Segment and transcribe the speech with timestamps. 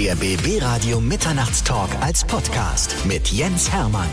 [0.00, 4.08] Der BB Radio Mitternachtstalk als Podcast mit Jens Hermann.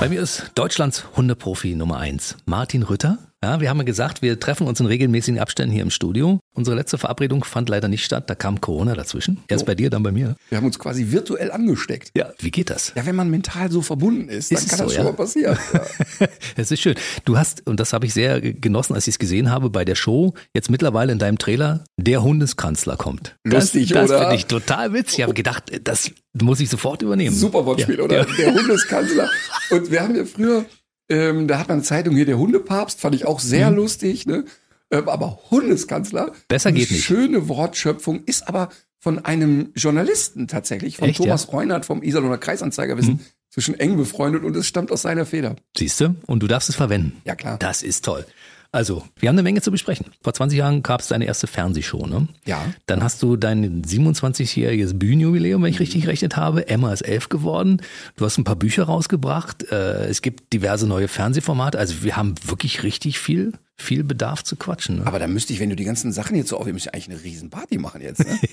[0.00, 3.18] Bei mir ist Deutschlands Hundeprofi Nummer eins, Martin Rütter.
[3.42, 6.40] Ja, wir haben ja gesagt, wir treffen uns in regelmäßigen Abständen hier im Studio.
[6.54, 9.38] Unsere letzte Verabredung fand leider nicht statt, da kam Corona dazwischen.
[9.48, 9.66] Erst Oh.
[9.66, 10.36] bei dir, dann bei mir.
[10.50, 12.10] Wir haben uns quasi virtuell angesteckt.
[12.14, 12.92] Ja, wie geht das?
[12.94, 15.10] Ja, wenn man mental so verbunden ist, dann Ist es kann so, das schon ja?
[15.10, 15.58] mal passieren.
[16.20, 16.26] Ja.
[16.56, 16.96] Es ist schön.
[17.24, 19.94] Du hast, und das habe ich sehr genossen, als ich es gesehen habe, bei der
[19.94, 23.36] Show, jetzt mittlerweile in deinem Trailer, der Hundeskanzler kommt.
[23.44, 24.18] Lustig, das, das oder?
[24.20, 25.20] finde ich total witzig.
[25.20, 27.34] Ich habe gedacht, das muss ich sofort übernehmen.
[27.34, 28.26] Super Wortspiel, Ja, oder?
[28.38, 29.30] Der Hundeskanzler.
[29.70, 30.66] Und wir haben ja früher,
[31.10, 34.44] ähm, da hat man eine Zeitung hier, der Hundepapst, fand ich auch sehr lustig, ne?
[34.90, 36.26] Ähm, aber Hundeskanzler.
[36.28, 36.32] Mhm.
[36.48, 37.04] Besser eine geht nicht.
[37.04, 41.48] Schöne Wortschöpfung, ist aber von einem Journalisten tatsächlich, von Echt, Thomas ja?
[41.50, 41.58] Mhm.
[41.58, 42.96] Reunert vom Iserlohner Kreisanzeiger.
[42.96, 43.20] Wir sind
[43.50, 45.56] zwischen eng befreundet und es stammt aus seiner Feder.
[45.76, 46.14] Siehst du?
[46.26, 47.20] Und du darfst es verwenden.
[47.24, 47.58] Ja, klar.
[47.58, 48.24] Das ist toll.
[48.72, 50.06] Also, wir haben eine Menge zu besprechen.
[50.22, 52.28] Vor 20 Jahren gab es deine erste Fernsehshow, ne?
[52.46, 52.64] Ja.
[52.86, 56.68] Dann hast du dein 27-jähriges Bühnenjubiläum, wenn ich richtig gerechnet habe.
[56.68, 57.82] Emma ist elf geworden.
[58.16, 59.64] Du hast ein paar Bücher rausgebracht.
[59.72, 61.78] Äh, Es gibt diverse neue Fernsehformate.
[61.78, 64.98] Also wir haben wirklich richtig viel, viel Bedarf zu quatschen.
[64.98, 65.06] Ne?
[65.06, 67.08] Aber da müsste ich, wenn du die ganzen Sachen jetzt so auf, wir müssen eigentlich
[67.10, 68.20] eine Riesenparty machen jetzt.
[68.20, 68.38] Ne?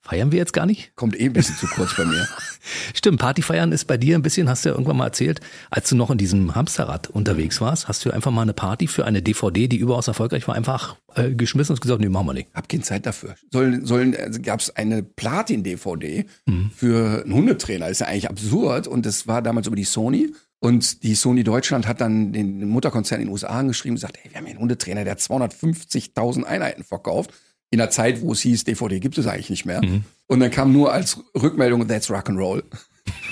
[0.00, 0.92] Feiern wir jetzt gar nicht?
[0.94, 2.26] Kommt eh ein bisschen zu kurz bei mir.
[2.94, 5.96] Stimmt, Partyfeiern ist bei dir ein bisschen, hast du ja irgendwann mal erzählt, als du
[5.96, 9.66] noch in diesem Hamsterrad unterwegs warst, hast du einfach mal eine Party für eine DVD,
[9.66, 12.48] die überaus erfolgreich war, einfach äh, geschmissen und gesagt, nee, machen wir nicht.
[12.54, 13.34] Hab keine Zeit dafür.
[13.50, 16.70] Sollen, sollen, also gab es eine Platin-DVD Mhm.
[16.74, 17.88] für einen Hundetrainer.
[17.88, 18.86] ist ja eigentlich absurd.
[18.86, 20.32] Und das war damals über die Sony.
[20.60, 24.30] Und die Sony Deutschland hat dann den Mutterkonzern in den USA angeschrieben und gesagt, hey,
[24.30, 27.30] wir haben hier einen Hundetrainer, der hat 250.000 Einheiten verkauft.
[27.70, 29.84] In der Zeit, wo es hieß, DVD gibt es eigentlich nicht mehr.
[29.84, 30.04] Mhm.
[30.26, 32.62] Und dann kam nur als Rückmeldung, that's Rock'n'Roll.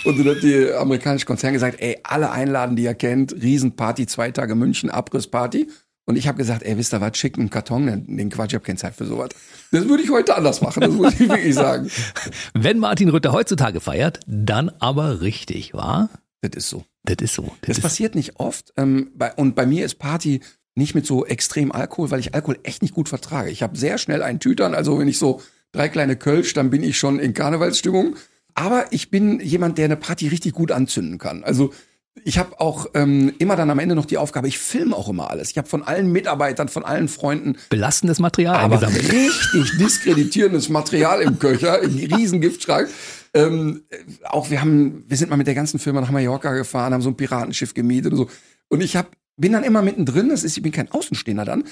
[0.04, 4.30] Und dann hat die amerikanische Konzern gesagt, ey, alle einladen, die ihr kennt, Riesenparty, zwei
[4.30, 5.68] Tage München, Abrissparty.
[6.04, 8.54] Und ich habe gesagt, ey, wisst ihr was, schickt einen Karton, den, den Quatsch, ich
[8.54, 9.30] habe keine Zeit für sowas.
[9.72, 11.90] Das würde ich heute anders machen, das muss ich wirklich sagen.
[12.54, 16.08] Wenn Martin Rütter heutzutage feiert, dann aber richtig, wa?
[16.40, 16.84] Das ist so.
[17.04, 17.52] Das ist so.
[17.62, 18.72] Das ist, passiert nicht oft.
[18.76, 20.40] Ähm, bei, und bei mir ist Party
[20.74, 23.50] nicht mit so extrem Alkohol, weil ich Alkohol echt nicht gut vertrage.
[23.50, 25.40] Ich habe sehr schnell einen Tütern, also wenn ich so
[25.72, 28.16] drei kleine Kölsch, dann bin ich schon in Karnevalsstimmung.
[28.54, 31.44] Aber ich bin jemand, der eine Party richtig gut anzünden kann.
[31.44, 31.72] Also
[32.24, 35.30] ich habe auch ähm, immer dann am Ende noch die Aufgabe, ich filme auch immer
[35.30, 35.50] alles.
[35.50, 39.12] Ich habe von allen Mitarbeitern, von allen Freunden belastendes Material aber eingesammelt.
[39.12, 42.88] richtig diskreditierendes Material im Köcher, im riesen Giftschrank.
[43.36, 46.94] Ähm, äh, auch wir haben, wir sind mal mit der ganzen Firma nach Mallorca gefahren,
[46.94, 48.30] haben so ein Piratenschiff gemietet und so.
[48.68, 51.64] Und ich hab, bin dann immer mittendrin, das ist, ich bin kein Außenstehender dann.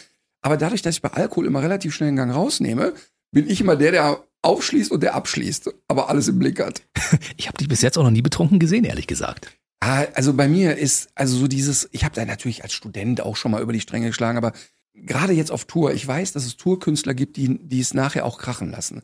[0.43, 2.93] Aber dadurch, dass ich bei Alkohol immer relativ schnell einen Gang rausnehme,
[3.33, 6.83] bin ich immer der, der aufschließt und der abschließt, aber alles im Blick hat.
[7.37, 9.51] Ich habe dich bis jetzt auch noch nie betrunken gesehen, ehrlich gesagt.
[9.81, 13.37] Ah, also bei mir ist, also so dieses, ich habe da natürlich als Student auch
[13.37, 14.53] schon mal über die Stränge geschlagen, aber
[14.95, 18.39] gerade jetzt auf Tour, ich weiß, dass es Tourkünstler gibt, die, die es nachher auch
[18.39, 19.03] krachen lassen.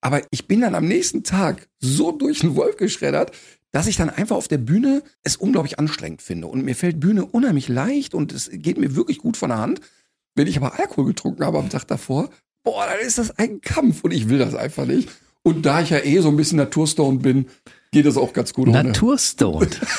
[0.00, 3.32] Aber ich bin dann am nächsten Tag so durch den Wolf geschreddert,
[3.72, 6.46] dass ich dann einfach auf der Bühne es unglaublich anstrengend finde.
[6.46, 9.80] Und mir fällt Bühne unheimlich leicht und es geht mir wirklich gut von der Hand.
[10.34, 12.30] Wenn ich aber Alkohol getrunken habe am Tag davor,
[12.62, 15.08] boah, dann ist das ein Kampf und ich will das einfach nicht.
[15.42, 17.46] Und da ich ja eh so ein bisschen naturstoned bin,
[17.90, 18.68] geht das auch ganz gut.
[18.68, 19.80] Naturstoned.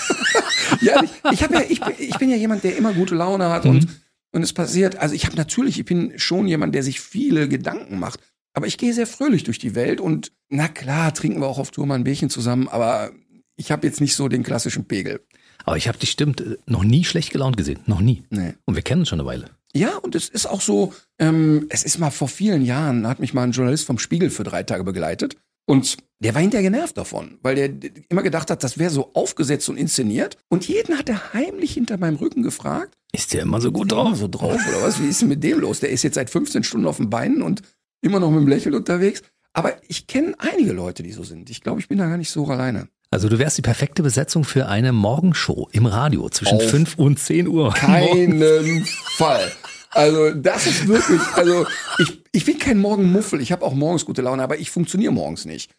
[0.82, 3.66] Ja, ich, ich, ja, ich, bin- ich bin ja jemand, der immer gute Laune hat
[3.66, 3.90] und, Mhm.
[4.34, 4.98] und es passiert.
[4.98, 8.20] Also ich habe natürlich, ich bin schon jemand, der sich viele Gedanken macht.
[8.54, 11.72] Aber ich gehe sehr fröhlich durch die Welt und na klar, trinken wir auch auf
[11.72, 13.12] Tour mal ein Bierchen zusammen, aber
[13.56, 15.22] ich habe jetzt nicht so den klassischen Pegel.
[15.66, 17.80] Aber ich habe dich stimmt äh, noch nie schlecht gelaunt gesehen.
[17.86, 18.24] Noch nie.
[18.30, 18.54] Nee.
[18.66, 19.46] Und wir kennen uns schon eine Weile.
[19.74, 23.34] Ja, und es ist auch so, ähm, es ist mal vor vielen Jahren, hat mich
[23.36, 25.36] mal ein Journalist vom Spiegel für drei Tage begleitet.
[25.68, 27.70] Und der war hinterher genervt davon, weil der
[28.10, 30.38] immer gedacht hat, das wäre so aufgesetzt und inszeniert.
[30.50, 34.06] Und jeden hat er heimlich hinter meinem Rücken gefragt, Ist der immer so gut Immer
[34.06, 34.18] drauf?
[34.18, 35.00] so drauf oder was?
[35.00, 35.80] Wie ist denn mit dem los?
[35.82, 37.62] Der ist jetzt seit 15 Stunden auf den Beinen und
[38.02, 39.22] immer noch mit dem Lächeln unterwegs.
[39.54, 41.50] Aber ich kenne einige Leute, die so sind.
[41.50, 42.88] Ich glaube, ich bin da gar nicht so alleine.
[43.12, 47.18] Also du wärst die perfekte Besetzung für eine Morgenshow im Radio zwischen Auf 5 und
[47.18, 47.74] 10 Uhr.
[47.74, 48.86] Keinen
[49.18, 49.52] Fall.
[49.92, 51.66] Also das ist wirklich, also
[51.98, 53.42] ich, ich bin kein Morgenmuffel.
[53.42, 55.74] Ich habe auch morgens gute Laune, aber ich funktioniere morgens nicht.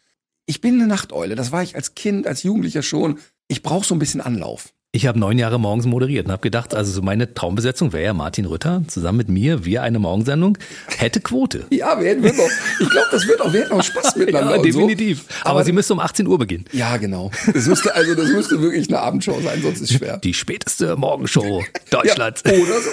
[0.45, 1.35] Ich bin eine Nachteule.
[1.35, 3.19] Das war ich als Kind, als Jugendlicher schon.
[3.47, 4.73] Ich brauche so ein bisschen Anlauf.
[4.93, 8.13] Ich habe neun Jahre morgens moderiert und habe gedacht, also so meine Traumbesetzung wäre ja
[8.13, 10.57] Martin Rütter zusammen mit mir, wir eine Morgensendung,
[10.97, 11.65] hätte Quote.
[11.71, 14.57] Ja, wir hätten, wir auch, ich glaube, das wird auch, wir hätten auch Spaß miteinander.
[14.57, 15.21] Ja, definitiv.
[15.21, 15.49] So.
[15.49, 16.65] Aber, sie müsste um 18 Uhr beginnen.
[16.73, 17.31] Ja, genau.
[17.53, 20.17] Das müsste, also das müsste wirklich eine Abendshow sein, sonst ist es schwer.
[20.17, 22.43] Die späteste Morgenshow Deutschlands.
[22.45, 22.89] Ja, oder so.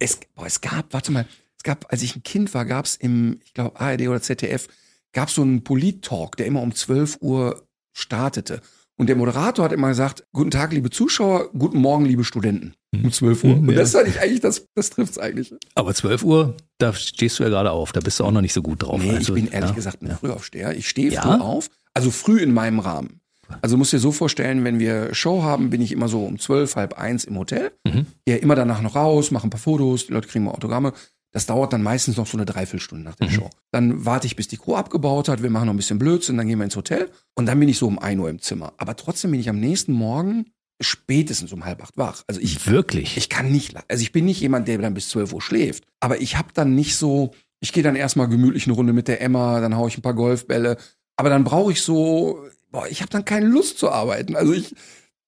[0.00, 1.26] Es, boah, es gab, warte mal,
[1.56, 4.66] es gab, als ich ein Kind war, gab es im, ich glaube, ARD oder ZDF,
[5.12, 7.62] gab so einen Polit-Talk, der immer um 12 Uhr
[7.92, 8.62] startete.
[8.98, 12.74] Und der Moderator hat immer gesagt, guten Tag, liebe Zuschauer, guten Morgen, liebe Studenten.
[12.94, 13.56] Um 12 Uhr.
[13.56, 13.76] Und Ja.
[13.76, 15.52] das fand ich eigentlich, das, das trifft's eigentlich.
[15.74, 17.92] Aber 12 Uhr, da stehst du ja gerade auf.
[17.92, 18.98] Da bist du auch noch nicht so gut drauf.
[19.02, 19.76] Nee, Also, ich bin ehrlich ja.
[19.76, 20.74] gesagt ein Frühaufsteher.
[20.74, 21.20] Ich stehe Ja?
[21.22, 23.20] früh auf, also früh in meinem Rahmen.
[23.62, 26.74] Also musst dir so vorstellen, wenn wir Show haben, bin ich immer so um zwölf,
[26.74, 27.70] halb eins im Hotel.
[27.86, 28.06] Mhm.
[28.24, 30.94] Gehe immer danach noch raus, mache ein paar Fotos, die Leute kriegen mal Autogramme.
[31.36, 33.32] Das dauert dann meistens noch so eine Dreiviertelstunde nach der Mhm.
[33.32, 33.50] Show.
[33.70, 36.48] Dann warte ich, bis die Crew abgebaut hat, wir machen noch ein bisschen Blödsinn, dann
[36.48, 38.72] gehen wir ins Hotel und dann bin ich so um 1 Uhr im Zimmer.
[38.78, 40.46] Aber trotzdem bin ich am nächsten Morgen
[40.80, 42.22] spätestens um halb acht wach.
[42.26, 43.18] Also ich Wirklich?
[43.18, 45.84] ich kann nicht, also ich bin nicht jemand, der dann bis 12 Uhr schläft.
[46.00, 49.20] Aber ich habe dann nicht so, ich gehe dann erstmal gemütlich eine Runde mit der
[49.20, 50.78] Emma, dann hau ich ein paar Golfbälle.
[51.16, 54.36] Aber dann brauche ich so, boah, ich habe dann keine Lust zu arbeiten.
[54.36, 54.74] Also ich,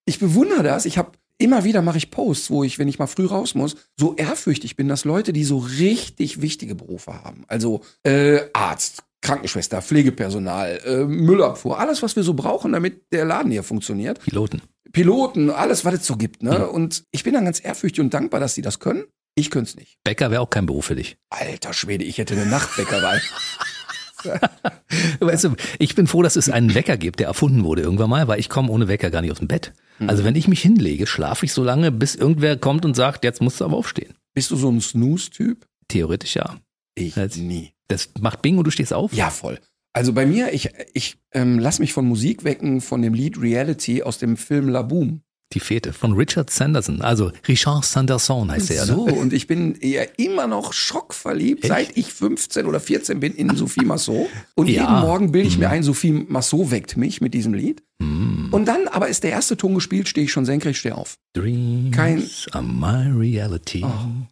[0.06, 0.86] ich bewundere das.
[0.86, 3.76] Ich habe immer wieder mache ich Posts, wo ich, wenn ich mal früh raus muss,
[3.96, 9.82] so ehrfürchtig bin, dass Leute, die so richtig wichtige Berufe haben, also äh, Arzt, Krankenschwester,
[9.82, 14.62] Pflegepersonal, äh, Müllabfuhr, alles, was wir so brauchen, damit der Laden hier funktioniert, Piloten.
[14.92, 16.42] Piloten, alles, was es so gibt.
[16.42, 16.58] Ne?
[16.58, 16.74] Mhm.
[16.74, 19.04] Und ich bin dann ganz ehrfürchtig und dankbar, dass sie das können.
[19.34, 19.98] Ich könnte es nicht.
[20.02, 21.16] Bäcker wäre auch kein Beruf für dich.
[21.30, 23.20] Alter Schwede, ich hätte eine Nachtbäckerei.
[25.20, 28.28] Weißt du, ich bin froh, dass es einen Wecker gibt, der erfunden wurde irgendwann mal,
[28.28, 29.72] weil ich komme ohne Wecker gar nicht aus dem Bett.
[29.98, 30.08] Mhm.
[30.08, 33.40] Also wenn ich mich hinlege, schlafe ich so lange, bis irgendwer kommt und sagt, jetzt
[33.42, 34.14] musst du aber aufstehen.
[34.34, 35.66] Bist du so ein Snooze-Typ?
[35.88, 36.56] Theoretisch ja.
[36.94, 37.72] Ich Jetzt- nie.
[37.88, 39.12] Das macht Bing und du stehst auf?
[39.14, 39.58] Ja, voll.
[39.94, 44.02] Also bei mir, ich, ich ähm, lass mich von Musik wecken, von dem Lied Reality
[44.02, 45.22] aus dem Film La Boom.
[45.54, 47.00] Die Fete von Richard Sanderson.
[47.00, 48.84] Also Richard Sanderson heißt er.
[48.84, 49.14] so, Ne?
[49.14, 51.72] und ich bin ja immer noch schockverliebt, Echt?
[51.72, 54.28] seit ich 15 oder 14 bin in Sophie Massot.
[54.56, 54.82] Und Ja.
[54.82, 55.72] jeden Morgen bilde ich mir Mhm.
[55.72, 57.82] ein, Sophie Massot weckt mich mit diesem Lied.
[58.02, 58.48] Hm.
[58.50, 61.16] Und dann, aber ist der erste Ton gespielt, stehe ich schon senkrecht, stehe auf.
[61.32, 63.84] Dreams Kein- are my reality.
[63.84, 64.26] Oh.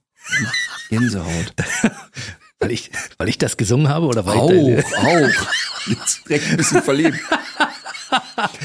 [0.90, 1.54] Gänsehaut.
[2.58, 5.46] Weil, ich, weil ich das gesungen habe oder weil Auch, ich auch.
[5.88, 7.18] Jetzt direkt ein bisschen verliebt.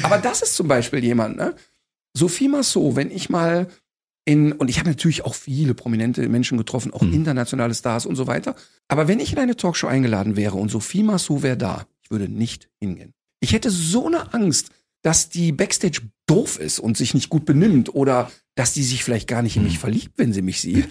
[0.03, 1.55] Aber das ist zum Beispiel jemand, ne?
[2.15, 3.67] Sophie Massot, wenn ich mal
[4.25, 7.13] in, und ich habe natürlich auch viele prominente Menschen getroffen, auch Mhm.
[7.13, 8.55] internationale Stars und so weiter.
[8.87, 12.27] Aber wenn ich in eine Talkshow eingeladen wäre und Sophie Massot wäre da, ich würde
[12.29, 13.13] nicht hingehen.
[13.39, 14.69] Ich hätte so eine Angst,
[15.01, 19.27] dass die Backstage doof ist und sich nicht gut benimmt oder dass die sich vielleicht
[19.27, 20.89] gar nicht in mich verliebt, wenn sie mich sieht.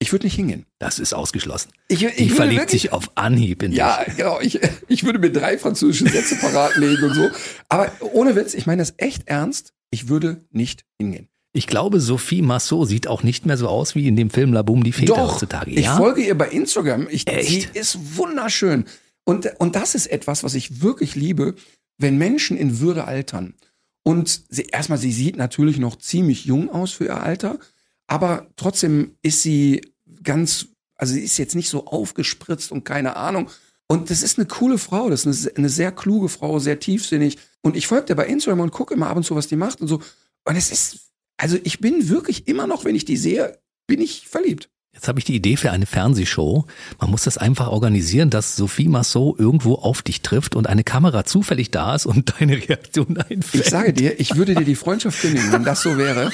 [0.00, 0.66] Ich würde nicht hingehen.
[0.80, 1.70] das ist ausgeschlossen.
[1.86, 4.16] Ich, ich Die verliebt wirklich- sich auf Anhieb in ja, dich.
[4.16, 4.40] genau.
[4.40, 4.58] Ich,
[4.88, 7.30] ich würde mir drei französische Sätze parat legen und so.
[7.68, 9.72] Aber ohne Witz, ich meine das echt ernst.
[9.94, 11.28] Ich würde nicht hingehen.
[11.52, 14.62] Ich glaube, Sophie Massot sieht auch nicht mehr so aus wie in dem Film La
[14.62, 15.70] Boom die Fete Doch, heutzutage.
[15.70, 15.96] ich ja?
[15.96, 17.06] folge ihr bei Instagram.
[17.08, 17.48] Ich, Echt?
[17.48, 18.86] sie ist wunderschön.
[19.22, 21.54] Und, und das ist etwas, was ich wirklich liebe,
[21.96, 23.54] wenn Menschen in Würde altern.
[24.02, 27.60] Und sie, erstmal, sie sieht natürlich noch ziemlich jung aus für ihr Alter,
[28.08, 29.80] aber trotzdem ist sie
[30.24, 33.48] ganz, also sie ist jetzt nicht so aufgespritzt und keine Ahnung.
[33.86, 37.38] Und das ist eine coole Frau, das ist eine, eine sehr kluge Frau, sehr tiefsinnig.
[37.62, 39.80] Und ich folge der bei Instagram und gucke immer ab und zu, was die macht
[39.80, 40.00] und so.
[40.44, 44.26] Und es ist, also ich bin wirklich immer noch, wenn ich die sehe, bin ich
[44.28, 44.70] verliebt.
[44.94, 46.66] Jetzt habe ich die Idee für eine Fernsehshow.
[47.00, 51.24] Man muss das einfach organisieren, dass Sophie Massot irgendwo auf dich trifft und eine Kamera
[51.24, 53.64] zufällig da ist und deine Reaktion einfällt.
[53.64, 56.30] Ich sage dir, ich würde dir die Freundschaft kündigen, wenn das so wäre.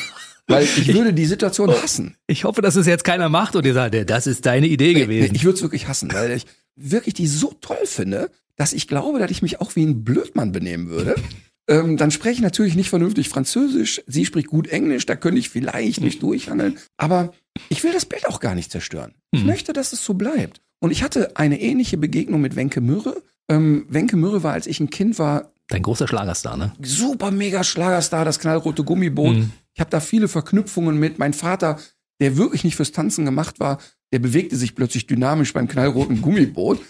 [0.51, 2.17] Weil ich würde die Situation hassen.
[2.27, 5.35] Ich hoffe, dass es jetzt keiner macht und ihr sagt, das ist deine Idee gewesen.
[5.35, 9.19] Ich würde es wirklich hassen, weil ich wirklich die so toll finde, dass ich glaube,
[9.19, 11.15] dass ich mich auch wie ein Blödmann benehmen würde.
[11.69, 14.03] Ähm, dann spreche ich natürlich nicht vernünftig Französisch.
[14.09, 16.79] Sie spricht gut Englisch, da könnte ich vielleicht nicht durchhandeln.
[16.97, 17.33] Aber
[17.69, 19.15] ich will das Bild auch gar nicht zerstören.
[19.31, 19.47] Ich Mhm.
[19.47, 20.61] möchte, dass es so bleibt.
[20.81, 23.23] Und ich hatte eine ähnliche Begegnung mit Wenke Mürre.
[23.49, 26.73] Ähm, Wenke Mürre war, als ich ein Kind war, Dein großer Schlagerstar, ne?
[26.83, 29.37] super mega Schlagerstar, das knallrote Gummiboot.
[29.37, 29.53] Mhm.
[29.75, 31.19] Ich habe da viele Verknüpfungen mit.
[31.19, 31.79] Mein Vater,
[32.21, 33.79] der wirklich nicht fürs Tanzen gemacht war,
[34.13, 36.81] der bewegte sich plötzlich dynamisch beim knallroten Gummiboot.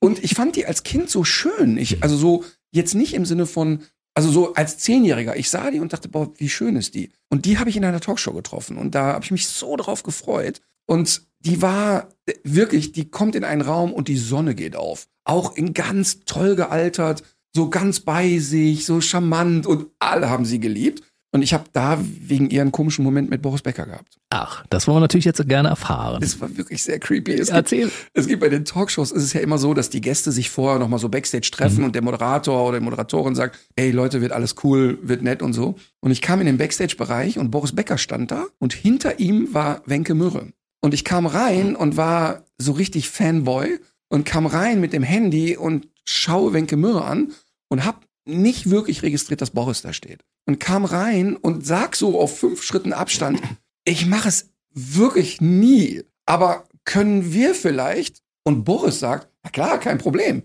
[0.00, 1.78] Und ich fand die als Kind so schön.
[1.78, 3.80] Ich, also so, jetzt nicht im Sinne von,
[4.14, 5.36] also so als Zehnjähriger.
[5.36, 7.10] Ich sah die und dachte, boah, wie schön ist die.
[7.28, 8.76] Und die habe ich in einer Talkshow getroffen.
[8.76, 10.60] Und da habe ich mich so drauf gefreut.
[10.86, 15.08] Und die war äh, wirklich, die kommt in einen Raum und die Sonne geht auf.
[15.24, 17.22] Auch in ganz toll gealtert,
[17.54, 21.02] so ganz bei sich, so charmant und alle haben sie geliebt.
[21.36, 24.16] Und ich habe da wegen ihren komischen Moment mit Boris Becker gehabt.
[24.30, 26.22] Ach, das wollen wir natürlich jetzt gerne erfahren.
[26.22, 27.32] Das war wirklich sehr creepy.
[27.32, 27.90] Es gibt, Erzähl.
[28.14, 30.78] es gibt bei den Talkshows ist es ja immer so, dass die Gäste sich vorher
[30.78, 34.32] noch mal so Backstage treffen und der Moderator oder die Moderatorin sagt, ey Leute, wird
[34.32, 35.74] alles cool, wird nett und so.
[36.00, 39.82] Und ich kam in den Backstage-Bereich und Boris Becker stand da und hinter ihm war
[39.84, 40.48] Wenke Mürre.
[40.80, 43.78] Und ich kam rein und war so richtig Fanboy
[44.08, 47.32] und kam rein mit dem Handy und schaue Wenke Mürre an
[47.68, 50.24] und hab nicht wirklich registriert, dass Boris da steht.
[50.44, 53.40] Und kam rein und sag so auf fünf Schritten Abstand,
[53.84, 56.02] ich mache es wirklich nie.
[56.26, 58.22] Aber können wir vielleicht?
[58.44, 60.42] Und Boris sagt, na klar, kein Problem.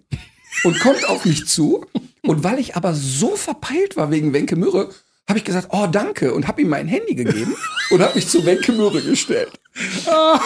[0.64, 1.86] Und kommt auf mich zu.
[2.24, 4.90] Und weil ich aber so verpeilt war wegen Wenke Mürre,
[5.28, 7.56] habe ich gesagt, oh danke und habe ihm mein Handy gegeben
[7.90, 9.52] und habe mich zu Wenke Möhre gestellt.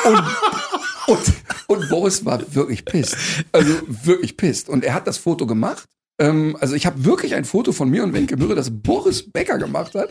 [0.06, 0.24] Und,
[1.08, 1.34] und,
[1.68, 3.18] und Boris war wirklich pisst.
[3.52, 4.70] Also wirklich pisst.
[4.70, 5.86] Und er hat das Foto gemacht
[6.18, 9.58] ähm, also ich habe wirklich ein Foto von mir und Wenke Mürre, das Boris Becker
[9.58, 10.10] gemacht hat.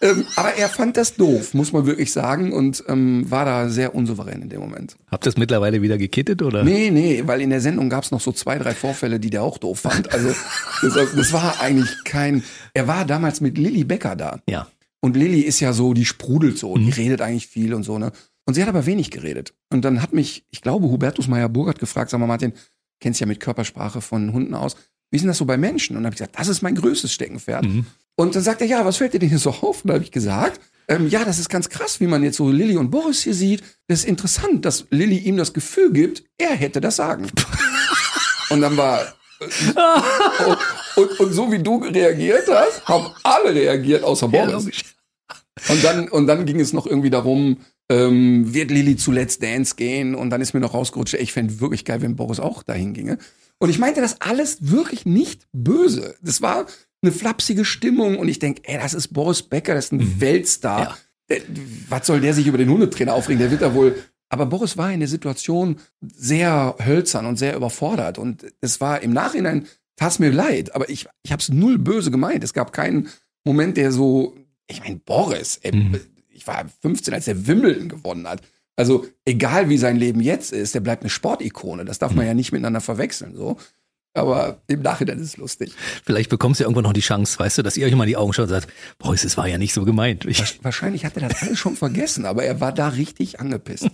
[0.00, 3.94] Ähm, aber er fand das doof, muss man wirklich sagen, und ähm, war da sehr
[3.94, 4.96] unsouverän in dem Moment.
[5.10, 6.64] Habt ihr das mittlerweile wieder gekittet oder?
[6.64, 9.42] Nee, nee, weil in der Sendung gab es noch so zwei, drei Vorfälle, die der
[9.42, 10.12] auch doof fand.
[10.12, 10.34] Also
[10.82, 12.42] das, das war eigentlich kein.
[12.74, 14.40] Er war damals mit Lilly Becker da.
[14.48, 14.66] Ja.
[15.00, 18.10] Und Lilly ist ja so, die sprudelt so, die redet eigentlich viel und so, ne?
[18.46, 19.54] Und sie hat aber wenig geredet.
[19.70, 22.52] Und dann hat mich, ich glaube, Hubertus Meyer-Burgert gefragt, sag mal, Martin,
[23.00, 24.76] kennst ja mit Körpersprache von Hunden aus
[25.14, 25.94] wie ist denn das so bei Menschen?
[25.94, 27.64] Und dann habe ich gesagt, das ist mein größtes Steckenpferd.
[27.64, 27.86] Mhm.
[28.16, 29.84] Und dann sagt er, ja, was fällt dir denn hier so auf?
[29.84, 32.50] Und dann habe ich gesagt, ähm, ja, das ist ganz krass, wie man jetzt so
[32.50, 33.62] Lilly und Boris hier sieht.
[33.86, 37.30] Das ist interessant, dass Lilly ihm das Gefühl gibt, er hätte das Sagen.
[38.50, 39.02] und dann war
[39.38, 39.46] äh,
[40.96, 44.66] und, und, und, so wie du reagiert hast, haben alle reagiert, außer Boris.
[44.66, 49.38] Ja, und dann und dann ging es noch irgendwie darum, ähm, wird Lilly zu Let's
[49.38, 50.16] Dance gehen?
[50.16, 53.18] Und dann ist mir noch rausgerutscht, ich fände wirklich geil, wenn Boris auch dahin ginge.
[53.64, 56.16] Und ich meinte das alles wirklich nicht böse.
[56.20, 56.66] Das war
[57.00, 60.20] eine flapsige Stimmung und ich denke, ey, das ist Boris Becker, das ist ein mhm.
[60.20, 60.80] Weltstar.
[60.80, 60.98] Ja.
[61.30, 61.40] Der,
[61.88, 63.38] was soll der sich über den Hundetrainer aufregen?
[63.38, 63.96] Der wird da wohl.
[64.28, 68.18] Aber Boris war in der Situation sehr hölzern und sehr überfordert.
[68.18, 69.66] Und es war im Nachhinein,
[69.96, 72.44] tat mir leid, aber ich, ich habe es null böse gemeint.
[72.44, 73.08] Es gab keinen
[73.44, 76.00] Moment, der so, ich meine, Boris, ey, mhm.
[76.28, 78.42] ich war 15, als er Wimbledon gewonnen hat.
[78.76, 81.84] Also egal wie sein Leben jetzt ist, der bleibt eine Sportikone.
[81.84, 83.36] Das darf man ja nicht miteinander verwechseln.
[83.36, 83.56] So.
[84.16, 85.72] Aber im Nachhinein ist es lustig.
[86.04, 88.16] Vielleicht bekommst du irgendwann noch die Chance, weißt du, dass ihr euch mal in die
[88.16, 90.24] Augen schaut und sagt, boah, es war ja nicht so gemeint.
[90.24, 93.90] Ich Wahrscheinlich hat er das alles schon vergessen, aber er war da richtig angepisst.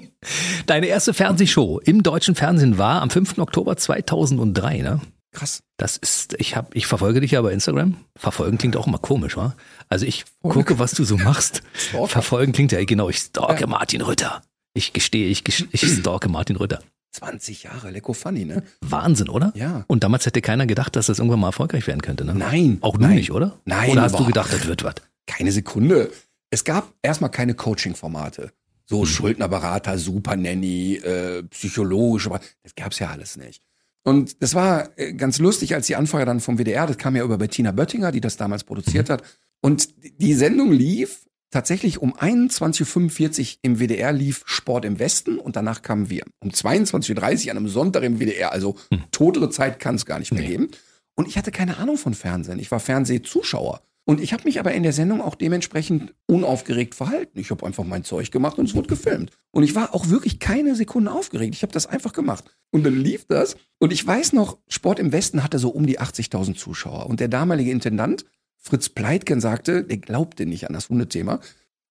[0.66, 3.38] Deine erste Fernsehshow im deutschen Fernsehen war am 5.
[3.38, 5.00] Oktober 2003, ne?
[5.32, 5.62] Krass.
[5.78, 7.96] Das ist, ich hab, ich verfolge dich ja bei Instagram.
[8.16, 9.54] Verfolgen klingt auch immer komisch, wa?
[9.88, 11.62] Also ich gucke, was du so machst.
[12.06, 13.66] Verfolgen klingt ja genau, ich stalke ja.
[13.66, 14.42] Martin Rütter.
[14.74, 16.80] Ich gestehe, ich, ich stalke Martin Rütter.
[17.12, 18.62] 20 Jahre, lecko funny, ne?
[18.80, 19.52] Wahnsinn, oder?
[19.54, 19.84] Ja.
[19.86, 22.34] Und damals hätte keiner gedacht, dass das irgendwann mal erfolgreich werden könnte, ne?
[22.34, 22.78] Nein.
[22.80, 23.16] Auch du nein.
[23.16, 23.58] nicht, oder?
[23.64, 23.90] Nein.
[23.90, 24.18] Oder hast boah.
[24.18, 24.94] du gedacht, das wird was?
[25.26, 26.10] Keine Sekunde.
[26.50, 28.52] Es gab erstmal keine Coaching-Formate.
[28.86, 29.06] So hm.
[29.06, 33.62] Schuldnerberater, Super Nanny, äh, psychologisch, aber das gab's ja alles nicht.
[34.04, 37.24] Und das war äh, ganz lustig, als die Anfrage dann vom WDR, das kam ja
[37.24, 39.22] über Bettina Böttinger, die das damals produziert hat.
[39.60, 39.88] Und
[40.20, 45.82] die Sendung lief tatsächlich um 21.45 Uhr im WDR lief Sport im Westen und danach
[45.82, 46.24] kamen wir.
[46.40, 49.04] Um 22.30 Uhr an einem Sonntag im WDR, also hm.
[49.12, 50.48] totere Zeit kann es gar nicht mehr nee.
[50.48, 50.70] geben.
[51.14, 52.58] Und ich hatte keine Ahnung von Fernsehen.
[52.58, 53.82] Ich war Fernsehzuschauer.
[54.04, 57.38] Und ich habe mich aber in der Sendung auch dementsprechend unaufgeregt verhalten.
[57.38, 59.30] Ich habe einfach mein Zeug gemacht und es wurde gefilmt.
[59.52, 61.54] Und ich war auch wirklich keine Sekunde aufgeregt.
[61.54, 62.44] Ich habe das einfach gemacht.
[62.70, 63.56] Und dann lief das.
[63.78, 67.06] Und ich weiß noch, Sport im Westen hatte so um die 80.000 Zuschauer.
[67.06, 68.24] Und der damalige Intendant,
[68.56, 71.38] Fritz Pleitgen, sagte, der glaubte nicht an das Hundethema.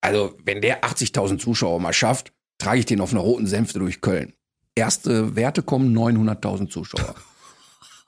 [0.02, 4.02] Also, wenn der 80.000 Zuschauer mal schafft, trage ich den auf einer roten Sänfte durch
[4.02, 4.34] Köln.
[4.74, 7.14] Erste Werte kommen 900.000 Zuschauer.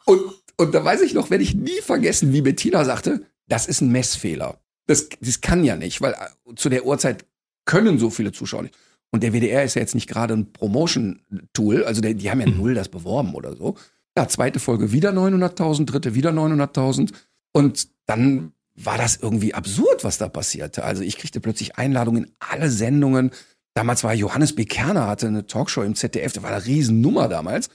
[0.07, 0.21] Und,
[0.59, 3.93] und da weiß ich noch, werde ich nie vergessen, wie Bettina sagte, das ist ein
[3.93, 4.59] Messfehler.
[4.87, 7.25] Das, das kann ja nicht, weil äh, zu der Uhrzeit
[7.65, 8.77] können so viele Zuschauer nicht.
[9.11, 12.49] Und der WDR ist ja jetzt nicht gerade ein Promotion-Tool, also der, die haben ja
[12.49, 12.57] mhm.
[12.57, 13.77] null das beworben oder so.
[14.17, 17.13] Ja, zweite Folge wieder 900.000, dritte wieder 900.000.
[17.53, 20.85] Und dann war das irgendwie absurd, was da passierte.
[20.85, 23.31] Also ich kriegte plötzlich Einladungen in alle Sendungen.
[23.75, 24.65] Damals war Johannes B.
[24.65, 27.71] Kerner, hatte eine Talkshow im ZDF, das war eine Riesennummer damals.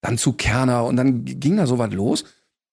[0.00, 2.24] Dann zu Kerner und dann ging da so was los.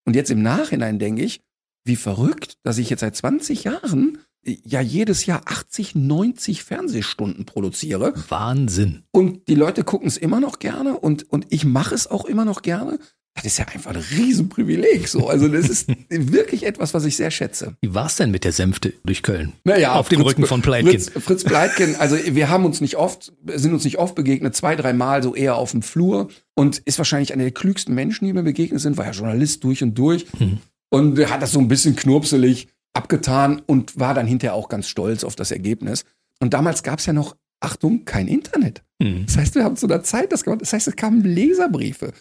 [0.06, 1.42] Und jetzt im Nachhinein denke ich,
[1.84, 8.14] wie verrückt, dass ich jetzt seit 20 Jahren ja jedes Jahr 80, 90 Fernsehstunden produziere.
[8.30, 9.04] Wahnsinn.
[9.12, 12.46] Und die Leute gucken es immer noch gerne und, und ich mache es auch immer
[12.46, 13.00] noch gerne.
[13.36, 15.08] Das ist ja einfach ein Riesenprivileg.
[15.08, 15.30] So.
[15.30, 17.78] Also das ist wirklich etwas, was ich sehr schätze.
[17.80, 19.54] Wie war es denn mit der Sänfte durch Köln?
[19.64, 20.92] Naja, auf dem Rücken von Pleitgen.
[20.92, 24.76] Fritz, Fritz Pleitgen, also wir haben uns nicht oft, sind uns nicht oft begegnet, zwei,
[24.76, 28.34] drei Mal so eher auf dem Flur und ist wahrscheinlich einer der klügsten Menschen, die
[28.34, 30.26] mir begegnet sind, war ja Journalist durch und durch.
[30.38, 30.60] Mhm
[30.92, 35.24] und hat das so ein bisschen knurpselig abgetan und war dann hinterher auch ganz stolz
[35.24, 36.04] auf das Ergebnis.
[36.40, 38.84] Und damals gab es ja noch, Achtung, kein Internet.
[39.00, 39.26] Mhm.
[39.26, 40.62] Das heißt, wir haben zu einer Zeit das gemacht.
[40.62, 42.12] Das heißt, es kamen Leserbriefe.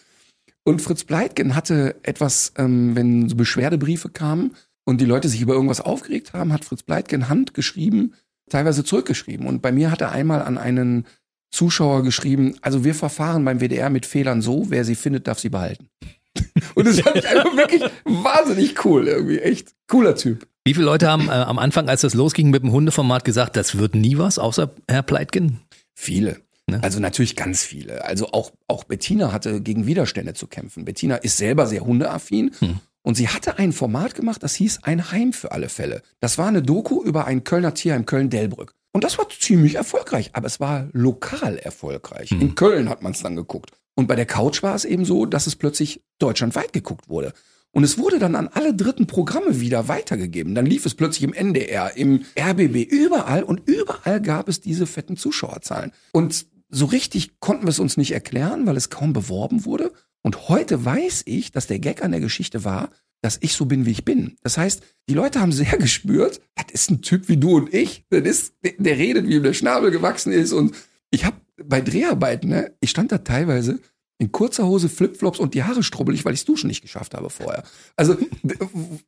[0.63, 5.53] Und Fritz Pleitgen hatte etwas, ähm, wenn so Beschwerdebriefe kamen und die Leute sich über
[5.53, 8.13] irgendwas aufgeregt haben, hat Fritz Pleitgen handgeschrieben,
[8.49, 9.47] teilweise zurückgeschrieben.
[9.47, 11.05] Und bei mir hat er einmal an einen
[11.49, 15.49] Zuschauer geschrieben, also wir verfahren beim WDR mit Fehlern so, wer sie findet, darf sie
[15.49, 15.89] behalten.
[16.75, 19.39] Und das fand ich einfach wirklich wahnsinnig cool, irgendwie.
[19.39, 20.47] Echt cooler Typ.
[20.63, 23.77] Wie viele Leute haben äh, am Anfang, als das losging mit dem Hundeformat, gesagt, das
[23.77, 25.59] wird nie was, außer Herr Pleitgen?
[25.95, 26.41] Viele.
[26.67, 26.79] Ne?
[26.83, 28.05] Also natürlich ganz viele.
[28.05, 30.85] Also auch, auch Bettina hatte gegen Widerstände zu kämpfen.
[30.85, 32.79] Bettina ist selber sehr hundeaffin hm.
[33.03, 36.03] Und sie hatte ein Format gemacht, das hieß Ein Heim für alle Fälle.
[36.19, 38.75] Das war eine Doku über ein Kölner Tierheim Köln-Delbrück.
[38.93, 42.31] Und das war ziemlich erfolgreich, aber es war lokal erfolgreich.
[42.31, 42.41] Mhm.
[42.41, 43.71] In Köln hat man es dann geguckt.
[43.95, 47.33] Und bei der Couch war es eben so, dass es plötzlich deutschlandweit geguckt wurde.
[47.71, 50.55] Und es wurde dann an alle dritten Programme wieder weitergegeben.
[50.55, 55.15] Dann lief es plötzlich im NDR, im RBB, überall und überall gab es diese fetten
[55.15, 55.91] Zuschauerzahlen.
[56.11, 59.91] Und so richtig konnten wir es uns nicht erklären, weil es kaum beworben wurde.
[60.21, 62.89] Und heute weiß ich, dass der Gag an der Geschichte war,
[63.21, 64.35] dass ich so bin, wie ich bin.
[64.41, 68.05] Das heißt, die Leute haben sehr gespürt, das ist ein Typ wie du und ich.
[68.09, 70.51] Das ist, der, redet, wie ihm der Schnabel gewachsen ist.
[70.51, 70.75] Und
[71.09, 73.79] ich habe bei Dreharbeiten, ne, ich stand da teilweise
[74.17, 77.63] in kurzer Hose, Flipflops und die Haare strubbelig, weil ich Duschen nicht geschafft habe vorher.
[77.95, 78.15] Also,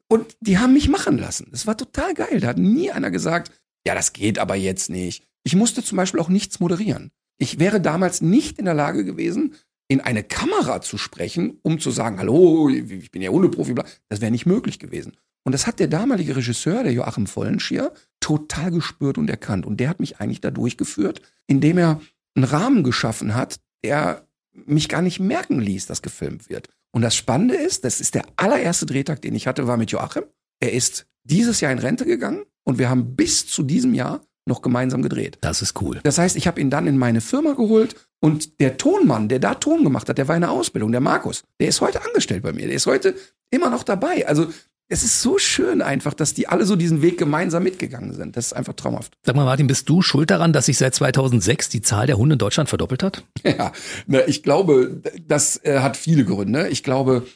[0.07, 1.47] und die haben mich machen lassen.
[1.51, 2.39] Das war total geil.
[2.39, 3.51] Da hat nie einer gesagt,
[3.85, 5.23] ja, das geht aber jetzt nicht.
[5.43, 7.11] Ich musste zum Beispiel auch nichts moderieren.
[7.37, 9.53] Ich wäre damals nicht in der Lage gewesen,
[9.87, 13.85] in eine Kamera zu sprechen, um zu sagen, hallo, ich bin ja Hundeprofi, bla.
[14.09, 15.17] das wäre nicht möglich gewesen.
[15.43, 19.65] Und das hat der damalige Regisseur, der Joachim Vollenschier, total gespürt und erkannt.
[19.65, 22.01] Und der hat mich eigentlich da durchgeführt, indem er
[22.35, 26.69] einen Rahmen geschaffen hat, der mich gar nicht merken ließ, dass gefilmt wird.
[26.91, 30.23] Und das Spannende ist, das ist der allererste Drehtag, den ich hatte, war mit Joachim.
[30.59, 34.61] Er ist dieses Jahr in Rente gegangen und wir haben bis zu diesem Jahr noch
[34.61, 35.37] gemeinsam gedreht.
[35.41, 35.99] Das ist cool.
[36.03, 39.55] Das heißt, ich habe ihn dann in meine Firma geholt und der Tonmann, der da
[39.55, 42.51] Ton gemacht hat, der war in der Ausbildung, der Markus, der ist heute angestellt bei
[42.51, 43.15] mir, der ist heute
[43.51, 44.27] immer noch dabei.
[44.27, 44.47] Also
[44.89, 48.37] es ist so schön einfach, dass die alle so diesen Weg gemeinsam mitgegangen sind.
[48.37, 49.17] Das ist einfach traumhaft.
[49.23, 52.33] Sag mal, Martin, bist du schuld daran, dass sich seit 2006 die Zahl der Hunde
[52.33, 53.23] in Deutschland verdoppelt hat?
[53.43, 53.71] Ja,
[54.07, 56.69] ne, ich glaube, das äh, hat viele Gründe.
[56.69, 57.27] Ich glaube,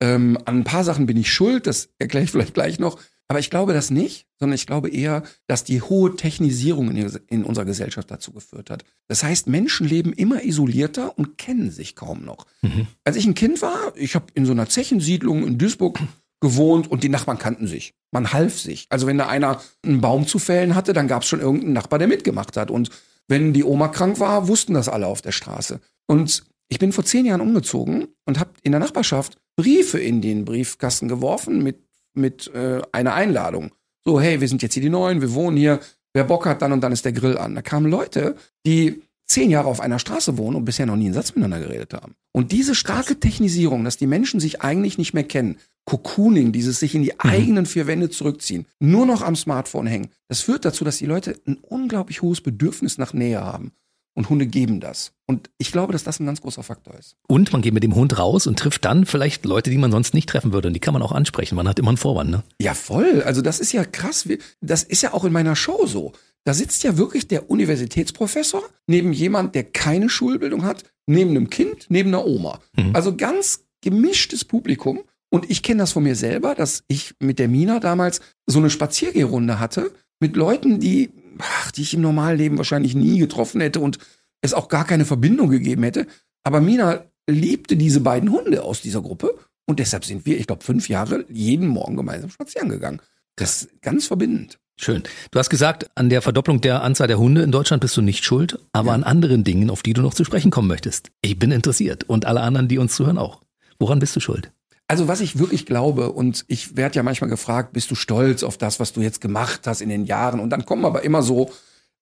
[0.00, 2.98] ähm, an ein paar Sachen bin ich schuld, das erkläre ich vielleicht gleich noch.
[3.28, 7.44] Aber ich glaube das nicht, sondern ich glaube eher, dass die hohe Technisierung in, in
[7.44, 8.84] unserer Gesellschaft dazu geführt hat.
[9.08, 12.46] Das heißt, Menschen leben immer isolierter und kennen sich kaum noch.
[12.60, 12.88] Mhm.
[13.04, 15.98] Als ich ein Kind war, ich habe in so einer Zechensiedlung in Duisburg
[16.42, 17.94] gewohnt und die Nachbarn kannten sich.
[18.10, 18.86] Man half sich.
[18.90, 21.98] Also wenn da einer einen Baum zu fällen hatte, dann gab es schon irgendeinen Nachbar,
[21.98, 22.70] der mitgemacht hat.
[22.70, 22.90] Und
[23.28, 25.80] wenn die Oma krank war, wussten das alle auf der Straße.
[26.06, 30.44] Und ich bin vor zehn Jahren umgezogen und habe in der Nachbarschaft Briefe in den
[30.44, 31.78] Briefkasten geworfen mit,
[32.12, 33.70] mit äh, einer Einladung.
[34.04, 35.78] So, hey, wir sind jetzt hier die Neuen, wir wohnen hier.
[36.12, 37.54] Wer Bock hat, dann und dann ist der Grill an.
[37.54, 38.34] Da kamen Leute,
[38.66, 41.94] die zehn Jahre auf einer Straße wohnen und bisher noch nie einen Satz miteinander geredet
[41.94, 42.14] haben.
[42.32, 46.94] Und diese starke Technisierung, dass die Menschen sich eigentlich nicht mehr kennen, Cocooning, dieses sich
[46.94, 50.98] in die eigenen vier Wände zurückziehen, nur noch am Smartphone hängen, das führt dazu, dass
[50.98, 53.72] die Leute ein unglaublich hohes Bedürfnis nach Nähe haben.
[54.14, 55.12] Und Hunde geben das.
[55.26, 57.16] Und ich glaube, dass das ein ganz großer Faktor ist.
[57.28, 60.12] Und man geht mit dem Hund raus und trifft dann vielleicht Leute, die man sonst
[60.12, 60.68] nicht treffen würde.
[60.68, 61.54] Und die kann man auch ansprechen.
[61.56, 62.42] Man hat immer einen Vorwand, ne?
[62.60, 63.22] Ja, voll.
[63.22, 64.28] Also das ist ja krass.
[64.60, 66.12] Das ist ja auch in meiner Show so.
[66.44, 71.86] Da sitzt ja wirklich der Universitätsprofessor neben jemand, der keine Schulbildung hat, neben einem Kind,
[71.88, 72.60] neben einer Oma.
[72.76, 72.94] Mhm.
[72.94, 75.00] Also ganz gemischtes Publikum.
[75.32, 78.68] Und ich kenne das von mir selber, dass ich mit der Mina damals so eine
[78.68, 79.90] Spaziergehrunde hatte
[80.20, 83.98] mit Leuten, die, ach, die ich im normalen Leben wahrscheinlich nie getroffen hätte und
[84.42, 86.06] es auch gar keine Verbindung gegeben hätte.
[86.44, 89.34] Aber Mina liebte diese beiden Hunde aus dieser Gruppe
[89.66, 93.00] und deshalb sind wir, ich glaube, fünf Jahre jeden Morgen gemeinsam spazieren gegangen.
[93.36, 94.58] Das ist ganz verbindend.
[94.78, 95.02] Schön.
[95.30, 98.22] Du hast gesagt, an der Verdopplung der Anzahl der Hunde in Deutschland bist du nicht
[98.22, 101.10] schuld, aber an anderen Dingen, auf die du noch zu sprechen kommen möchtest.
[101.22, 103.40] Ich bin interessiert und alle anderen, die uns zuhören, auch.
[103.78, 104.52] Woran bist du schuld?
[104.92, 108.58] Also was ich wirklich glaube, und ich werde ja manchmal gefragt, bist du stolz auf
[108.58, 110.38] das, was du jetzt gemacht hast in den Jahren?
[110.38, 111.50] Und dann kommen aber immer so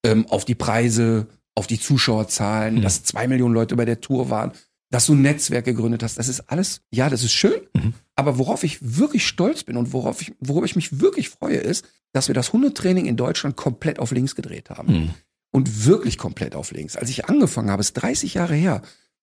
[0.05, 2.81] ähm, auf die Preise, auf die Zuschauerzahlen, Mhm.
[2.81, 4.51] dass zwei Millionen Leute bei der Tour waren,
[4.89, 6.17] dass du ein Netzwerk gegründet hast.
[6.17, 7.61] Das ist alles, ja, das ist schön.
[7.73, 7.93] Mhm.
[8.17, 11.85] Aber worauf ich wirklich stolz bin und worauf ich, worüber ich mich wirklich freue, ist,
[12.11, 14.89] dass wir das Hundetraining in Deutschland komplett auf links gedreht haben.
[14.89, 15.09] Hm.
[15.51, 16.97] Und wirklich komplett auf links.
[16.97, 18.81] Als ich angefangen habe, ist 30 Jahre her,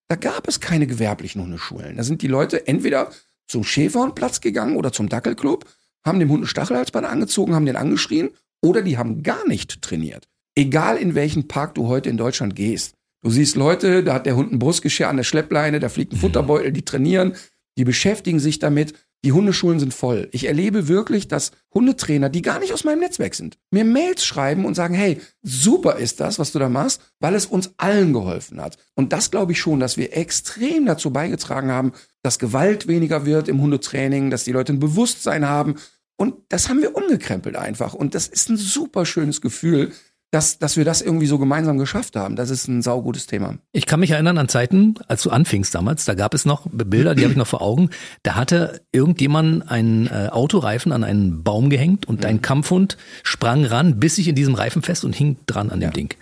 [0.08, 1.98] da gab es keine gewerblichen Hundeschulen.
[1.98, 3.10] Da sind die Leute entweder
[3.48, 5.66] zum Schäferhundplatz gegangen oder zum Dackelclub,
[6.04, 8.30] haben dem Hund ein Stachelhalsband angezogen, haben den angeschrien
[8.62, 10.28] oder die haben gar nicht trainiert.
[10.54, 12.94] Egal in welchen Park du heute in Deutschland gehst.
[13.22, 16.18] Du siehst Leute, da hat der Hund ein Brustgeschirr an der Schleppleine, da fliegt ein
[16.18, 17.34] Futterbeutel, die trainieren,
[17.76, 18.94] die beschäftigen sich damit.
[19.24, 20.28] Die Hundeschulen sind voll.
[20.30, 24.64] Ich erlebe wirklich, dass Hundetrainer, die gar nicht aus meinem Netzwerk sind, mir Mails schreiben
[24.64, 28.60] und sagen, hey, super ist das, was du da machst, weil es uns allen geholfen
[28.60, 28.76] hat.
[28.94, 33.48] Und das glaube ich schon, dass wir extrem dazu beigetragen haben, dass Gewalt weniger wird
[33.48, 35.74] im Hundetraining, dass die Leute ein Bewusstsein haben.
[36.16, 37.94] Und das haben wir umgekrempelt einfach.
[37.94, 39.92] Und das ist ein super schönes Gefühl,
[40.30, 42.36] dass, dass wir das irgendwie so gemeinsam geschafft haben.
[42.36, 43.56] Das ist ein saugutes Thema.
[43.72, 47.14] Ich kann mich erinnern an Zeiten, als du anfingst damals, da gab es noch Bilder,
[47.14, 47.90] die habe ich noch vor Augen.
[48.22, 53.98] Da hatte irgendjemand einen äh, Autoreifen an einen Baum gehängt und dein Kampfhund sprang ran,
[53.98, 55.92] biss sich in diesem Reifen fest und hing dran an dem Ja.
[55.92, 56.14] Ding.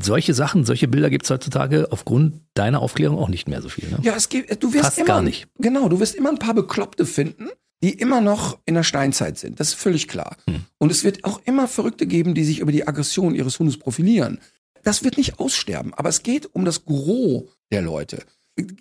[0.00, 3.88] Solche Sachen, solche Bilder gibt es heutzutage aufgrund deiner Aufklärung auch nicht mehr so viel.
[3.90, 3.98] Ne?
[4.02, 5.48] Ja, es gibt, du wirst Fast immer, gar nicht.
[5.58, 7.48] Genau, du wirst immer ein paar Bekloppte finden,
[7.82, 9.58] die immer noch in der Steinzeit sind.
[9.58, 10.36] Das ist völlig klar.
[10.78, 14.38] Und es wird auch immer Verrückte geben, die sich über die Aggression ihres Hundes profilieren.
[14.82, 18.24] Das wird nicht aussterben, aber es geht um das Gros der Leute.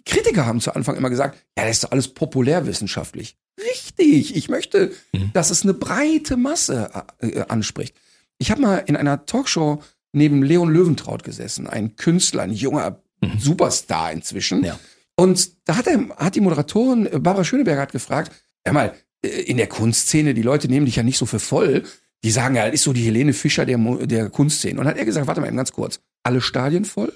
[0.05, 3.37] Kritiker haben zu Anfang immer gesagt, ja, das ist doch alles populärwissenschaftlich.
[3.59, 4.91] Richtig, ich möchte,
[5.33, 7.95] dass es eine breite Masse äh, anspricht.
[8.37, 9.81] Ich habe mal in einer Talkshow
[10.11, 13.01] neben Leon Löwentraut gesessen, ein Künstler, ein junger
[13.37, 14.63] Superstar inzwischen.
[14.63, 14.79] Ja.
[15.15, 18.31] Und da hat, er, hat die Moderatorin äh, Barbara Schöneberger hat gefragt,
[18.65, 18.93] hör mal,
[19.23, 21.83] äh, in der Kunstszene, die Leute nehmen dich ja nicht so für voll.
[22.23, 24.79] Die sagen ja, ist so die Helene Fischer der, der Kunstszene.
[24.79, 25.99] Und hat er gesagt, warte mal eben ganz kurz.
[26.23, 27.13] Alle Stadien voll,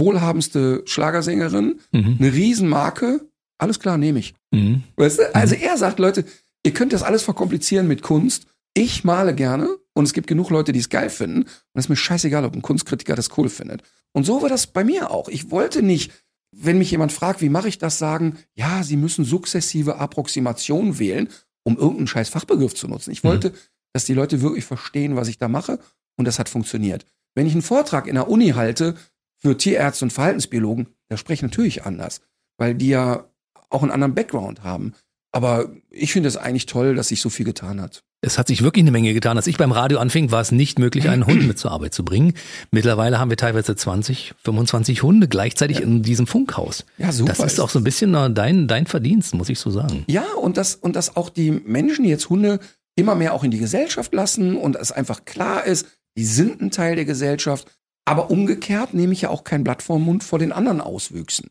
[0.00, 2.16] wohlhabendste Schlagersängerin, Mhm.
[2.18, 3.20] eine Riesenmarke,
[3.58, 4.34] alles klar, nehme ich.
[4.50, 4.82] Mhm.
[4.96, 5.34] Weißt du?
[5.34, 6.24] Also er sagt, Leute,
[6.64, 8.46] ihr könnt das alles verkomplizieren mit Kunst.
[8.74, 11.42] Ich male gerne und es gibt genug Leute, die es geil finden.
[11.42, 13.82] Und es ist mir scheißegal, ob ein Kunstkritiker das cool findet.
[14.12, 15.28] Und so war das bei mir auch.
[15.28, 16.12] Ich wollte nicht,
[16.52, 21.28] wenn mich jemand fragt, wie mache ich das, sagen, ja, Sie müssen sukzessive Approximation wählen,
[21.64, 23.10] um irgendeinen scheiß Fachbegriff zu nutzen.
[23.10, 23.52] Ich wollte,
[23.92, 25.78] dass die Leute wirklich verstehen, was ich da mache.
[26.16, 27.04] Und das hat funktioniert.
[27.34, 28.94] Wenn ich einen Vortrag in der Uni halte
[29.36, 32.22] für Tierärzte und Verhaltensbiologen, da spreche ich natürlich anders,
[32.56, 33.28] weil die ja
[33.68, 34.94] auch einen anderen Background haben.
[35.32, 38.04] Aber ich finde es eigentlich toll, dass sich so viel getan hat.
[38.22, 39.36] Es hat sich wirklich eine Menge getan.
[39.36, 42.04] Als ich beim Radio anfing, war es nicht möglich, einen Hund mit zur Arbeit zu
[42.04, 42.34] bringen.
[42.70, 46.84] Mittlerweile haben wir teilweise 20, 25 Hunde gleichzeitig in diesem Funkhaus.
[46.98, 47.34] Ja, super.
[47.36, 50.04] Das ist auch so ein bisschen äh, dein, dein Verdienst, muss ich so sagen.
[50.08, 52.58] Ja, und das, und dass auch die Menschen jetzt Hunde
[52.96, 56.70] immer mehr auch in die Gesellschaft lassen und es einfach klar ist, die sind ein
[56.70, 57.68] Teil der Gesellschaft.
[58.06, 61.50] Aber umgekehrt nehme ich ja auch kein Blatt vor den Mund vor den anderen Auswüchsen.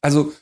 [0.00, 0.32] Also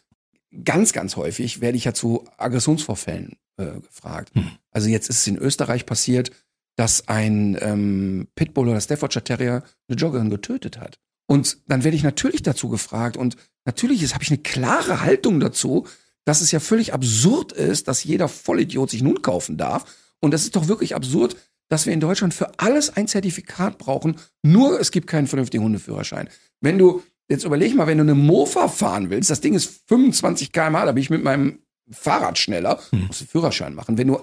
[0.62, 4.32] ganz, ganz häufig werde ich ja zu Aggressionsvorfällen äh, gefragt.
[4.70, 6.30] Also jetzt ist es in Österreich passiert,
[6.76, 10.98] dass ein ähm, Pitbull oder Staffordshire Terrier eine Joggerin getötet hat.
[11.26, 15.86] Und dann werde ich natürlich dazu gefragt und natürlich habe ich eine klare Haltung dazu,
[16.24, 19.84] dass es ja völlig absurd ist, dass jeder Vollidiot sich Hund kaufen darf.
[20.20, 21.36] Und das ist doch wirklich absurd,
[21.68, 26.28] dass wir in Deutschland für alles ein Zertifikat brauchen, nur es gibt keinen vernünftigen Hundeführerschein.
[26.60, 30.52] Wenn du, jetzt überleg mal, wenn du eine Mofa fahren willst, das Ding ist 25
[30.52, 31.60] km/h, da bin ich mit meinem
[31.90, 33.98] Fahrrad schneller, musst du einen Führerschein machen.
[33.98, 34.20] Wenn du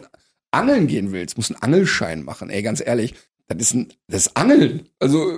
[0.51, 2.49] angeln gehen willst, musst du einen Angelschein machen.
[2.49, 3.13] Ey, ganz ehrlich,
[3.47, 4.87] das ist ein, das ist Angeln.
[4.99, 5.37] Also,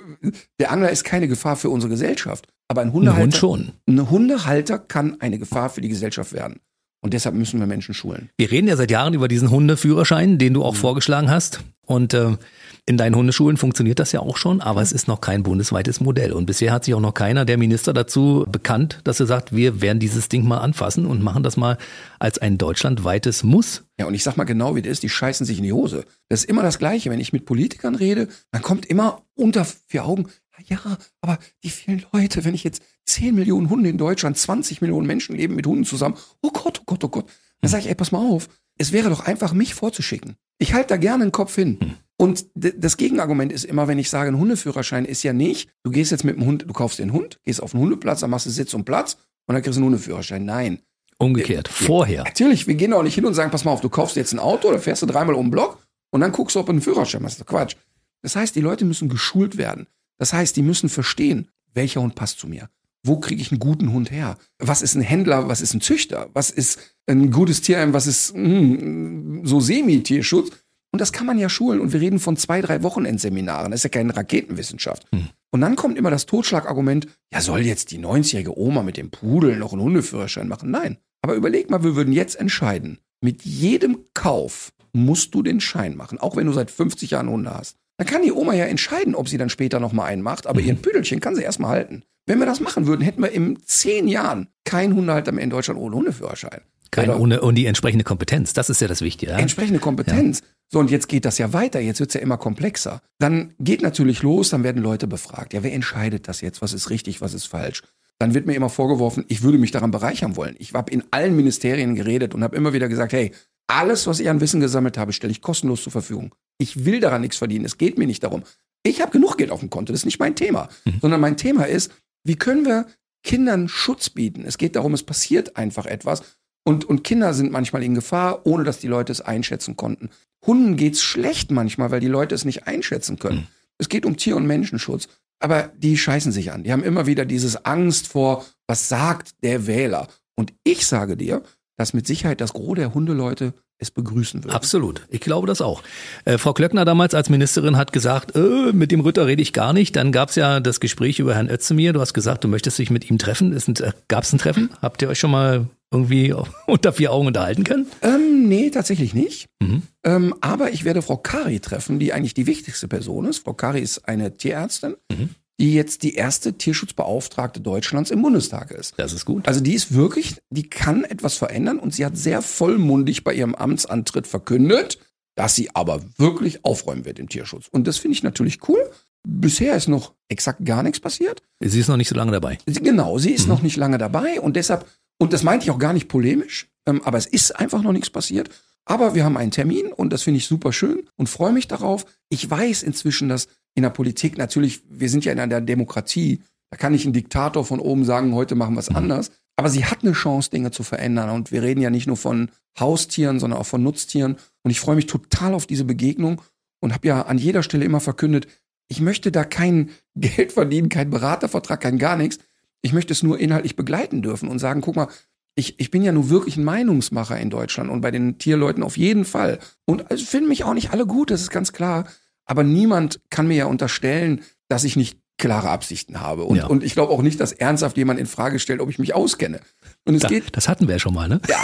[0.59, 2.47] der Angler ist keine Gefahr für unsere Gesellschaft.
[2.69, 3.71] Aber ein Ein Hundehalter, Hund schon.
[3.87, 6.59] ein Hundehalter kann eine Gefahr für die Gesellschaft werden.
[7.01, 8.29] Und deshalb müssen wir Menschen schulen.
[8.37, 10.55] Wir reden ja seit Jahren über diesen Hundeführerschein, den Mhm.
[10.55, 11.59] du auch vorgeschlagen hast.
[11.85, 12.37] Und äh,
[12.85, 16.31] in deinen Hundeschulen funktioniert das ja auch schon, aber es ist noch kein bundesweites Modell.
[16.31, 19.81] Und bisher hat sich auch noch keiner der Minister dazu bekannt, dass er sagt, wir
[19.81, 21.77] werden dieses Ding mal anfassen und machen das mal
[22.19, 23.83] als ein deutschlandweites Muss.
[23.99, 26.05] Ja, und ich sag mal genau, wie das ist, die scheißen sich in die Hose.
[26.29, 27.09] Das ist immer das Gleiche.
[27.09, 30.27] Wenn ich mit Politikern rede, dann kommt immer unter vier Augen,
[30.67, 30.79] ja,
[31.21, 35.35] aber die vielen Leute, wenn ich jetzt 10 Millionen Hunde in Deutschland, 20 Millionen Menschen
[35.35, 37.25] leben mit Hunden zusammen, oh Gott, oh Gott, oh Gott.
[37.61, 40.35] Dann sage ich, ey, pass mal auf, es wäre doch einfach, mich vorzuschicken.
[40.57, 41.79] Ich halte da gerne den Kopf hin.
[42.17, 45.91] Und d- das Gegenargument ist immer, wenn ich sage, ein Hundeführerschein ist ja nicht, du
[45.91, 48.45] gehst jetzt mit dem Hund, du kaufst den Hund, gehst auf den Hundeplatz, dann machst
[48.45, 50.45] du Sitz und Platz und dann kriegst du einen Hundeführerschein.
[50.45, 50.79] Nein.
[51.17, 52.23] Umgekehrt, vorher.
[52.23, 54.39] Natürlich, wir gehen auch nicht hin und sagen, pass mal auf, du kaufst jetzt ein
[54.39, 55.79] Auto, da fährst du dreimal um den Block
[56.11, 57.39] und dann guckst du, ob du einen Führerschein hast.
[57.41, 57.75] Doch Quatsch.
[58.21, 59.87] Das heißt, die Leute müssen geschult werden.
[60.17, 62.69] Das heißt, die müssen verstehen, welcher Hund passt zu mir.
[63.05, 64.37] Wo kriege ich einen guten Hund her?
[64.59, 65.49] Was ist ein Händler?
[65.49, 66.29] Was ist ein Züchter?
[66.33, 67.93] Was ist ein gutes Tierheim?
[67.93, 70.51] Was ist hm, so Semi-Tierschutz?
[70.91, 71.81] Und das kann man ja schulen.
[71.81, 73.71] Und wir reden von zwei, drei Wochenendseminaren.
[73.71, 75.05] Das ist ja keine Raketenwissenschaft.
[75.51, 79.57] Und dann kommt immer das Totschlagargument, ja, soll jetzt die 90-jährige Oma mit dem Pudel
[79.57, 80.71] noch einen Hundeführerschein machen?
[80.71, 80.97] Nein.
[81.21, 86.19] Aber überleg mal, wir würden jetzt entscheiden, mit jedem Kauf musst du den Schein machen,
[86.19, 87.77] auch wenn du seit 50 Jahren Hunde hast.
[87.97, 90.59] Dann kann die Oma ja entscheiden, ob sie dann später noch mal einen macht, aber
[90.59, 92.03] ihren Püdelchen kann sie erstmal halten.
[92.25, 95.79] Wenn wir das machen würden, hätten wir in zehn Jahren keinen Hundehalter mehr in Deutschland
[95.79, 96.61] ohne Hundeführerschein.
[96.91, 98.53] Keine Oder ohne und die entsprechende Kompetenz.
[98.53, 99.31] Das ist ja das Wichtige.
[99.31, 99.39] Ja?
[99.39, 100.41] entsprechende Kompetenz.
[100.71, 103.01] So, und jetzt geht das ja weiter, jetzt wird's ja immer komplexer.
[103.19, 105.53] Dann geht natürlich los, dann werden Leute befragt.
[105.53, 106.61] Ja, wer entscheidet das jetzt?
[106.61, 107.81] Was ist richtig, was ist falsch?
[108.19, 110.55] Dann wird mir immer vorgeworfen, ich würde mich daran bereichern wollen.
[110.59, 113.31] Ich habe in allen Ministerien geredet und habe immer wieder gesagt, hey,
[113.67, 116.33] alles, was ich an Wissen gesammelt habe, stelle ich kostenlos zur Verfügung.
[116.57, 117.65] Ich will daran nichts verdienen.
[117.65, 118.43] Es geht mir nicht darum.
[118.83, 120.69] Ich habe genug Geld auf dem Konto, das ist nicht mein Thema.
[121.01, 121.91] Sondern mein Thema ist,
[122.23, 122.87] wie können wir
[123.23, 124.43] Kindern Schutz bieten?
[124.45, 126.37] Es geht darum, es passiert einfach etwas.
[126.65, 130.09] Und, und Kinder sind manchmal in Gefahr, ohne dass die Leute es einschätzen konnten.
[130.45, 133.47] Hunden geht's schlecht manchmal, weil die Leute es nicht einschätzen können.
[133.77, 135.07] Es geht um Tier- und Menschenschutz.
[135.39, 136.63] Aber die scheißen sich an.
[136.63, 140.07] Die haben immer wieder dieses Angst vor, was sagt der Wähler?
[140.35, 141.43] Und ich sage dir,
[141.77, 144.53] dass mit Sicherheit das Gros der Hundeleute es begrüßen würden.
[144.53, 145.01] Absolut.
[145.09, 145.83] Ich glaube das auch.
[146.25, 149.73] Äh, Frau Klöckner damals als Ministerin hat gesagt, äh, mit dem Ritter rede ich gar
[149.73, 149.95] nicht.
[149.95, 151.93] Dann gab es ja das Gespräch über Herrn Özdemir.
[151.93, 153.55] Du hast gesagt, du möchtest dich mit ihm treffen.
[153.55, 154.69] Äh, Gab es ein Treffen?
[154.81, 156.33] Habt ihr euch schon mal irgendwie
[156.67, 157.85] unter vier Augen unterhalten können?
[158.01, 159.45] Ähm, nee, tatsächlich nicht.
[159.61, 159.83] Mhm.
[160.03, 163.43] Ähm, aber ich werde Frau Kari treffen, die eigentlich die wichtigste Person ist.
[163.43, 165.29] Frau Kari ist eine Tierärztin, Mhm.
[165.63, 168.95] Die jetzt die erste Tierschutzbeauftragte Deutschlands im Bundestag ist.
[168.97, 169.47] Das ist gut.
[169.47, 173.55] Also die ist wirklich, die kann etwas verändern und sie hat sehr vollmundig bei ihrem
[173.55, 174.99] Amtsantritt verkündet,
[175.35, 177.69] dass sie aber wirklich aufräumen wird im Tierschutz.
[177.69, 178.91] Und das finde ich natürlich cool.
[179.25, 181.41] Bisher ist noch exakt gar nichts passiert.
[181.61, 182.57] Sie ist noch nicht so lange dabei.
[182.65, 184.85] Genau, sie ist noch nicht lange dabei und deshalb,
[185.17, 188.09] und das meinte ich auch gar nicht polemisch, ähm, aber es ist einfach noch nichts
[188.09, 188.49] passiert.
[188.83, 192.05] Aber wir haben einen Termin und das finde ich super schön und freue mich darauf.
[192.27, 196.77] Ich weiß inzwischen, dass in der Politik natürlich, wir sind ja in einer Demokratie, da
[196.77, 199.31] kann nicht ein Diktator von oben sagen, heute machen wir es anders.
[199.55, 201.29] Aber sie hat eine Chance, Dinge zu verändern.
[201.29, 204.37] Und wir reden ja nicht nur von Haustieren, sondern auch von Nutztieren.
[204.63, 206.41] Und ich freue mich total auf diese Begegnung
[206.79, 208.47] und habe ja an jeder Stelle immer verkündet,
[208.87, 212.39] ich möchte da kein Geld verdienen, kein Beratervertrag, kein gar nichts.
[212.81, 215.07] Ich möchte es nur inhaltlich begleiten dürfen und sagen, guck mal,
[215.55, 218.97] ich, ich bin ja nur wirklich ein Meinungsmacher in Deutschland und bei den Tierleuten auf
[218.97, 219.59] jeden Fall.
[219.85, 222.07] Und also finden mich auch nicht alle gut, das ist ganz klar.
[222.45, 226.43] Aber niemand kann mir ja unterstellen, dass ich nicht klare Absichten habe.
[226.43, 226.67] Und, Ja.
[226.67, 229.59] und ich glaube auch nicht, dass ernsthaft jemand in Frage stellt, ob ich mich auskenne.
[230.05, 230.55] Und es Da, geht.
[230.55, 231.41] das hatten wir ja schon mal, ne?
[231.49, 231.57] Ja,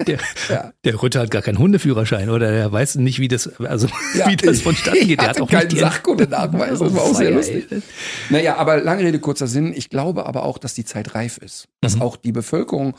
[0.06, 0.18] Der,
[0.50, 0.72] Ja.
[0.84, 4.28] der Rütter hat gar keinen Hundeführerschein oder der weiß nicht, wie das, also ja.
[4.28, 5.20] wie das vonstatten geht.
[5.20, 6.78] Der hat auch keinen Sachkundenachweis.
[6.78, 7.66] Das war auch sehr Feier, lustig.
[7.70, 7.82] ey.
[8.30, 9.72] Naja, aber lange Rede, kurzer Sinn.
[9.74, 11.68] Ich glaube aber auch, dass die Zeit reif ist.
[11.80, 12.02] Dass Mhm.
[12.02, 12.94] auch die Bevölkerung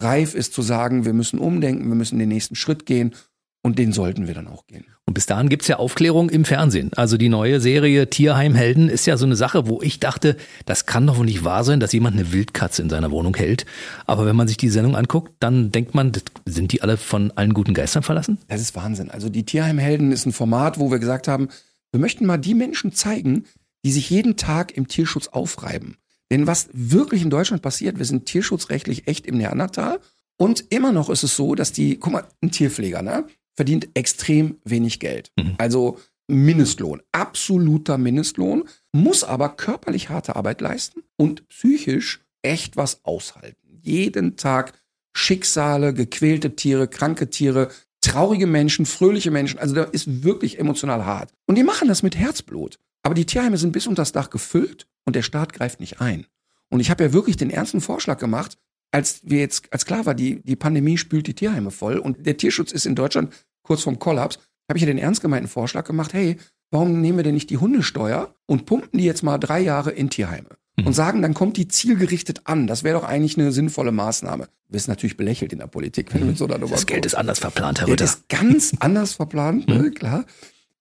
[0.00, 3.14] reif ist zu sagen, wir müssen umdenken, wir müssen den nächsten Schritt gehen.
[3.62, 4.84] Und den sollten wir dann auch gehen.
[5.12, 6.90] Und bis dahin gibt's ja Aufklärung im Fernsehen.
[6.96, 11.06] Also die neue Serie Tierheimhelden ist ja so eine Sache, wo ich dachte, das kann
[11.06, 13.66] doch wohl nicht wahr sein, dass jemand eine Wildkatze in seiner Wohnung hält.
[14.06, 16.12] Aber wenn man sich die Sendung anguckt, dann denkt man,
[16.46, 18.38] sind die alle von allen guten Geistern verlassen?
[18.48, 19.10] Das ist Wahnsinn.
[19.10, 21.48] Also die Tierheimhelden ist ein Format, wo wir gesagt haben,
[21.90, 23.44] wir möchten mal die Menschen zeigen,
[23.84, 25.98] die sich jeden Tag im Tierschutz aufreiben.
[26.30, 30.00] Denn was wirklich in Deutschland passiert, wir sind tierschutzrechtlich echt im Neandertal.
[30.38, 34.56] Und immer noch ist es so, dass die, guck mal, ein Tierpfleger, ne, verdient extrem
[34.64, 35.32] wenig Geld.
[35.36, 35.54] Mhm.
[35.58, 43.78] Also Mindestlohn, absoluter Mindestlohn, muss aber körperlich harte Arbeit leisten und psychisch echt was aushalten.
[43.82, 44.72] Jeden Tag
[45.14, 49.58] Schicksale, gequälte Tiere, kranke Tiere, traurige Menschen, fröhliche Menschen.
[49.58, 51.32] Also da ist wirklich emotional hart.
[51.46, 52.78] Und die machen das mit Herzblut.
[53.02, 56.26] Aber die Tierheime sind bis unter das Dach gefüllt und der Staat greift nicht ein.
[56.70, 58.56] Und ich habe ja wirklich den ernsten Vorschlag gemacht,
[58.92, 62.36] als wir jetzt, als klar war, die, die Pandemie spült die Tierheime voll und der
[62.36, 66.12] Tierschutz ist in Deutschland kurz vorm Kollaps, habe ich ja den ernst gemeinten Vorschlag gemacht,
[66.12, 66.36] hey,
[66.70, 70.10] warum nehmen wir denn nicht die Hundesteuer und pumpen die jetzt mal drei Jahre in
[70.10, 70.48] Tierheime?
[70.76, 70.86] Mhm.
[70.86, 72.66] Und sagen, dann kommt die zielgerichtet an.
[72.66, 74.48] Das wäre doch eigentlich eine sinnvolle Maßnahme.
[74.68, 77.04] Du wirst natürlich belächelt in der Politik, wenn du mit so einer Nummer Das Geld
[77.04, 78.04] ist anders verplant, Herr Rütter.
[78.04, 80.24] das ist ganz anders verplant, ne, klar.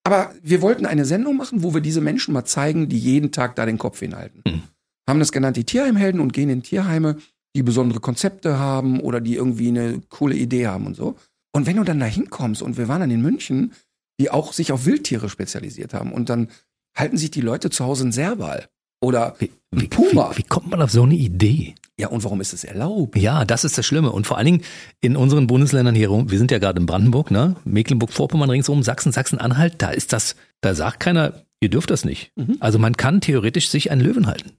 [0.04, 3.56] Aber wir wollten eine Sendung machen, wo wir diese Menschen mal zeigen, die jeden Tag
[3.56, 4.42] da den Kopf hinhalten.
[4.46, 4.64] Mhm.
[5.08, 7.18] Haben das genannt die Tierheimhelden und gehen in Tierheime,
[7.56, 11.16] die besondere Konzepte haben oder die irgendwie eine coole Idee haben und so.
[11.54, 13.74] Und wenn du dann da hinkommst und wir waren dann in München,
[14.20, 16.50] die auch sich auf Wildtiere spezialisiert haben und dann
[16.98, 18.68] halten sich die Leute zu Hause ein Serval
[19.02, 20.32] oder Wie, ein Puma.
[20.32, 21.76] wie, wie kommt man auf so eine Idee?
[22.00, 23.18] Ja, und warum ist es erlaubt?
[23.18, 24.12] Ja, das ist das Schlimme.
[24.12, 24.62] Und vor allen Dingen
[25.02, 27.56] in unseren Bundesländern hier rum, wir sind ja gerade in Brandenburg, ne?
[27.66, 32.32] Mecklenburg-Vorpommern ringsum, Sachsen, Sachsen-Anhalt, da ist das, da sagt keiner, ihr dürft das nicht.
[32.36, 32.58] Mhm.
[32.60, 34.52] Also man kann theoretisch sich einen Löwen halten.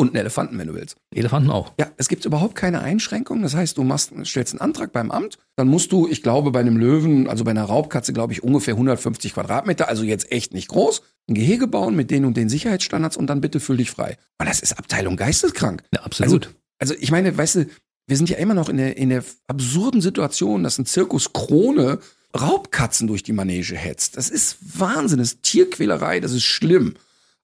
[0.00, 0.96] Und einen Elefanten, wenn du willst.
[1.14, 1.72] Elefanten auch.
[1.78, 3.42] Ja, es gibt überhaupt keine Einschränkung.
[3.42, 6.60] Das heißt, du machst, stellst einen Antrag beim Amt, dann musst du, ich glaube, bei
[6.60, 10.68] einem Löwen, also bei einer Raubkatze, glaube ich, ungefähr 150 Quadratmeter, also jetzt echt nicht
[10.68, 14.16] groß, ein Gehege bauen mit den und den Sicherheitsstandards und dann bitte fühl dich frei.
[14.38, 15.82] Und das ist Abteilung geisteskrank.
[15.94, 16.54] Ja, absolut.
[16.78, 17.66] Also ich meine, weißt du,
[18.06, 21.98] wir sind ja immer noch in der, in der absurden Situation, dass ein Zirkus Krone
[22.38, 24.16] Raubkatzen durch die Manege hetzt.
[24.16, 26.94] Das ist Wahnsinn, das ist Tierquälerei, das ist schlimm.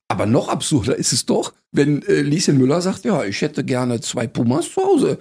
[0.09, 3.99] Aber noch absurder ist es doch, wenn äh, Lieschen Müller sagt, ja, ich hätte gerne
[4.01, 5.17] zwei Pumas zu Hause.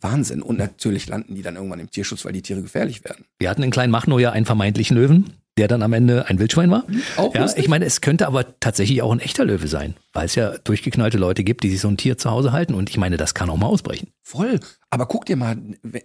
[0.00, 0.42] Wahnsinn.
[0.42, 3.24] Und natürlich landen die dann irgendwann im Tierschutz, weil die Tiere gefährlich werden.
[3.38, 6.84] Wir hatten in Kleinmachnow ja einen vermeintlichen Löwen, der dann am Ende ein Wildschwein war.
[7.16, 7.64] Auch Ja, lustig.
[7.64, 11.18] ich meine, es könnte aber tatsächlich auch ein echter Löwe sein, weil es ja durchgeknallte
[11.18, 12.74] Leute gibt, die sich so ein Tier zu Hause halten.
[12.74, 14.08] Und ich meine, das kann auch mal ausbrechen.
[14.22, 14.58] Voll.
[14.90, 15.56] Aber guck dir mal,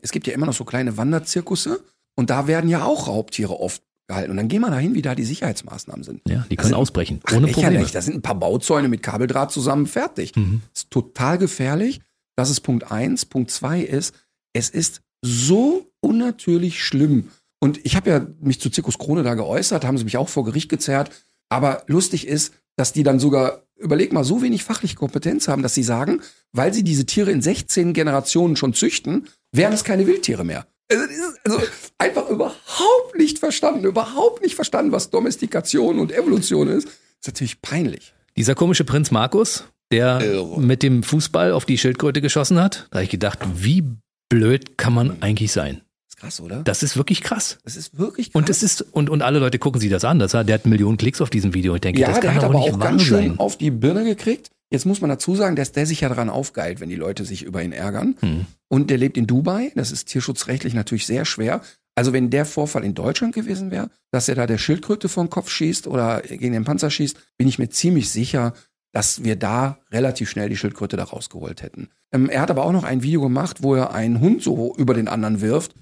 [0.02, 1.80] es gibt ja immer noch so kleine Wanderzirkusse
[2.16, 4.32] und da werden ja auch Raubtiere oft gehalten.
[4.32, 6.22] Und dann geh mal dahin, wie da die Sicherheitsmaßnahmen sind.
[6.28, 7.48] Ja, die können sind- ausbrechen, ohne.
[7.48, 7.86] Probleme.
[7.92, 10.36] Da sind ein paar Bauzäune mit Kabeldraht zusammen fertig.
[10.36, 10.62] Mhm.
[10.74, 12.02] Das ist total gefährlich.
[12.36, 13.26] Das ist Punkt eins.
[13.26, 14.14] Punkt zwei ist,
[14.54, 17.30] es ist so unnatürlich schlimm.
[17.60, 20.46] Und ich habe ja mich zu Zirkus Krone da geäußert, haben sie mich auch vor
[20.46, 21.10] Gericht gezerrt.
[21.50, 25.74] Aber lustig ist, dass die dann sogar, überleg mal, so wenig fachliche Kompetenz haben, dass
[25.74, 30.44] sie sagen, weil sie diese Tiere in 16 Generationen schon züchten, wären es keine Wildtiere
[30.44, 30.68] mehr.
[30.90, 31.04] Also,
[31.44, 36.86] also einfach überhaupt nicht verstanden, überhaupt nicht verstanden, was Domestikation und Evolution ist.
[36.86, 38.14] Das ist natürlich peinlich.
[38.38, 40.62] Dieser komische Prinz Markus, der Irre.
[40.62, 43.84] mit dem Fußball auf die Schildkröte geschossen hat, da habe ich gedacht, wie
[44.30, 45.82] blöd kann man eigentlich sein?
[46.08, 46.64] ist krass, oder?
[46.64, 47.58] Das ist wirklich krass.
[47.64, 48.36] Das ist wirklich krass.
[48.42, 50.20] Und es ist, und, und alle Leute gucken sich das an.
[50.20, 51.76] Das, der hat Millionen Klicks auf diesem Video.
[51.76, 53.40] Ich denke, ja, das der kann hat doch aber nicht auch ganz schön sein.
[53.40, 54.52] auf die Birne gekriegt.
[54.70, 57.44] Jetzt muss man dazu sagen, dass der sich ja daran aufgeilt, wenn die Leute sich
[57.44, 58.16] über ihn ärgern.
[58.20, 58.46] Hm.
[58.68, 59.72] Und der lebt in Dubai.
[59.76, 61.62] Das ist tierschutzrechtlich natürlich sehr schwer.
[61.96, 65.30] Also wenn der Vorfall in Deutschland gewesen wäre, dass er da der Schildkröte vor den
[65.30, 68.54] Kopf schießt oder gegen den Panzer schießt, bin ich mir ziemlich sicher,
[68.92, 71.90] dass wir da relativ schnell die Schildkröte da rausgeholt hätten.
[72.12, 74.94] Ähm, er hat aber auch noch ein Video gemacht, wo er einen Hund so über
[74.94, 75.76] den anderen wirft.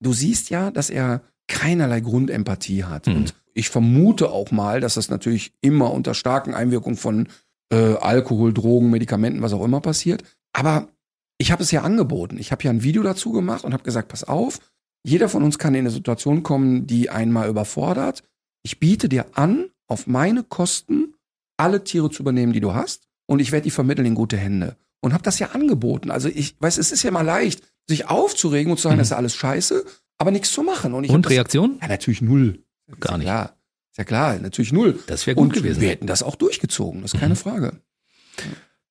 [0.00, 3.06] Du siehst ja, dass er keinerlei Grundempathie hat.
[3.06, 3.16] Mhm.
[3.16, 7.28] Und ich vermute auch mal, dass das natürlich immer unter starken Einwirkungen von
[7.72, 10.22] äh, Alkohol, Drogen, Medikamenten, was auch immer passiert.
[10.52, 10.88] Aber
[11.38, 12.36] ich habe es ja angeboten.
[12.38, 14.58] Ich habe ja ein Video dazu gemacht und habe gesagt, pass auf,
[15.04, 18.22] jeder von uns kann in eine Situation kommen, die einmal überfordert.
[18.62, 21.14] Ich biete dir an, auf meine Kosten
[21.56, 24.76] alle Tiere zu übernehmen, die du hast, und ich werde die vermitteln in gute Hände.
[25.02, 26.10] Und habe das ja angeboten.
[26.10, 28.98] Also ich weiß, es ist ja mal leicht, sich aufzuregen und zu sagen, Mhm.
[28.98, 29.84] das ist ja alles scheiße,
[30.18, 30.92] aber nichts zu machen.
[30.92, 31.78] Und, Und das, Reaktion?
[31.80, 32.62] Ja, natürlich null.
[32.98, 33.26] Gar ja nicht.
[33.26, 33.56] Klar.
[34.00, 34.98] Ja klar, natürlich null.
[35.08, 35.82] Das wäre gut Und gewesen.
[35.82, 37.36] wir hätten das auch durchgezogen, das ist keine Mhm.
[37.36, 37.72] Frage.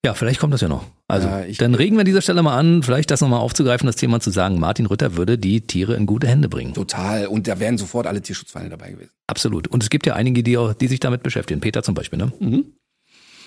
[0.05, 0.85] Ja, vielleicht kommt das ja noch.
[1.07, 3.95] Also, Ja, dann regen wir an dieser Stelle mal an, vielleicht das nochmal aufzugreifen, das
[3.95, 6.75] Thema zu sagen, Martin Rütter würde die Tiere in gute Hände bringen.
[6.75, 7.25] Total.
[7.25, 9.09] Und da wären sofort alle Tierschutzvereine dabei gewesen.
[9.25, 9.67] Absolut.
[9.67, 11.59] Und es gibt ja einige, die, auch, die sich damit beschäftigen.
[11.59, 12.31] Peter zum Beispiel, ne?
[12.39, 12.65] Mhm.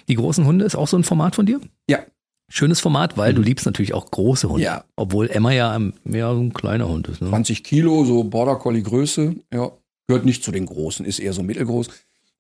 [0.09, 1.61] Die großen Hunde ist auch so ein Format von dir?
[1.88, 2.01] Ja.
[2.51, 3.37] Schönes Format, weil Mhm.
[3.37, 4.64] du liebst natürlich auch große Hunde.
[4.64, 4.85] Ja.
[4.96, 7.22] Obwohl Emma ja ein- mehr so ein kleiner Hund ist.
[7.22, 7.29] Ne?
[7.29, 9.70] 20 Kilo, so Border Collie Größe, ja.
[10.08, 11.88] Gehört nicht zu den Großen, ist eher so mittelgroß.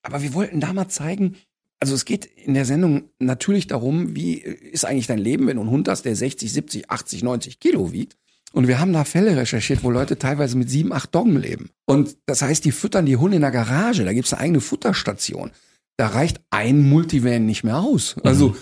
[0.02, 1.36] Aber wir wollten da mal zeigen,
[1.80, 5.62] also es geht in der Sendung natürlich darum, wie ist eigentlich dein Leben, wenn du
[5.62, 8.16] einen Hund hast, der 60, 70, 80, 90 Kilo wiegt.
[8.52, 11.70] Und wir haben da Fälle recherchiert, wo Leute teilweise mit sieben, acht Doggen leben.
[11.86, 15.50] Und das heißt, die füttern die Hunde in der Garage, da gibt's eine eigene Futterstation.
[15.96, 18.16] Da reicht ein Multivan nicht mehr aus.
[18.22, 18.54] Also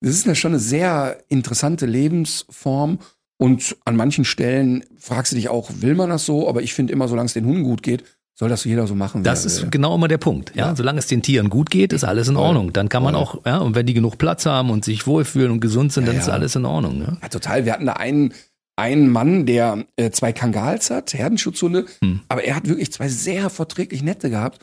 [0.00, 2.98] das ist ja schon eine sehr interessante Lebensform.
[3.36, 6.48] Und an manchen Stellen fragst du dich auch, will man das so?
[6.48, 8.04] Aber ich finde immer, solange es den Hunden gut geht,
[8.42, 9.22] soll das jeder so machen.
[9.22, 9.70] Das ist will.
[9.70, 10.50] genau immer der Punkt.
[10.56, 10.66] Ja?
[10.70, 10.74] Ja.
[10.74, 12.34] Solange es den Tieren gut geht, ist alles in.
[12.34, 12.72] Ordnung.
[12.72, 15.60] Dann kann man auch, ja, und wenn die genug Platz haben und sich wohlfühlen und
[15.60, 16.32] gesund sind, Ja, dann ist ja.
[16.32, 16.98] alles in Ordnung.
[16.98, 17.18] Ne?
[17.22, 17.64] Ja, total.
[17.66, 18.34] Wir hatten da einen,
[18.74, 22.20] einen Mann, der äh, zwei Kangals hat, Herdenschutzhunde, Hm.
[22.28, 24.58] aber er hat wirklich zwei sehr verträglich nette gehabt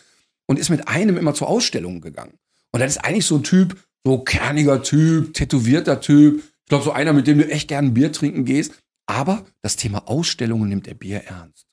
[0.46, 2.34] und ist mit einem immer zur Ausstellung gegangen.
[2.74, 6.39] Und das ist eigentlich so ein Typ, so kerniger Typ, tätowierter Typ.
[6.39, 8.74] Ich glaube, so einer, mit dem du echt gern ein Bier trinken gehst.
[9.08, 11.65] Aber das Thema Ausstellungen nimmt er Bier ernst.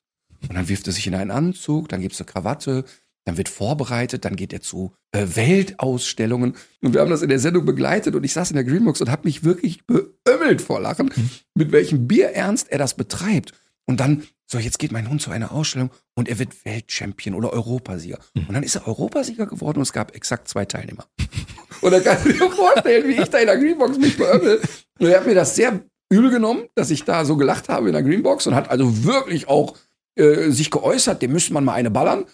[0.47, 2.85] Und dann wirft er sich in einen Anzug, dann gibt's eine Krawatte,
[3.25, 6.55] dann wird vorbereitet, dann geht er zu äh, Weltausstellungen.
[6.81, 9.11] Und wir haben das in der Sendung begleitet und ich saß in der Greenbox und
[9.11, 11.11] habe mich wirklich beömmelt vor Lachen,
[11.53, 13.51] mit welchem Bierernst er das betreibt.
[13.85, 17.51] Und dann, so, jetzt geht mein Hund zu einer Ausstellung und er wird Weltchampion oder
[17.51, 18.19] Europasieger.
[18.33, 21.05] Und dann ist er Europasieger geworden und es gab exakt zwei Teilnehmer.
[21.79, 24.59] Und dann kannst du dir vorstellen, wie ich da in der Greenbox mich beömmel.
[24.97, 27.93] Und er hat mir das sehr übel genommen, dass ich da so gelacht habe in
[27.93, 29.77] der Greenbox und hat also wirklich auch
[30.17, 32.25] äh, sich geäußert, dem müsste man mal eine ballern.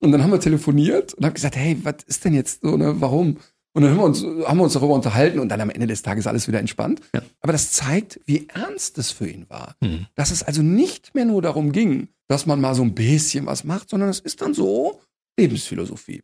[0.00, 3.00] Und dann haben wir telefoniert und haben gesagt, hey, was ist denn jetzt so, ne,
[3.00, 3.38] warum?
[3.74, 6.02] Und dann haben wir, uns, haben wir uns darüber unterhalten und dann am Ende des
[6.02, 7.00] Tages alles wieder entspannt.
[7.14, 7.22] Ja.
[7.40, 9.76] Aber das zeigt, wie ernst es für ihn war.
[9.82, 10.06] Hm.
[10.14, 13.64] Dass es also nicht mehr nur darum ging, dass man mal so ein bisschen was
[13.64, 15.00] macht, sondern es ist dann so
[15.38, 16.22] Lebensphilosophie.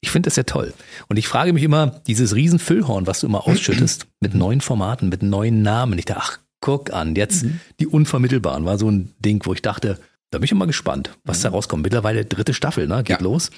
[0.00, 0.74] Ich finde das ja toll.
[1.08, 5.08] Und ich frage mich immer, dieses riesen Füllhorn, was du immer ausschüttest, mit neuen Formaten,
[5.08, 5.98] mit neuen Namen.
[5.98, 7.46] Ich dachte, ach, guck an, jetzt
[7.80, 9.98] die Unvermittelbaren war so ein Ding, wo ich dachte,
[10.34, 11.82] da bin ich immer gespannt, was da rauskommt.
[11.84, 13.02] Mittlerweile dritte Staffel, ne?
[13.04, 13.22] Geht Ja.
[13.22, 13.50] los.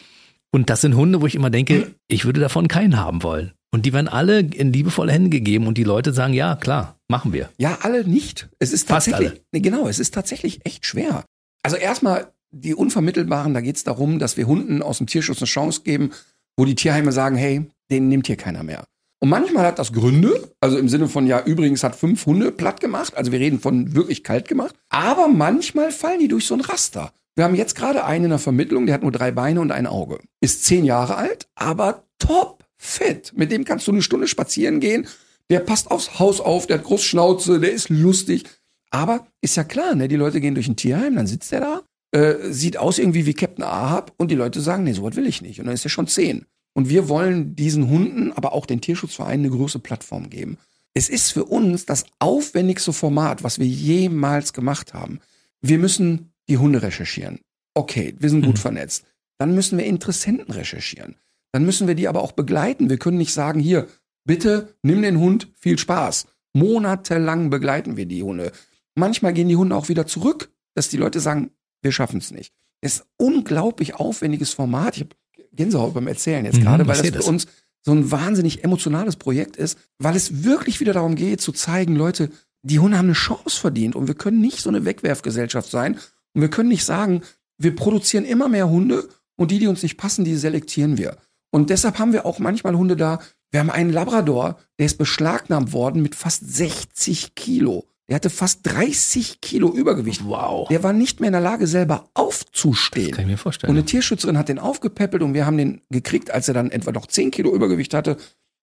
[0.52, 3.52] Und das sind Hunde, wo ich immer denke, ich würde davon keinen haben wollen.
[3.72, 7.32] Und die werden alle in liebevolle Hände gegeben und die Leute sagen, ja, klar, machen
[7.32, 7.50] wir.
[7.58, 8.48] Ja, alle nicht.
[8.58, 9.40] Es ist Fast tatsächlich, alle.
[9.52, 11.24] Nee, genau, es ist tatsächlich echt schwer.
[11.62, 15.46] Also erstmal die Unvermittelbaren, da geht es darum, dass wir Hunden aus dem Tierschutz eine
[15.46, 16.10] Chance geben,
[16.56, 18.84] wo die Tierheime sagen, hey, den nimmt hier keiner mehr.
[19.18, 22.80] Und manchmal hat das Gründe, also im Sinne von, ja, übrigens hat fünf Hunde platt
[22.80, 26.60] gemacht, also wir reden von wirklich kalt gemacht, aber manchmal fallen die durch so ein
[26.60, 27.12] Raster.
[27.34, 29.86] Wir haben jetzt gerade einen in der Vermittlung, der hat nur drei Beine und ein
[29.86, 30.20] Auge.
[30.40, 33.32] Ist zehn Jahre alt, aber top fit.
[33.36, 35.06] Mit dem kannst du eine Stunde spazieren gehen.
[35.50, 38.44] Der passt aufs Haus auf, der hat Großschnauze, der ist lustig.
[38.90, 40.08] Aber ist ja klar, ne?
[40.08, 43.34] Die Leute gehen durch ein Tierheim, dann sitzt der da, äh, sieht aus irgendwie wie
[43.34, 45.60] Captain Ahab und die Leute sagen, nee, sowas will ich nicht.
[45.60, 46.46] Und dann ist er schon zehn.
[46.76, 50.58] Und wir wollen diesen Hunden, aber auch den Tierschutzvereinen eine große Plattform geben.
[50.92, 55.20] Es ist für uns das aufwendigste Format, was wir jemals gemacht haben.
[55.62, 57.40] Wir müssen die Hunde recherchieren.
[57.74, 58.60] Okay, wir sind gut Mhm.
[58.60, 59.04] vernetzt.
[59.38, 61.16] Dann müssen wir Interessenten recherchieren.
[61.52, 62.90] Dann müssen wir die aber auch begleiten.
[62.90, 63.88] Wir können nicht sagen, hier,
[64.26, 66.26] bitte nimm den Hund, viel Spaß.
[66.52, 68.52] Monatelang begleiten wir die Hunde.
[68.94, 72.52] Manchmal gehen die Hunde auch wieder zurück, dass die Leute sagen, wir schaffen es nicht.
[72.82, 74.96] Es ist ein unglaublich aufwendiges Format.
[74.96, 75.16] Ich habe
[75.56, 77.26] Gänsehaut beim Erzählen jetzt Mhm, gerade, ich weil das für das.
[77.26, 77.46] uns
[77.82, 82.30] so ein wahnsinnig emotionales Projekt ist, weil es wirklich wieder darum geht zu zeigen, Leute,
[82.62, 85.98] die Hunde haben eine Chance verdient und wir können nicht so eine Wegwerfgesellschaft sein
[86.34, 87.22] und wir können nicht sagen,
[87.58, 91.16] wir produzieren immer mehr Hunde und die, die uns nicht passen, die selektieren wir.
[91.50, 93.20] Und deshalb haben wir auch manchmal Hunde da.
[93.50, 97.86] Wir haben einen Labrador, der ist beschlagnahmt worden mit fast 60 Kilo.
[98.08, 100.24] Der hatte fast 30 Kilo Übergewicht.
[100.24, 100.68] Wow.
[100.68, 103.10] Der war nicht mehr in der Lage, selber aufzustehen.
[103.10, 103.70] Kann ich mir vorstellen.
[103.70, 106.92] Und eine Tierschützerin hat den aufgepäppelt und wir haben den gekriegt, als er dann etwa
[106.92, 108.16] noch 10 Kilo Übergewicht hatte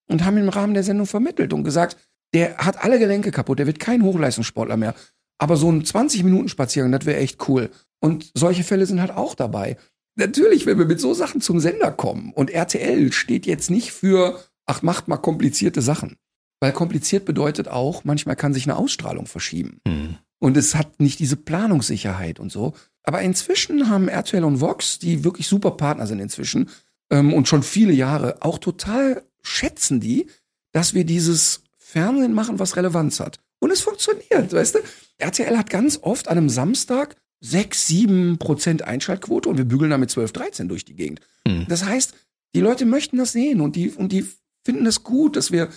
[0.07, 1.97] und haben ihn im Rahmen der Sendung vermittelt und gesagt,
[2.33, 4.95] der hat alle Gelenke kaputt, der wird kein Hochleistungssportler mehr.
[5.37, 7.69] Aber so ein 20-Minuten-Spaziergang, das wäre echt cool.
[7.99, 9.77] Und solche Fälle sind halt auch dabei.
[10.15, 14.39] Natürlich, wenn wir mit so Sachen zum Sender kommen und RTL steht jetzt nicht für,
[14.65, 16.17] ach, macht mal komplizierte Sachen.
[16.63, 19.81] Weil kompliziert bedeutet auch, manchmal kann sich eine Ausstrahlung verschieben.
[19.85, 20.15] Hm.
[20.39, 22.73] Und es hat nicht diese Planungssicherheit und so.
[23.03, 26.69] Aber inzwischen haben RTL und Vox, die wirklich super Partner sind inzwischen
[27.09, 30.27] ähm, und schon viele Jahre, auch total schätzen die,
[30.71, 33.41] dass wir dieses Fernsehen machen, was Relevanz hat.
[33.59, 34.79] Und es funktioniert, weißt du?
[35.17, 40.11] RTL hat ganz oft an einem Samstag 6, 7 Prozent Einschaltquote und wir bügeln damit
[40.11, 41.19] 12, 13 durch die Gegend.
[41.45, 41.65] Hm.
[41.67, 42.13] Das heißt,
[42.55, 44.25] die Leute möchten das sehen und die, und die
[44.63, 45.67] finden es gut, dass wir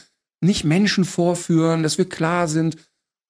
[0.40, 2.76] nicht Menschen vorführen, dass wir klar sind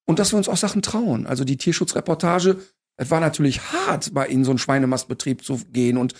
[0.05, 1.27] und dass wir uns auch Sachen trauen.
[1.27, 2.59] Also die Tierschutzreportage,
[2.97, 6.15] es war natürlich hart, mal in so einen Schweinemastbetrieb zu gehen und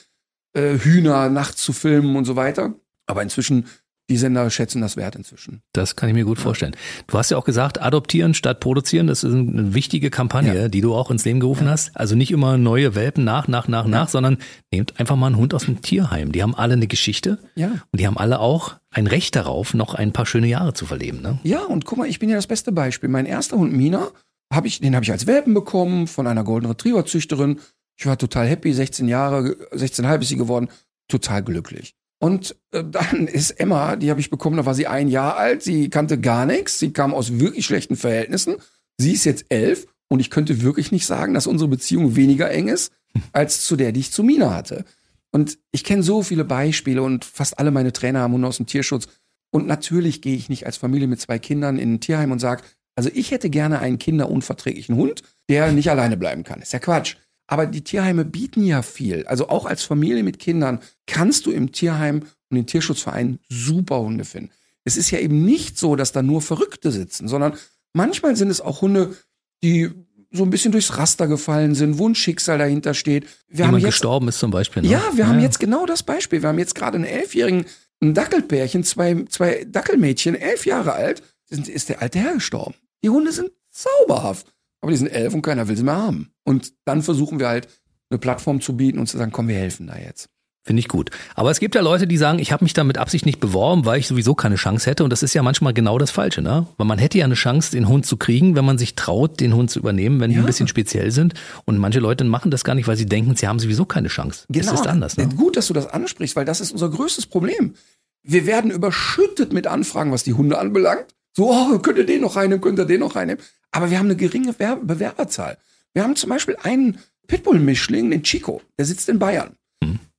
[0.54, 2.74] äh, Hühner nachts zu filmen und so weiter.
[3.06, 3.68] Aber inzwischen
[4.10, 5.62] die Sender schätzen das wert inzwischen.
[5.74, 6.76] Das kann ich mir gut vorstellen.
[7.08, 10.68] Du hast ja auch gesagt, adoptieren statt produzieren, das ist eine wichtige Kampagne, Ja.
[10.70, 11.92] die du auch ins Leben gerufen hast.
[11.96, 14.38] Also nicht immer neue Welpen nach, nach, nach, nach, sondern
[14.72, 16.32] nehmt einfach mal einen Hund aus dem Tierheim.
[16.32, 17.68] Die haben alle eine Geschichte Ja.
[17.92, 21.22] und die haben alle auch ein Recht darauf, noch ein paar schöne Jahre zu verleben.
[21.22, 21.40] Ne?
[21.44, 23.10] Ja, und guck mal, ich bin ja das beste Beispiel.
[23.10, 24.08] Mein erster Hund Mina,
[24.54, 27.60] hab ich, den habe ich als Welpen bekommen von einer Golden Retriever Züchterin.
[28.00, 30.70] Ich war total happy, 16 Jahre, 16,5 ist sie geworden,
[31.10, 31.94] total glücklich.
[32.20, 35.62] Und äh, dann ist Emma, die habe ich bekommen, da war sie ein Jahr alt,
[35.64, 38.56] sie kannte gar nichts, sie kam aus wirklich schlechten Verhältnissen.
[38.98, 42.68] Sie ist jetzt elf und ich könnte wirklich nicht sagen, dass unsere Beziehung weniger eng
[42.68, 42.92] ist,
[43.32, 44.86] als zu der, die ich zu Mina hatte.
[45.32, 48.66] Und ich kenne so viele Beispiele und fast alle meine Trainer haben Hunde aus dem
[48.66, 49.08] Tierschutz.
[49.52, 52.64] Und natürlich gehe ich nicht als Familie mit zwei Kindern in ein Tierheim und sage,
[52.96, 56.62] also ich hätte gerne einen kinderunverträglichen Hund, der nicht alleine bleiben kann.
[56.62, 57.18] Ist ja Quatsch.
[57.48, 59.26] Aber die Tierheime bieten ja viel.
[59.26, 64.26] Also auch als Familie mit Kindern kannst du im Tierheim und in Tierschutzvereinen super Hunde
[64.26, 64.52] finden.
[64.84, 67.54] Es ist ja eben nicht so, dass da nur Verrückte sitzen, sondern
[67.94, 69.16] manchmal sind es auch Hunde,
[69.64, 69.90] die
[70.32, 73.26] so ein bisschen durchs Raster gefallen sind, wo ein Schicksal dahinter steht.
[73.48, 74.84] Wir haben Jemand jetzt gestorben ist zum Beispiel.
[74.84, 74.90] Ne?
[74.90, 76.42] ja, wir haben jetzt genau das Beispiel.
[76.42, 77.66] Wir haben jetzt gerade einen elfjährigen,
[78.02, 82.76] ein Dackelpärchen, zwei, zwei Dackelmädchen, elf Jahre alt, sind, ist der alte Herr gestorben.
[83.04, 84.54] Die Hunde sind zauberhaft.
[84.82, 86.32] Aber die sind elf und keiner will sie mehr haben.
[86.44, 87.68] Und dann versuchen wir halt,
[88.10, 90.30] eine Plattform zu bieten und zu sagen, komm, wir helfen da jetzt.
[90.66, 91.12] Finde ich gut.
[91.36, 93.86] Aber es gibt ja Leute, die sagen, ich habe mich da mit Absicht nicht beworben,
[93.86, 95.06] weil ich sowieso keine Chance hätte.
[95.06, 96.68] Und das ist ja manchmal genau das Falsche, ne?
[96.76, 99.56] Weil man hätte ja eine Chance, den Hund zu kriegen, wenn man sich traut, den
[99.56, 100.42] Hund zu übernehmen, wenn die Ja.
[100.44, 101.36] ein bisschen speziell sind.
[101.64, 104.46] Und manche Leute machen das gar nicht, weil sie denken, sie haben sowieso keine Chance.
[104.54, 105.30] Es ist anders, ne?
[105.30, 107.76] Gut, dass du das ansprichst, weil das ist unser größtes Problem.
[108.24, 111.06] Wir werden überschüttet mit Anfragen, was die Hunde anbelangt.
[111.36, 113.42] So, oh, könnt ihr den noch reinnehmen, könnt ihr den noch reinnehmen.
[113.72, 115.58] Aber wir haben eine geringe Wer- Bewerberzahl.
[115.94, 119.56] Wir haben zum Beispiel einen Pitbull-Mischling, den Chico, der sitzt in Bayern.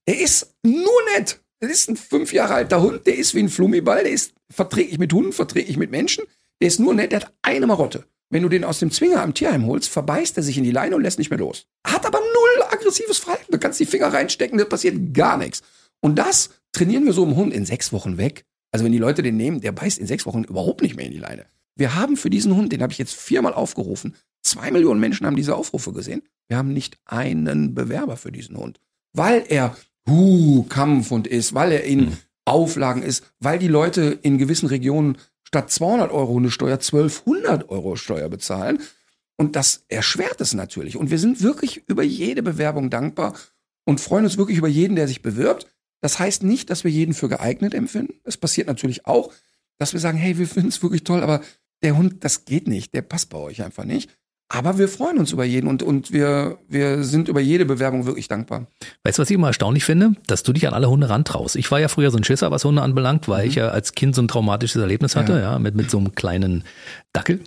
[0.06, 1.40] Der ist nur nett.
[1.60, 4.98] Das ist ein fünf Jahre alter Hund, der ist wie ein Flummiball, der ist verträglich
[4.98, 6.24] mit Hunden, verträglich mit Menschen.
[6.62, 8.04] Der ist nur nett, der hat eine Marotte.
[8.30, 10.96] Wenn du den aus dem Zwinger am Tierheim holst, verbeißt er sich in die Leine
[10.96, 11.66] und lässt nicht mehr los.
[11.86, 13.50] Hat aber null aggressives Verhalten.
[13.52, 15.62] Du kannst die Finger reinstecken, da passiert gar nichts.
[16.00, 18.44] Und das trainieren wir so im Hund in sechs Wochen weg.
[18.70, 21.12] Also wenn die Leute den nehmen, der beißt in sechs Wochen überhaupt nicht mehr in
[21.12, 21.46] die Leine.
[21.78, 25.36] Wir haben für diesen Hund, den habe ich jetzt viermal aufgerufen, zwei Millionen Menschen haben
[25.36, 26.22] diese Aufrufe gesehen.
[26.48, 28.80] Wir haben nicht einen Bewerber für diesen Hund.
[29.12, 29.76] Weil er
[30.08, 35.70] huh, Kampfhund ist, weil er in Auflagen ist, weil die Leute in gewissen Regionen statt
[35.70, 38.80] 200 Euro Hundesteuer 1200 Euro Steuer bezahlen.
[39.36, 40.96] Und das erschwert es natürlich.
[40.96, 43.34] Und wir sind wirklich über jede Bewerbung dankbar
[43.84, 45.68] und freuen uns wirklich über jeden, der sich bewirbt.
[46.00, 48.14] Das heißt nicht, dass wir jeden für geeignet empfinden.
[48.24, 49.32] Es passiert natürlich auch,
[49.78, 51.40] dass wir sagen, hey, wir finden es wirklich toll, aber
[51.82, 54.10] der Hund, das geht nicht, der passt bei euch einfach nicht.
[54.50, 58.28] Aber wir freuen uns über jeden und, und wir, wir sind über jede Bewerbung wirklich
[58.28, 58.66] dankbar.
[59.04, 60.12] Weißt du, was ich immer erstaunlich finde?
[60.26, 61.54] Dass du dich an alle Hunde rantraust.
[61.56, 64.14] Ich war ja früher so ein Schisser, was Hunde anbelangt, weil ich ja als Kind
[64.14, 65.58] so ein traumatisches Erlebnis hatte, ja, Ja.
[65.58, 66.64] mit, mit so einem kleinen
[67.12, 67.40] Dackel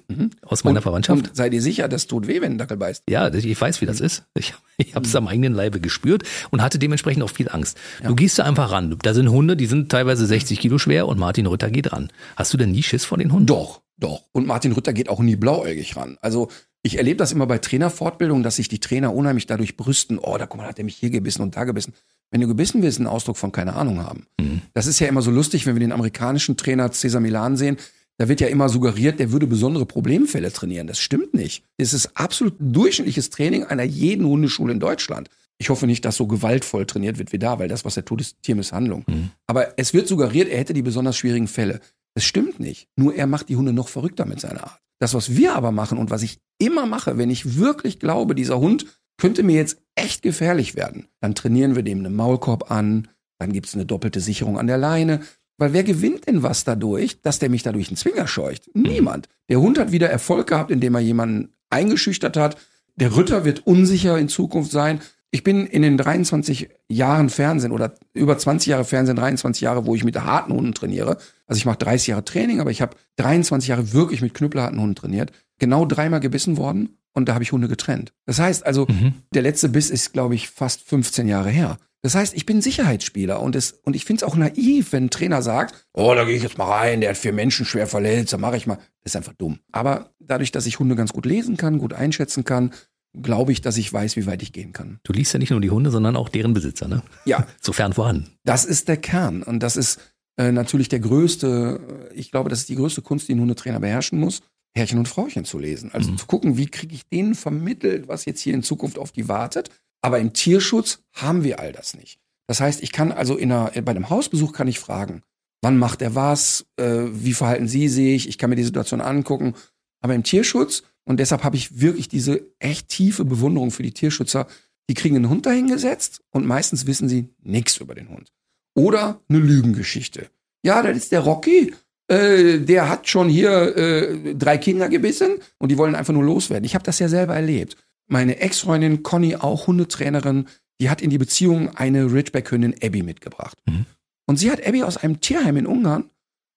[0.44, 1.30] aus meiner und, Verwandtschaft.
[1.30, 3.06] Und sei dir sicher, das tut weh, wenn ein Dackel beißt.
[3.10, 4.26] Ja, ich weiß, wie das ist.
[4.36, 6.22] Ich, ich habe es am eigenen Leibe gespürt
[6.52, 7.80] und hatte dementsprechend auch viel Angst.
[8.06, 8.96] Du gehst da einfach ran.
[9.02, 12.10] Da sind Hunde, die sind teilweise 60 Kilo schwer und Martin Rütter geht ran.
[12.36, 13.48] Hast du denn nie Schiss vor den Hunden?
[13.48, 14.24] Doch, doch.
[14.34, 16.18] Und Martin Rütter geht auch nie blauäugig ran.
[16.22, 16.50] Also
[16.84, 20.48] ich erlebe das immer bei Trainerfortbildungen, dass sich die Trainer unheimlich dadurch brüsten, oh, da
[20.48, 21.94] guck mal, hat er mich hier gebissen und da gebissen.
[22.32, 24.26] Wenn du gebissen wirst, ein Ausdruck von keine Ahnung haben.
[24.74, 27.78] Das ist ja immer so lustig, wenn wir den amerikanischen Trainer Cesar Milan sehen,
[28.22, 30.86] Da wird ja immer suggeriert, der würde besondere Problemfälle trainieren.
[30.86, 31.64] Das stimmt nicht.
[31.78, 35.28] Es ist absolut durchschnittliches Training einer jeden Hundeschule in Deutschland.
[35.58, 38.22] Ich hoffe nicht, dass so gewaltvoll trainiert wird wie da, weil das, was er tut,
[38.22, 39.06] ist Tiermisshandlung.
[39.08, 39.32] Mhm.
[39.48, 41.80] Aber es wird suggeriert, er hätte die besonders schwierigen Fälle.
[42.14, 42.88] Das stimmt nicht.
[42.96, 44.80] Nur er macht die Hunde noch verrückter mit seiner Art.
[45.00, 48.60] Das, was wir aber machen und was ich immer mache, wenn ich wirklich glaube, dieser
[48.60, 48.86] Hund
[49.18, 53.08] könnte mir jetzt echt gefährlich werden, dann trainieren wir dem einen Maulkorb an,
[53.40, 55.22] dann gibt's eine doppelte Sicherung an der Leine.
[55.58, 58.70] Weil wer gewinnt denn was dadurch, dass der mich dadurch einen Zwinger scheucht?
[58.74, 59.30] Niemand.
[59.50, 62.58] Der Hund hat wieder Erfolg gehabt, indem er jemanden eingeschüchtert hat.
[62.96, 65.02] Der Ritter wird unsicher in Zukunft sein.
[65.32, 69.96] Ich bin in den 23 Jahren Fernsehen oder über 20 Jahre Fernsehen, 23 Jahre, wo
[69.96, 71.18] ich mit harten Hunden trainiere.
[71.52, 74.96] Also ich mache 30 Jahre Training, aber ich habe 23 Jahre wirklich mit knüppelharten Hunden
[74.96, 75.34] trainiert.
[75.60, 78.14] Genau dreimal gebissen worden und da habe ich Hunde getrennt.
[78.26, 79.16] Das heißt also, mhm.
[79.34, 81.78] der letzte Biss ist, glaube ich, fast 15 Jahre her.
[82.04, 85.10] Das heißt, ich bin Sicherheitsspieler und, es, und ich finde es auch naiv, wenn ein
[85.10, 88.32] Trainer sagt, oh, da gehe ich jetzt mal rein, der hat vier Menschen schwer verletzt,
[88.32, 88.78] da mache ich mal.
[89.04, 89.60] Das ist einfach dumm.
[89.74, 92.72] Aber dadurch, dass ich Hunde ganz gut lesen kann, gut einschätzen kann,
[93.14, 95.00] glaube ich, dass ich weiß, wie weit ich gehen kann.
[95.04, 97.04] Du liest ja nicht nur die Hunde, sondern auch deren Besitzer, ne?
[97.26, 97.46] Ja.
[97.62, 98.32] Sofern vorhanden.
[98.46, 99.44] Das ist der Kern.
[99.44, 100.00] Und das ist
[100.38, 104.20] äh, natürlich der größte, ich glaube, das ist die größte Kunst, die ein Hundetrainer beherrschen
[104.20, 104.42] muss,
[104.74, 105.92] Herrchen und Frauchen zu lesen.
[105.94, 106.18] Also mhm.
[106.18, 109.70] zu gucken, wie kriege ich denen vermittelt, was jetzt hier in Zukunft auf die wartet.
[110.02, 112.20] Aber im Tierschutz haben wir all das nicht.
[112.48, 115.22] Das heißt, ich kann also in einer, bei einem Hausbesuch kann ich fragen,
[115.62, 119.54] wann macht er was, äh, wie verhalten Sie sich, ich kann mir die Situation angucken.
[120.02, 124.48] Aber im Tierschutz und deshalb habe ich wirklich diese echt tiefe Bewunderung für die Tierschützer.
[124.90, 128.32] Die kriegen einen Hund dahingesetzt und meistens wissen sie nichts über den Hund.
[128.76, 130.30] Oder eine Lügengeschichte.
[130.64, 131.74] Ja, das ist der Rocky.
[132.08, 136.66] Äh, der hat schon hier äh, drei Kinder gebissen und die wollen einfach nur loswerden.
[136.66, 137.78] Ich habe das ja selber erlebt.
[138.08, 140.48] Meine Ex-Freundin Conny, auch Hundetrainerin,
[140.82, 143.58] die hat in die Beziehung eine Ridgeback-Hündin Abby mitgebracht.
[143.66, 143.86] Mhm.
[144.26, 146.10] Und sie hat Abby aus einem Tierheim in Ungarn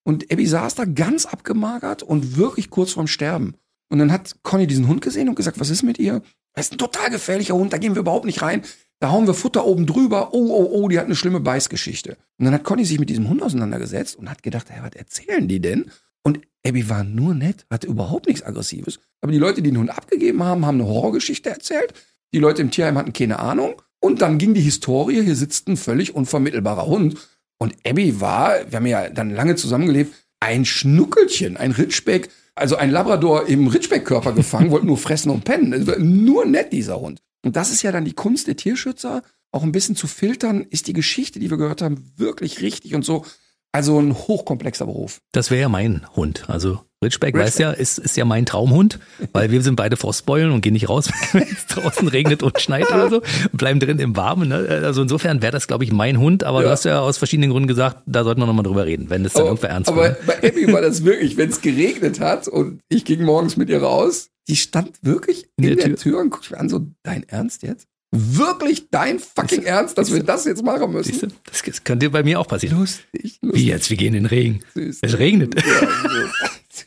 [0.05, 3.55] und Abby saß da ganz abgemagert und wirklich kurz vorm Sterben.
[3.91, 6.23] Und dann hat Conny diesen Hund gesehen und gesagt, was ist mit ihr?
[6.55, 8.62] Das ist ein total gefährlicher Hund, da gehen wir überhaupt nicht rein.
[9.05, 10.33] Da hauen wir Futter oben drüber.
[10.33, 12.17] Oh, oh, oh, die hat eine schlimme Beißgeschichte.
[12.39, 15.47] Und dann hat Conny sich mit diesem Hund auseinandergesetzt und hat gedacht, hey, was erzählen
[15.47, 15.91] die denn?
[16.23, 18.99] Und Abby war nur nett, hatte überhaupt nichts Aggressives.
[19.21, 21.93] Aber die Leute, die den Hund abgegeben haben, haben eine Horrorgeschichte erzählt.
[22.33, 23.83] Die Leute im Tierheim hatten keine Ahnung.
[24.01, 27.19] Und dann ging die Historie, hier sitzt ein völlig unvermittelbarer Hund.
[27.59, 32.91] Und Abby war, wir haben ja dann lange zusammengelebt, ein Schnuckelchen, ein Ritschbeck, also ein
[32.91, 36.25] Labrador im Ritschbeck-Körper gefangen, wollte nur fressen und pennen.
[36.25, 37.21] Nur nett, dieser Hund.
[37.45, 39.23] Und das ist ja dann die Kunst der Tierschützer,
[39.53, 43.05] auch ein bisschen zu filtern, ist die Geschichte, die wir gehört haben, wirklich richtig und
[43.05, 43.25] so.
[43.71, 45.19] Also ein hochkomplexer Beruf.
[45.33, 46.45] Das wäre ja mein Hund.
[46.49, 47.47] Also Ridgeback, Ridgeback.
[47.47, 48.99] weiß ja, ist, ist ja mein Traumhund,
[49.33, 52.89] weil wir sind beide Frostbeulen und gehen nicht raus, wenn es draußen regnet und schneit
[52.91, 54.49] oder so und bleiben drin im Warmen.
[54.49, 54.81] Ne?
[54.85, 56.67] Also insofern wäre das, glaube ich, mein Hund, aber ja.
[56.67, 59.35] du hast ja aus verschiedenen Gründen gesagt, da sollten wir nochmal drüber reden, wenn es
[59.35, 59.99] dann irgendwer ernst wird.
[59.99, 60.17] Aber ne?
[60.27, 63.83] bei Abby war das wirklich, wenn es geregnet hat und ich ging morgens mit ihr
[63.83, 65.97] raus, die stand wirklich in, in der, Tür.
[65.97, 67.87] Tür und guckte mich an, so, dein Ernst jetzt?
[68.15, 71.19] wirklich dein fucking ist, Ernst, dass wir das jetzt machen müssen?
[71.19, 72.79] Du, das könnte bei mir auch passieren.
[72.79, 73.63] Lustig, lustig.
[73.63, 73.91] Wie jetzt?
[73.91, 74.61] Wir gehen in den Regen.
[74.75, 74.99] Süß.
[75.03, 75.55] Es regnet.
[75.57, 75.89] Ja,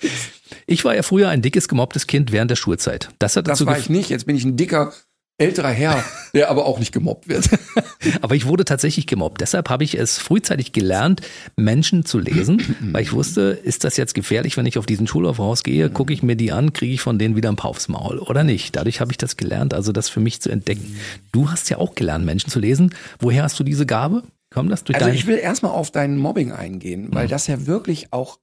[0.68, 3.10] ich war ja früher ein dickes, gemobbtes Kind während der Schulzeit.
[3.20, 4.10] Das, hat dazu das war ich nicht.
[4.10, 4.94] Jetzt bin ich ein dicker,
[5.38, 7.50] älterer Herr, der aber auch nicht gemobbt wird.
[8.22, 9.42] aber ich wurde tatsächlich gemobbt.
[9.42, 11.22] Deshalb habe ich es frühzeitig gelernt,
[11.56, 15.40] Menschen zu lesen, weil ich wusste, ist das jetzt gefährlich, wenn ich auf diesen Schulhof
[15.40, 18.20] rausgehe, gucke ich mir die an, kriege ich von denen wieder ein paar aufs Maul
[18.20, 18.76] oder nicht.
[18.76, 21.00] Dadurch habe ich das gelernt, also das für mich zu entdecken.
[21.32, 22.94] Du hast ja auch gelernt, Menschen zu lesen.
[23.20, 24.24] Woher hast du diese Gabe?
[24.50, 27.30] Kommt das durch Also ich will erstmal auf dein Mobbing eingehen, weil mhm.
[27.30, 28.40] das ja wirklich auch,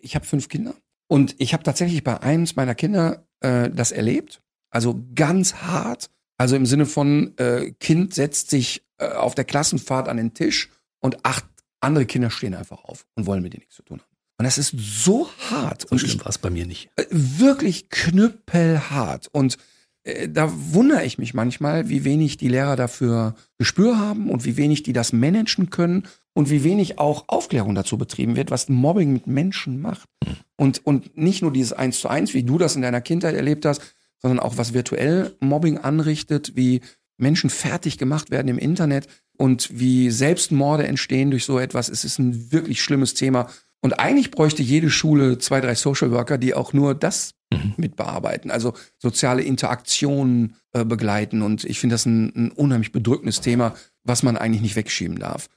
[0.00, 0.74] ich habe fünf Kinder
[1.08, 4.42] und ich habe tatsächlich bei eins meiner Kinder äh, das erlebt.
[4.70, 10.08] Also ganz hart also im Sinne von, äh, Kind setzt sich äh, auf der Klassenfahrt
[10.08, 10.70] an den Tisch
[11.00, 11.44] und acht
[11.80, 14.16] andere Kinder stehen einfach auf und wollen mit dir nichts zu tun haben.
[14.38, 15.82] Und das ist so hart.
[15.82, 16.90] So und schlimm war es bei mir nicht.
[16.96, 19.28] Äh, wirklich knüppelhart.
[19.32, 19.56] Und
[20.04, 24.56] äh, da wundere ich mich manchmal, wie wenig die Lehrer dafür Gespür haben und wie
[24.56, 29.12] wenig die das managen können und wie wenig auch Aufklärung dazu betrieben wird, was Mobbing
[29.12, 30.08] mit Menschen macht.
[30.24, 30.36] Hm.
[30.56, 33.64] Und, und nicht nur dieses Eins zu eins, wie du das in deiner Kindheit erlebt
[33.64, 33.80] hast,
[34.22, 36.80] sondern auch was virtuell Mobbing anrichtet, wie
[37.18, 39.06] Menschen fertig gemacht werden im Internet
[39.36, 41.88] und wie Selbstmorde entstehen durch so etwas.
[41.88, 43.48] Es ist ein wirklich schlimmes Thema.
[43.80, 47.74] Und eigentlich bräuchte jede Schule zwei, drei Social Worker, die auch nur das mhm.
[47.76, 51.42] mit bearbeiten, also soziale Interaktionen äh, begleiten.
[51.42, 55.48] Und ich finde das ein, ein unheimlich bedrückendes Thema, was man eigentlich nicht wegschieben darf.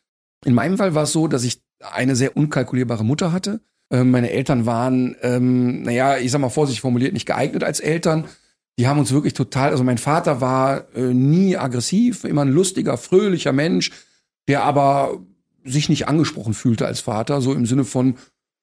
[0.45, 3.61] In meinem Fall war es so, dass ich eine sehr unkalkulierbare Mutter hatte.
[3.91, 8.25] Ähm, meine Eltern waren, ähm, naja, ich sag mal vorsichtig formuliert, nicht geeignet als Eltern
[8.79, 12.97] die haben uns wirklich total, also mein Vater war äh, nie aggressiv, immer ein lustiger,
[12.97, 13.91] fröhlicher Mensch,
[14.47, 15.19] der aber
[15.65, 18.15] sich nicht angesprochen fühlte als Vater, so im Sinne von,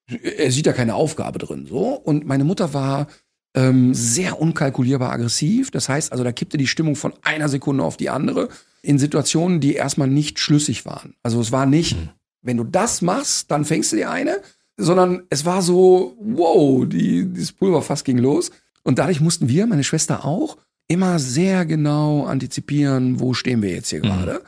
[0.09, 1.67] er sieht da keine Aufgabe drin.
[1.69, 1.89] So.
[1.91, 3.09] Und meine Mutter war
[3.55, 5.71] ähm, sehr unkalkulierbar aggressiv.
[5.71, 8.49] Das heißt also, da kippte die Stimmung von einer Sekunde auf die andere
[8.81, 11.15] in Situationen, die erstmal nicht schlüssig waren.
[11.23, 12.09] Also es war nicht, Mhm.
[12.41, 14.41] wenn du das machst, dann fängst du dir eine,
[14.79, 18.51] sondern es war so, wow, die, dieses Pulverfass ging los.
[18.87, 20.57] Und dadurch mussten wir, meine Schwester auch,
[20.89, 24.03] immer sehr genau antizipieren, wo stehen wir jetzt hier Mhm.
[24.09, 24.43] gerade.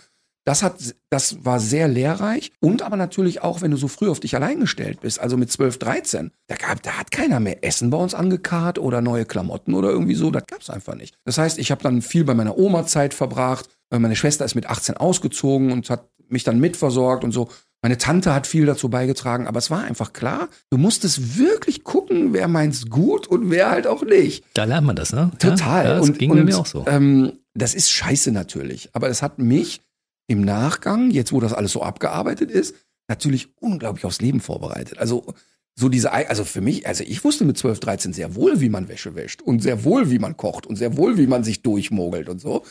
[0.44, 0.76] Das hat,
[1.10, 4.60] das war sehr lehrreich und aber natürlich auch, wenn du so früh auf dich allein
[4.60, 8.14] gestellt bist, also mit 12, 13, da gab, da hat keiner mehr Essen bei uns
[8.14, 11.16] angekarrt oder neue Klamotten oder irgendwie so, das gab's einfach nicht.
[11.26, 14.54] Das heißt, ich habe dann viel bei meiner Oma Zeit verbracht, weil meine Schwester ist
[14.54, 17.50] mit 18 ausgezogen und hat mich dann mitversorgt und so.
[17.82, 22.32] Meine Tante hat viel dazu beigetragen, aber es war einfach klar, du musstest wirklich gucken,
[22.32, 24.44] wer meint's gut und wer halt auch nicht.
[24.54, 25.30] Da lernt man das, ne?
[25.38, 25.84] Total.
[25.84, 26.84] Ja, das und, ging und, mir auch so.
[26.88, 28.90] Ähm, das ist scheiße natürlich.
[28.94, 29.80] Aber es hat mich
[30.26, 32.74] im Nachgang, jetzt wo das alles so abgearbeitet ist,
[33.08, 34.98] natürlich unglaublich aufs Leben vorbereitet.
[34.98, 35.34] Also
[35.78, 38.88] so diese, also für mich, also ich wusste mit 12, 13 sehr wohl, wie man
[38.88, 42.28] Wäsche wäscht und sehr wohl, wie man kocht und sehr wohl, wie man sich durchmogelt
[42.28, 42.64] und so.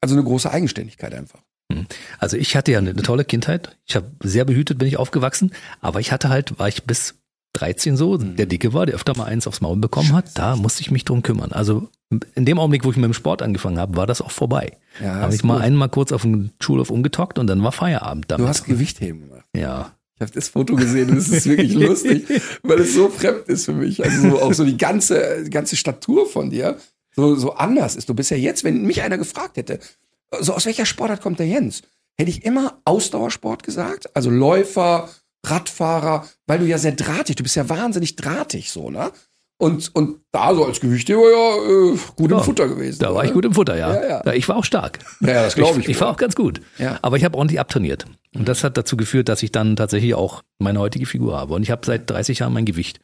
[0.00, 1.42] Also eine große Eigenständigkeit einfach.
[2.18, 3.76] Also ich hatte ja eine, eine tolle Kindheit.
[3.86, 7.14] Ich habe sehr behütet bin ich aufgewachsen, aber ich hatte halt, war ich bis
[7.54, 8.36] 13 so, Mhm.
[8.36, 11.04] der Dicke war, der öfter mal eins aufs Maul bekommen hat, da musste ich mich
[11.04, 11.52] drum kümmern.
[11.52, 11.88] Also
[12.34, 14.76] in dem Augenblick, wo ich mit dem Sport angefangen habe, war das auch vorbei.
[15.00, 15.62] Ja, habe ich mal gut.
[15.62, 18.44] einmal kurz auf dem Schulhof umgetockt und dann war Feierabend damit.
[18.44, 19.44] Du hast Gewichtheben gemacht.
[19.56, 19.92] ja.
[20.16, 22.24] Ich habe das Foto gesehen und es ist wirklich lustig,
[22.62, 24.04] weil es so fremd ist für mich.
[24.04, 26.76] Also so, auch so die ganze, ganze Statur von dir
[27.16, 28.08] so, so anders ist.
[28.08, 29.80] Du bist ja jetzt, wenn mich einer gefragt hätte,
[30.40, 31.82] so aus welcher Sportart kommt der Jens?
[32.18, 35.08] Hätte ich immer Ausdauersport gesagt, also Läufer,
[35.44, 39.10] Radfahrer, weil du ja sehr drahtig, du bist ja wahnsinnig drahtig so, ne?
[39.56, 42.98] Und, und da so als Gewichtheber ja äh, gut im Ja, Futter gewesen.
[42.98, 43.24] Da war oder?
[43.24, 43.94] ich gut im Futter, ja.
[43.94, 44.32] Ja, ja.
[44.32, 44.98] Ich war auch stark.
[45.20, 45.88] Ja, das glaube ich.
[45.88, 46.14] Ich war wohl.
[46.14, 46.60] auch ganz gut.
[46.76, 46.98] Ja.
[47.02, 48.04] Aber ich habe ordentlich abtrainiert.
[48.34, 51.54] Und das hat dazu geführt, dass ich dann tatsächlich auch meine heutige Figur habe.
[51.54, 52.98] Und ich habe seit 30 Jahren mein Gewicht.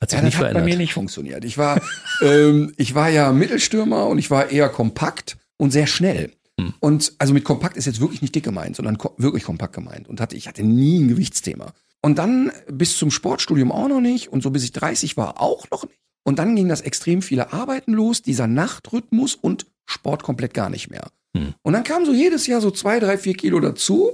[0.00, 1.44] Hat sich Ja, das nicht hat bei mir nicht funktioniert.
[1.44, 1.80] Ich war,
[2.22, 6.30] ähm, ich war ja Mittelstürmer und ich war eher kompakt und sehr schnell.
[6.60, 6.74] Hm.
[6.80, 10.08] Und also mit kompakt ist jetzt wirklich nicht dick gemeint, sondern ko wirklich kompakt gemeint.
[10.08, 11.72] Und hatte, ich hatte nie ein Gewichtsthema.
[12.02, 15.70] Und dann bis zum Sportstudium auch noch nicht und so bis ich 30 war auch
[15.70, 15.98] noch nicht.
[16.22, 20.90] Und dann ging das extrem viele Arbeiten los, dieser Nachtrhythmus und Sport komplett gar nicht
[20.90, 21.08] mehr.
[21.36, 21.54] Hm.
[21.62, 24.12] Und dann kam so jedes Jahr so zwei, drei, vier Kilo dazu.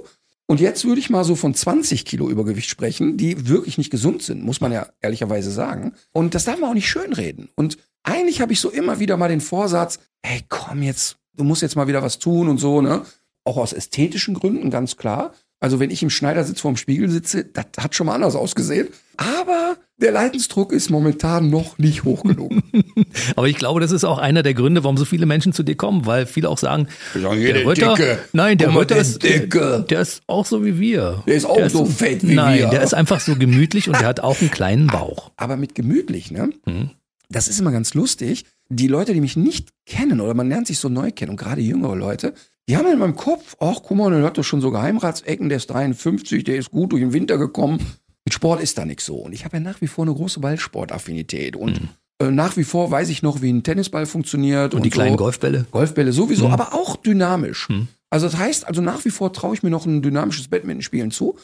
[0.49, 4.23] Und jetzt würde ich mal so von 20 Kilo Übergewicht sprechen, die wirklich nicht gesund
[4.23, 5.93] sind, muss man ja ehrlicherweise sagen.
[6.13, 7.49] Und das darf man auch nicht schönreden.
[7.55, 11.61] Und eigentlich habe ich so immer wieder mal den Vorsatz, hey, komm jetzt, du musst
[11.61, 13.01] jetzt mal wieder was tun und so, ne?
[13.43, 15.33] Auch aus ästhetischen Gründen, ganz klar.
[15.59, 18.89] Also wenn ich im Schneidersitz vorm Spiegel sitze, das hat schon mal anders ausgesehen.
[19.15, 22.51] Aber der Leidensdruck ist momentan noch nicht hoch genug.
[23.35, 25.75] Aber ich glaube, das ist auch einer der Gründe, warum so viele Menschen zu dir
[25.75, 28.19] kommen, weil viele auch sagen, der der Ritter, Dicke.
[28.33, 29.83] nein, der Guck der ist, Dicke.
[29.89, 31.23] der ist auch so wie wir.
[31.25, 32.67] Der ist auch so fett wie nein, wir.
[32.67, 35.31] der ist einfach so gemütlich und der hat auch einen kleinen Bauch.
[35.37, 36.51] aber mit gemütlich, ne?
[36.65, 36.91] Mhm.
[37.29, 38.45] Das ist immer ganz lustig.
[38.69, 41.61] Die Leute, die mich nicht kennen oder man lernt sich so neu kennen und gerade
[41.61, 42.33] jüngere Leute,
[42.67, 45.57] die haben in meinem Kopf, ach guck mal, der hat doch schon so Geheimratsecken, der
[45.57, 47.79] ist 53, der ist gut durch den Winter gekommen.
[48.25, 49.15] Mit Sport ist da nichts so.
[49.15, 51.79] Und ich habe ja nach wie vor eine große Ballsportaffinität und
[52.19, 54.73] äh, nach wie vor weiß ich noch, wie ein Tennisball funktioniert.
[54.73, 54.77] Mhm.
[54.79, 54.95] Und die so.
[54.95, 55.65] kleinen Golfbälle.
[55.71, 56.53] Golfbälle sowieso, Mhm.
[56.53, 57.69] aber auch dynamisch.
[57.69, 57.87] Mhm.
[58.09, 61.37] Also das heißt, also nach wie vor traue ich mir noch ein dynamisches Badminton-Spielen zu.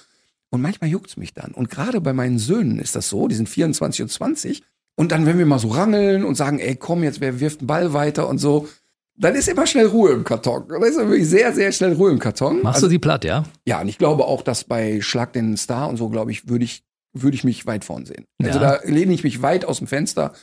[0.49, 1.51] Und manchmal juckt's mich dann.
[1.51, 4.61] Und gerade bei meinen Söhnen ist das so, die sind 24 und 20.
[4.95, 7.67] Und dann, wenn wir mal so rangeln und sagen, ey, komm, jetzt, wer wirft einen
[7.67, 8.67] Ball weiter und so,
[9.15, 10.65] dann ist immer schnell Ruhe im Karton.
[10.69, 12.61] Dann ist wirklich sehr, sehr schnell Ruhe im Karton.
[12.63, 13.43] Machst also, du sie platt, ja?
[13.65, 16.65] ja, und ich glaube auch, dass bei Schlag den Star und so, glaube ich, würde
[16.65, 16.83] ich,
[17.13, 18.25] würde ich mich weit vorn sehen.
[18.41, 18.77] Also Ja.
[18.79, 20.33] da lehne ich mich weit aus dem Fenster.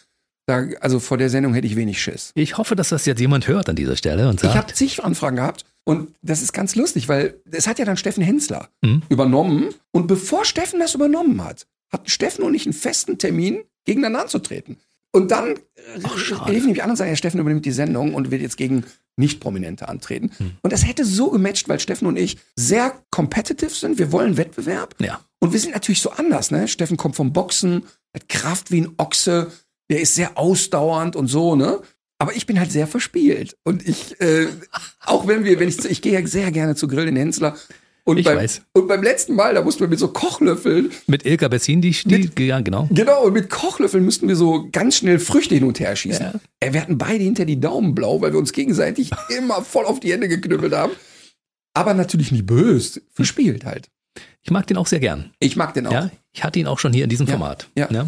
[0.46, 2.32] Da, also vor der Sendung hätte ich wenig Schiss.
[2.34, 5.02] Ich hoffe, dass das jetzt jemand hört an dieser Stelle und Ich habe sagt, zig
[5.04, 9.02] Anfragen gehabt und das ist ganz lustig, weil es hat ja dann Steffen Hensler Mhm.
[9.08, 14.22] übernommen und bevor Steffen das übernommen hat, hatten Steffen und ich einen festen Termin, gegeneinander
[14.22, 14.76] anzutreten.
[15.12, 15.54] Und dann
[16.04, 16.52] Ach, äh, schade.
[16.52, 18.84] rief mich an und sagte, ja, Steffen übernimmt die Sendung und wird jetzt gegen
[19.16, 20.30] Nicht-Prominente antreten.
[20.36, 20.52] Hm.
[20.62, 23.98] Und das hätte so gematcht, weil Steffen und ich sehr competitive sind.
[23.98, 24.94] Wir wollen Wettbewerb.
[25.00, 26.68] ja, Und wir sind natürlich so anders, ne?
[26.68, 27.84] Steffen kommt vom Boxen,
[28.14, 29.50] hat Kraft wie ein Ochse,
[29.90, 31.80] der ist sehr ausdauernd und so, ne?
[32.18, 33.56] Aber ich bin halt sehr verspielt.
[33.64, 34.46] Und ich, äh,
[35.00, 37.56] auch wenn wir, wenn ich, ich gehe ja sehr gerne zu Grill in Hensler.
[38.04, 38.62] Und, Ich beim, weiß.
[38.72, 42.46] und beim letzten Mal, da mussten wir mit so Kochlöffeln, mit Ilka Bessin, die, die
[42.46, 42.88] ja, genau.
[42.90, 46.24] genau, und mit Kochlöffeln mussten wir so ganz schnell Früchte hin und her schießen.
[46.26, 46.40] Ja.
[46.60, 50.00] Ey, wir hatten beide hinter die Daumen blau, weil wir uns gegenseitig immer voll auf
[50.00, 50.92] die Hände geknüppelt haben.
[51.74, 53.88] Aber natürlich nie böse, verspielt halt.
[54.42, 55.30] Ich mag den auch sehr gern.
[55.38, 55.92] Ich mag den auch.
[55.92, 57.68] Ja, ich hatte ihn auch schon hier in diesem Ja, Format.
[57.76, 57.88] ja.
[57.90, 58.06] Ja.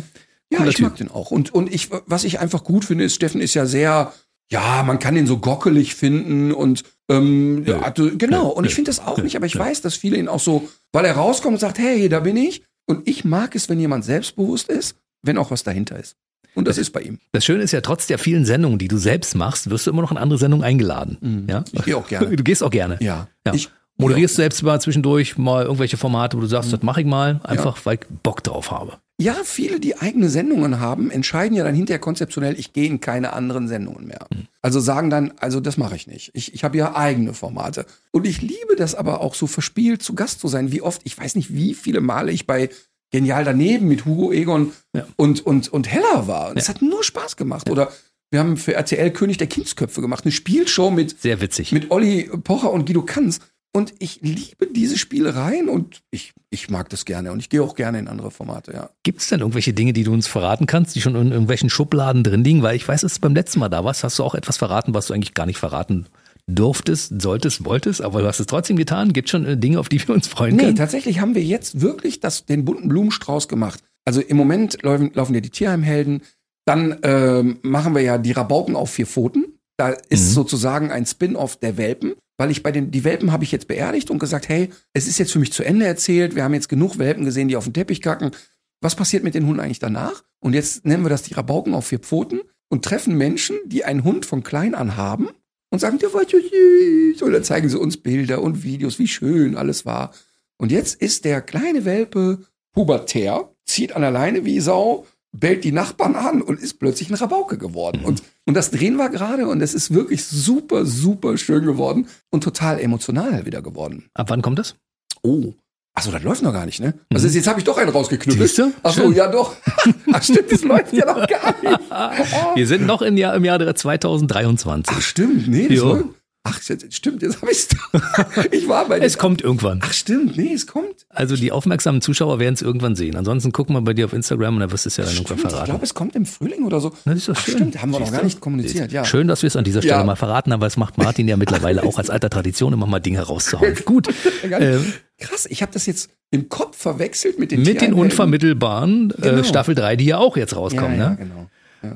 [0.50, 0.84] Ja, Cooler ich Typ.
[0.88, 1.30] mag den auch.
[1.30, 4.12] Und, und ich, was ich einfach gut finde, ist, Steffen ist ja sehr,
[4.52, 8.48] ja, man kann den so gockelig finden und ähm, ja, du, genau.
[8.48, 8.50] Nö.
[8.50, 11.04] Und ich finde das auch nicht, aber ich weiß, dass viele ihn auch so, weil
[11.06, 14.68] er rauskommt und sagt, hey, da bin ich, Und ich mag es, wenn jemand selbstbewusst
[14.68, 16.16] ist, wenn auch was dahinter ist.
[16.54, 17.18] Und das ist bei ihm.
[17.32, 20.02] Das Schöne ist ja, trotz der vielen Sendungen, die du selbst machst, wirst du immer
[20.02, 21.16] noch in andere Sendungen eingeladen.
[21.20, 21.46] Mhm.
[21.48, 21.64] Ja?
[21.72, 22.36] Ich gehe auch gerne.
[22.36, 22.98] Du gehst auch gerne.
[23.00, 23.28] Ja.
[23.46, 23.54] Ja.
[23.54, 27.40] Ich, Moderierst selbst mal zwischendurch mal irgendwelche Formate, wo du sagst, das mache ich mal,
[27.44, 28.98] einfach weil ich Bock drauf habe.
[29.22, 33.32] Ja, viele, die eigene Sendungen haben, entscheiden ja dann hinterher konzeptionell, ich gehe in keine
[33.32, 34.26] anderen Sendungen mehr.
[34.62, 36.30] Also sagen dann, also das mache ich nicht.
[36.34, 37.86] Ich, ich habe ja eigene Formate.
[38.10, 40.72] Und ich liebe das aber auch so verspielt zu Gast zu sein.
[40.72, 42.68] Wie oft, ich weiß nicht, wie viele Male ich bei
[43.12, 45.06] Genial daneben mit Hugo Egon Ja.
[45.16, 46.50] und, und, und Hella war.
[46.50, 47.70] Und es hat nur Spaß gemacht.
[47.70, 47.92] Oder
[48.30, 51.70] wir haben für RTL König der Kindsköpfe gemacht, eine Spielshow mit, Sehr witzig.
[51.72, 53.38] mit Olli Pocher und Guido Kanz.
[53.74, 57.32] Und ich liebe diese Spielereien und ich, ich mag das gerne.
[57.32, 58.90] Und ich gehe auch gerne in andere Formate, ja.
[59.02, 62.22] Gibt es denn irgendwelche Dinge, die du uns verraten kannst, die schon in irgendwelchen Schubladen
[62.22, 62.62] drin liegen?
[62.62, 64.92] Weil ich weiß, dass du beim letzten Mal da warst, hast du auch etwas verraten,
[64.92, 66.06] was du eigentlich gar nicht verraten
[66.46, 69.12] durftest, solltest, wolltest, aber du hast es trotzdem getan.
[69.12, 70.76] Gibt schon äh, Dinge, auf die wir uns freuen Nee, können?
[70.76, 73.80] tatsächlich haben wir jetzt wirklich das, den bunten Blumenstrauß gemacht.
[74.04, 76.22] Also im Moment laufen, laufen ja die Tierheimhelden.
[76.66, 79.58] Dann ähm, machen wir ja die Rabauken auf vier Pfoten.
[79.78, 80.34] Da ist Mhm.
[80.34, 84.10] sozusagen ein Spin-off der Welpen, weil ich bei den die Welpen habe ich jetzt beerdigt
[84.10, 86.34] und gesagt, hey, es ist jetzt für mich zu Ende erzählt.
[86.34, 88.32] Wir haben jetzt genug Welpen gesehen, die auf den Teppich kacken.
[88.80, 90.24] Was passiert mit den Hunden eigentlich danach?
[90.40, 94.02] Und jetzt nennen wir das die Rabauken auf vier Pfoten und treffen Menschen, die einen
[94.02, 95.28] Hund von klein an haben
[95.70, 97.22] und sagen, der war so süß.
[97.22, 100.12] Und dann zeigen sie uns Bilder und Videos, wie schön alles war.
[100.58, 102.40] Und jetzt ist der kleine Welpe
[102.72, 107.14] pubertär, zieht an der Leine wie Sau, bellt die Nachbarn an und ist plötzlich ein
[107.14, 108.00] Rabauke geworden.
[108.00, 108.06] Mhm.
[108.06, 112.44] Und, und das drehen wir gerade und es ist wirklich super, super schön geworden und
[112.44, 114.04] total emotional wieder geworden.
[114.14, 114.76] Ab wann kommt das?
[115.22, 115.54] Oh.
[115.94, 116.94] Achso, das läuft noch gar nicht, ne?
[117.12, 118.62] Also jetzt habe ich doch einen rausgeknüppelt.
[118.82, 119.56] Achso, ja doch.
[120.12, 122.56] Ach stimmt, das läuft ja noch gar nicht.
[122.56, 124.96] Wir sind noch im Jahr, im Jahre 2023.
[124.96, 126.06] Ach stimmt, nee, das läuft.
[126.44, 127.68] Ach, stimmt, jetzt habe ich's.
[128.50, 129.78] Ich war bei Es den- kommt irgendwann.
[129.82, 131.06] Ach stimmt, nee, es kommt.
[131.08, 133.14] Also die aufmerksamen Zuschauer werden es irgendwann sehen.
[133.16, 135.38] Ansonsten gucken wir bei dir auf Instagram und dann wirst du es ja dann irgendwann
[135.38, 135.70] Stimmt, ich verraten.
[135.70, 136.92] glaube, es kommt im Frühling oder so.
[137.04, 137.54] Na, das ist doch Ach, schön.
[137.54, 138.26] stimmt, haben wir noch Siehst gar du?
[138.26, 139.04] nicht kommuniziert, ja.
[139.04, 140.04] Schön, dass wir es an dieser Stelle Ja.
[140.04, 142.98] mal verraten haben, weil es macht Martin ja mittlerweile auch als alter Tradition immer mal
[142.98, 143.76] Dinge rauszuhauen.
[143.84, 144.08] Gut.
[144.42, 149.22] Ähm, Krass, ich habe das jetzt im Kopf verwechselt mit den mit den unvermittelbaren äh,
[149.22, 149.42] Genau.
[149.44, 150.98] Staffel 3, die ja auch jetzt rauskommen.
[150.98, 151.16] ja, ja, ne?
[151.16, 151.46] genau.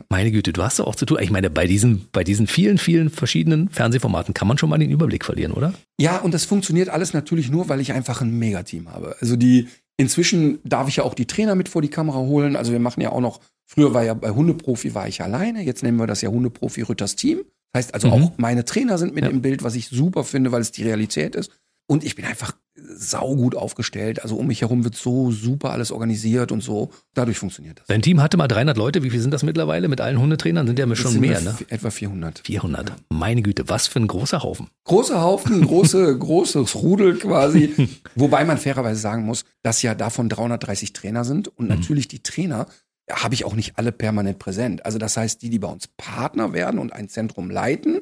[0.08, 1.18] Meine Güte, du hast doch auch zu tun.
[1.20, 4.90] Ich meine, bei diesen, bei diesen vielen, vielen verschiedenen Fernsehformaten kann man schon mal den
[4.90, 5.74] Überblick verlieren, oder?
[6.00, 9.16] Ja, und das funktioniert alles natürlich nur, weil ich einfach ein Megateam habe.
[9.20, 12.56] Also die, inzwischen darf ich ja auch die Trainer mit vor die Kamera holen.
[12.56, 15.82] Also wir machen ja auch noch, früher war ja bei Hundeprofi war ich alleine, jetzt
[15.82, 17.40] nennen wir das ja Hundeprofi Rütters Team.
[17.72, 18.12] Das heißt also Mhm.
[18.12, 19.30] auch meine Trainer sind mit Ja.
[19.30, 21.50] im Bild, was ich super finde, weil es die Realität ist.
[21.86, 24.22] Und ich bin einfach saugut aufgestellt.
[24.22, 26.90] Also um mich herum wird so super alles organisiert und so.
[27.14, 27.86] Dadurch funktioniert das.
[27.86, 29.02] Dein Team hatte mal 300 Leute.
[29.02, 29.88] Wie viel sind das mittlerweile?
[29.88, 31.56] Mit allen Hundetrainern sind ja schon sind mehr, ne?
[31.68, 32.42] Etwa 400.
[32.44, 32.92] 400.
[33.10, 34.68] Meine Güte, was für ein großer Haufen.
[34.84, 37.88] Großer Haufen, große, großes Rudel quasi.
[38.14, 41.48] Wobei man fairerweise sagen muss, dass ja davon 330 Trainer sind.
[41.48, 42.66] Und natürlich die Trainer
[43.08, 44.84] ja, habe ich auch nicht alle permanent präsent.
[44.84, 48.00] Also das heißt, die, die bei uns Partner werden und ein Zentrum leiten,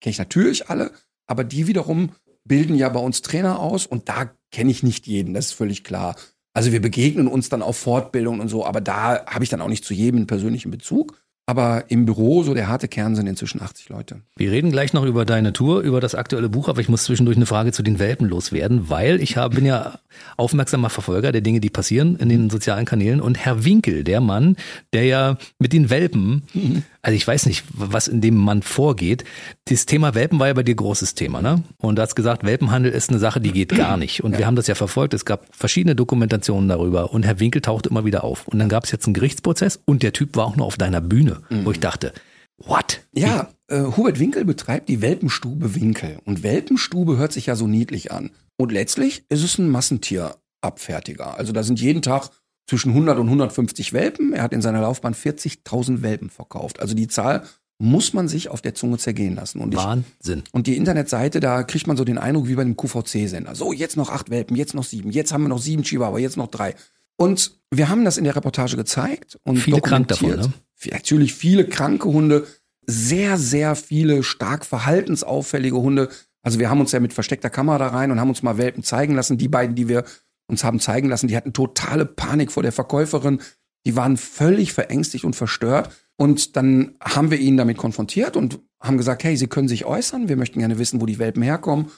[0.00, 0.90] kenne ich natürlich alle.
[1.26, 2.10] Aber die wiederum
[2.48, 5.84] bilden ja bei uns Trainer aus und da kenne ich nicht jeden, das ist völlig
[5.84, 6.16] klar.
[6.54, 9.68] Also wir begegnen uns dann auf Fortbildung und so, aber da habe ich dann auch
[9.68, 11.18] nicht zu jedem einen persönlichen Bezug.
[11.48, 14.20] Aber im Büro, so der harte Kern, sind inzwischen 80 Leute.
[14.36, 17.36] Wir reden gleich noch über deine Tour, über das aktuelle Buch, aber ich muss zwischendurch
[17.36, 20.00] eine Frage zu den Welpen loswerden, weil ich hab, bin ja
[20.36, 23.20] aufmerksamer Verfolger der Dinge, die passieren in den sozialen Kanälen.
[23.20, 24.56] Und Herr Winkel, der Mann,
[24.92, 26.42] der ja mit den Welpen,
[27.06, 29.22] also ich weiß nicht, was in dem Mann vorgeht.
[29.66, 31.62] Das Thema Welpen war ja bei dir großes Thema, ne?
[31.78, 34.24] Und du hast gesagt, Welpenhandel ist eine Sache, die geht gar nicht.
[34.24, 35.14] Und wir haben das ja verfolgt.
[35.14, 38.48] Es gab verschiedene Dokumentationen darüber und Herr Winkel tauchte immer wieder auf.
[38.48, 41.00] Und dann gab es jetzt einen Gerichtsprozess und der Typ war auch nur auf deiner
[41.00, 42.12] Bühne, wo ich dachte,
[42.56, 43.02] what?
[43.14, 46.18] Ja, äh, Hubert Winkel betreibt die Welpenstube Winkel.
[46.24, 48.30] Und Welpenstube hört sich ja so niedlich an.
[48.56, 51.38] Und letztlich ist es ein Massentierabfertiger.
[51.38, 52.30] Also da sind jeden Tag
[52.66, 54.32] zwischen 100 und 150 Welpen.
[54.32, 56.80] Er hat in seiner Laufbahn 40.000 Welpen verkauft.
[56.80, 57.44] Also die Zahl
[57.78, 59.60] muss man sich auf der Zunge zergehen lassen.
[59.60, 60.42] Und ich, Wahnsinn.
[60.52, 63.54] und die Internetseite, da kriegt man so den Eindruck wie bei einem QVC-Sender.
[63.54, 66.36] So, jetzt noch acht Welpen, jetzt noch sieben, jetzt haben wir noch sieben Chihuahua, jetzt
[66.38, 66.74] noch drei.
[67.16, 70.56] Und wir haben das in der Reportage gezeigt und Viele krank davon, dokumentiert.
[70.84, 70.92] ne?
[70.92, 72.46] Natürlich viele kranke Hunde,
[72.86, 76.08] sehr, sehr viele stark verhaltensauffällige Hunde.
[76.42, 78.84] Also wir haben uns ja mit versteckter Kamera da rein und haben uns mal Welpen
[78.84, 79.38] zeigen lassen.
[79.38, 80.04] Die beiden, die wir
[80.48, 83.40] uns haben zeigen lassen, die hatten totale Panik vor der Verkäuferin.
[83.86, 85.90] Die waren völlig verängstigt und verstört.
[86.16, 90.28] Und dann haben wir ihn damit konfrontiert und haben gesagt, hey, Sie können sich äußern.
[90.28, 91.90] Wir möchten gerne wissen, wo die Welpen herkommen.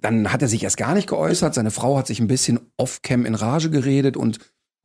[0.00, 1.54] Dann hat er sich erst gar nicht geäußert.
[1.54, 4.38] Seine Frau hat sich ein bisschen off-cam in Rage geredet und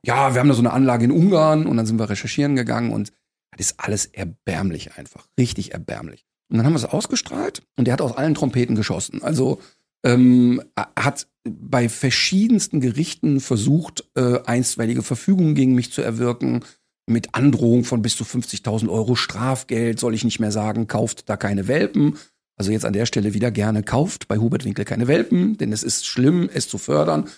[0.04, 2.90] ja, wir haben da so eine Anlage in Ungarn und dann sind wir recherchieren gegangen
[2.92, 3.12] und
[3.56, 5.26] das ist alles erbärmlich einfach.
[5.38, 6.24] Richtig erbärmlich.
[6.50, 9.22] Und dann haben wir es ausgestrahlt und der hat aus allen Trompeten geschossen.
[9.22, 9.60] Also
[10.04, 10.62] ähm,
[10.98, 16.64] hat bei verschiedensten Gerichten versucht, äh, einstweilige Verfügungen gegen mich zu erwirken,
[17.06, 21.36] mit Androhung von bis zu 50.000 Euro Strafgeld, soll ich nicht mehr sagen, kauft da
[21.36, 22.16] keine Welpen.
[22.56, 25.82] Also jetzt an der Stelle wieder gerne kauft bei Hubert Winkel keine Welpen, denn es
[25.82, 27.28] ist schlimm, es zu fördern.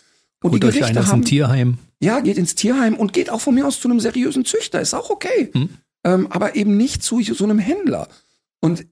[0.42, 1.78] Und Holt die Gerichte euch ein haben, Tierheim.
[2.00, 4.94] Ja, geht ins Tierheim und geht auch von mir aus zu einem seriösen Züchter, ist
[4.94, 5.50] auch okay.
[5.52, 5.68] Hm.
[6.04, 8.08] Ähm, aber eben nicht zu so einem Händler.
[8.60, 8.84] Und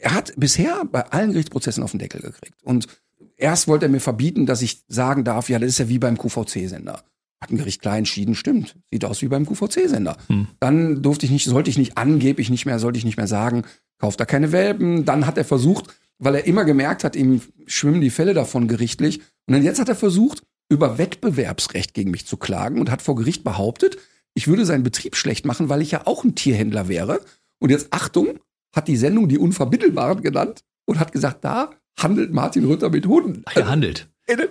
[0.00, 2.60] er hat bisher bei allen Gerichtsprozessen auf den Deckel gekriegt.
[2.64, 2.88] Und
[3.36, 6.18] erst wollte er mir verbieten, dass ich sagen darf, ja, das ist ja wie beim
[6.18, 7.02] QVC-Sender.
[7.40, 8.76] Hat ein Gericht klar entschieden, stimmt.
[8.90, 10.16] Sieht aus wie beim QVC-Sender.
[10.28, 10.48] Hm.
[10.58, 13.64] Dann durfte ich nicht, sollte ich nicht angeblich nicht mehr, sollte ich nicht mehr sagen,
[13.98, 15.04] kauft da keine Welpen.
[15.04, 19.20] Dann hat er versucht, weil er immer gemerkt hat, ihm schwimmen die Fälle davon gerichtlich.
[19.46, 23.16] Und dann jetzt hat er versucht, über Wettbewerbsrecht gegen mich zu klagen und hat vor
[23.16, 23.98] Gericht behauptet,
[24.34, 27.20] ich würde seinen Betrieb schlecht machen, weil ich ja auch ein Tierhändler wäre.
[27.58, 28.38] Und jetzt Achtung,
[28.74, 33.42] hat die Sendung die Unvermittelbaren genannt und hat gesagt, da handelt Martin Rütter mit Hunden.
[33.46, 34.08] Ach, er handelt.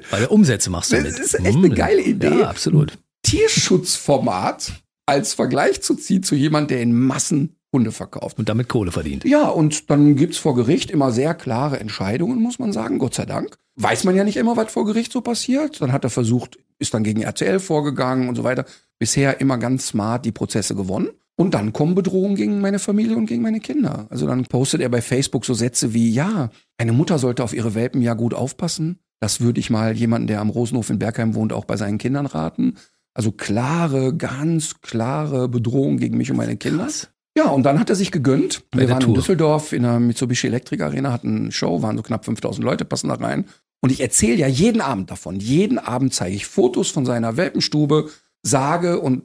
[0.10, 1.14] Weil er Umsätze machst damit.
[1.14, 1.76] Das ist echt eine hm.
[1.76, 2.40] geile Idee.
[2.40, 2.98] Ja, absolut.
[3.24, 4.74] Tierschutzformat
[5.06, 8.40] als Vergleich zu ziehen zu jemand, der in Massen Hunde verkauft.
[8.40, 9.26] Und damit Kohle verdient.
[9.26, 13.26] Ja, und dann gibt's vor Gericht immer sehr klare Entscheidungen, muss man sagen, Gott sei
[13.26, 13.58] Dank.
[13.76, 15.82] Weiß man ja nicht immer, was vor Gericht so passiert.
[15.82, 18.66] Dann hat er versucht, ist dann gegen RTL vorgegangen und so weiter.
[18.98, 21.10] Bisher immer ganz smart die Prozesse gewonnen.
[21.36, 24.08] Und dann kommen Bedrohungen gegen meine Familie und gegen meine Kinder.
[24.10, 27.76] Also dann postet er bei Facebook so Sätze wie, ja, eine Mutter sollte auf ihre
[27.76, 29.00] Welpen ja gut aufpassen.
[29.20, 32.26] Das würde ich mal jemanden, der am Rosenhof in Bergheim wohnt, auch bei seinen Kindern
[32.26, 32.76] raten.
[33.14, 36.84] Also klare, ganz klare Bedrohung gegen mich und meine Kinder.
[36.84, 37.10] Krass.
[37.38, 38.64] Ja, und dann hat er sich gegönnt.
[38.72, 39.10] Bei Wir waren Tour.
[39.10, 42.86] in Düsseldorf in der Mitsubishi Electric Arena, hatten eine Show, waren so knapp 5000 Leute,
[42.86, 43.46] passen da rein.
[43.82, 45.40] Und ich erzähle ja jeden Abend davon.
[45.40, 48.10] Jeden Abend zeige ich Fotos von seiner Welpenstube,
[48.42, 49.24] sage und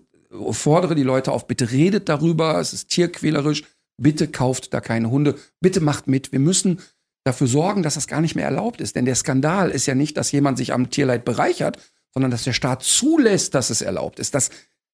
[0.51, 3.65] fordere die Leute auf, bitte redet darüber, es ist tierquälerisch,
[3.97, 6.33] bitte kauft da keine Hunde, bitte macht mit.
[6.33, 6.81] Wir müssen
[7.31, 8.97] dafür sorgen, dass das gar nicht mehr erlaubt ist.
[8.97, 11.79] Denn der Skandal ist ja nicht, dass jemand sich am Tierleid bereichert,
[12.13, 14.51] sondern dass der Staat zulässt, dass es erlaubt ist, dass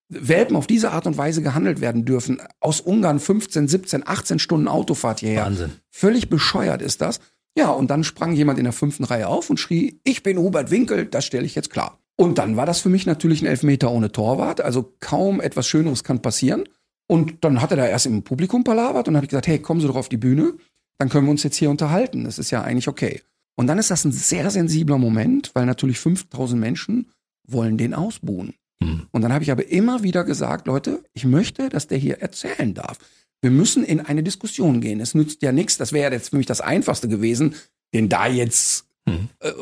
[0.08, 2.40] Welpen auf diese Art und Weise gehandelt werden dürfen.
[2.60, 5.44] Aus Ungarn 15, 17, 18 Stunden Autofahrt hierher.
[5.44, 5.72] Wahnsinn.
[5.90, 7.20] Völlig bescheuert ist das.
[7.58, 10.70] Ja, und dann sprang jemand in der fünften Reihe auf und schrie, ich bin Hubert
[10.70, 11.98] Winkel, das stelle ich jetzt klar.
[12.16, 14.60] Und dann war das für mich natürlich ein Elfmeter ohne Torwart.
[14.60, 16.64] Also kaum etwas Schöneres kann passieren.
[17.08, 19.80] Und dann hat er da erst im Publikum palabert und habe ich gesagt, hey, kommen
[19.80, 20.54] Sie doch auf die Bühne,
[20.98, 22.24] dann können wir uns jetzt hier unterhalten.
[22.24, 23.22] Das ist ja eigentlich okay.
[23.56, 27.10] Und dann ist das ein sehr sensibler Moment, weil natürlich 5000 Menschen
[27.46, 28.54] wollen den ausbuhen.
[28.80, 29.06] Mhm.
[29.10, 32.74] Und dann habe ich aber immer wieder gesagt, Leute, ich möchte, dass der hier erzählen
[32.74, 32.98] darf.
[33.40, 35.00] Wir müssen in eine Diskussion gehen.
[35.00, 35.78] Es nützt ja nichts.
[35.78, 37.54] Das wäre jetzt für mich das Einfachste gewesen,
[37.94, 39.28] den da jetzt, mhm.
[39.40, 39.52] äh,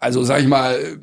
[0.00, 0.98] also sag ich mal,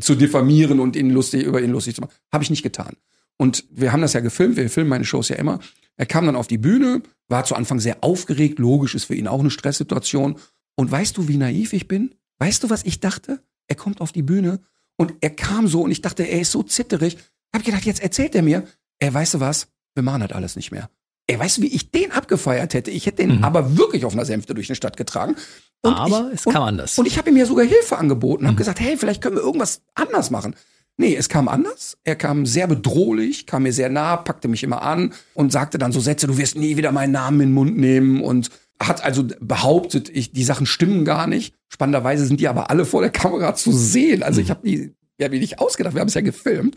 [0.00, 2.12] zu diffamieren und ihn lustig, über ihn lustig zu machen.
[2.32, 2.96] Habe ich nicht getan.
[3.42, 5.58] Und wir haben das ja gefilmt, wir filmen meine Shows ja immer.
[5.96, 9.26] Er kam dann auf die Bühne, war zu Anfang sehr aufgeregt, logisch ist für ihn
[9.26, 10.36] auch eine Stresssituation.
[10.76, 12.14] Und weißt du, wie naiv ich bin?
[12.38, 13.42] Weißt du, was ich dachte?
[13.66, 14.60] Er kommt auf die Bühne
[14.96, 17.18] und er kam so und ich dachte, er ist so zitterig.
[17.52, 18.62] Hab ich gedacht, jetzt erzählt er mir.
[19.00, 19.66] Er, weißt du was?
[19.96, 20.88] Wir machen das alles nicht mehr.
[21.26, 22.92] Ey, weißt du, wie ich den abgefeiert hätte?
[22.92, 23.44] Ich hätte den mhm.
[23.44, 25.34] aber wirklich auf einer Sänfte durch eine Stadt getragen.
[25.82, 26.96] Und aber ich, es kam und, anders.
[26.96, 28.58] Und ich habe ihm ja sogar Hilfe angeboten, habe mhm.
[28.58, 30.54] gesagt, hey, vielleicht können wir irgendwas anders machen.
[30.98, 31.96] Nee, es kam anders.
[32.04, 35.92] Er kam sehr bedrohlich, kam mir sehr nah, packte mich immer an und sagte dann
[35.92, 39.24] so Sätze, du wirst nie wieder meinen Namen in den Mund nehmen und hat also
[39.40, 41.54] behauptet, ich, die Sachen stimmen gar nicht.
[41.68, 44.22] Spannenderweise sind die aber alle vor der Kamera zu sehen.
[44.22, 46.76] Also ich habe die, ja, mir nicht ausgedacht, wir haben es ja gefilmt.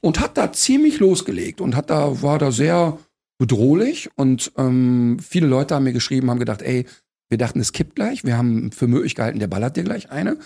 [0.00, 2.98] Und hat da ziemlich losgelegt und hat da, war da sehr
[3.38, 6.86] bedrohlich und ähm, viele Leute haben mir geschrieben, haben gedacht, ey,
[7.28, 8.24] wir dachten, es kippt gleich.
[8.24, 10.36] Wir haben für möglich gehalten, der ballert dir gleich eine.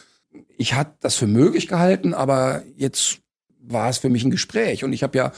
[0.57, 3.21] Ich hatte das für möglich gehalten, aber jetzt
[3.61, 4.85] war es für mich ein Gespräch.
[4.85, 5.33] Und ich habe ja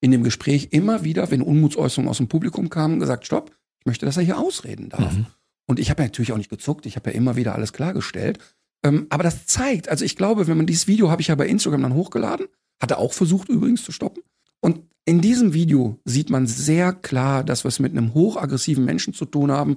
[0.00, 4.06] in dem Gespräch immer wieder, wenn Unmutsäußerungen aus dem Publikum kamen, gesagt, stopp, ich möchte,
[4.06, 5.12] dass er hier ausreden darf.
[5.12, 5.26] Mhm.
[5.66, 8.38] Und ich habe ja natürlich auch nicht gezuckt, ich habe ja immer wieder alles klargestellt.
[8.84, 11.46] Ähm, aber das zeigt, also ich glaube, wenn man dieses Video habe ich ja bei
[11.46, 12.46] Instagram dann hochgeladen,
[12.80, 14.22] hat er auch versucht übrigens zu stoppen.
[14.60, 19.14] Und in diesem Video sieht man sehr klar, dass wir es mit einem hochaggressiven Menschen
[19.14, 19.76] zu tun haben,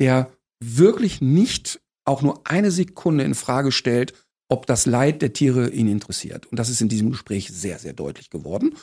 [0.00, 4.14] der wirklich nicht auch nur eine Sekunde in Frage stellt,
[4.48, 6.46] ob das Leid der Tiere ihn interessiert.
[6.46, 8.74] Und das ist in diesem Gespräch sehr, sehr deutlich geworden.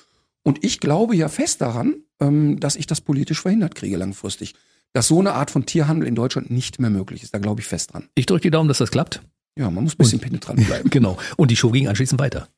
[0.43, 4.53] Und ich glaube ja fest daran, ähm, dass ich das politisch verhindert kriege langfristig.
[4.93, 7.33] Dass so eine Art von Tierhandel in Deutschland nicht mehr möglich ist.
[7.33, 8.07] Da glaube ich fest dran.
[8.15, 9.21] Ich drücke die Daumen, dass das klappt.
[9.57, 10.89] Ja, man muss ein bisschen penetrant bleiben.
[10.91, 11.17] genau.
[11.37, 12.49] Und die Show ging anschließend weiter.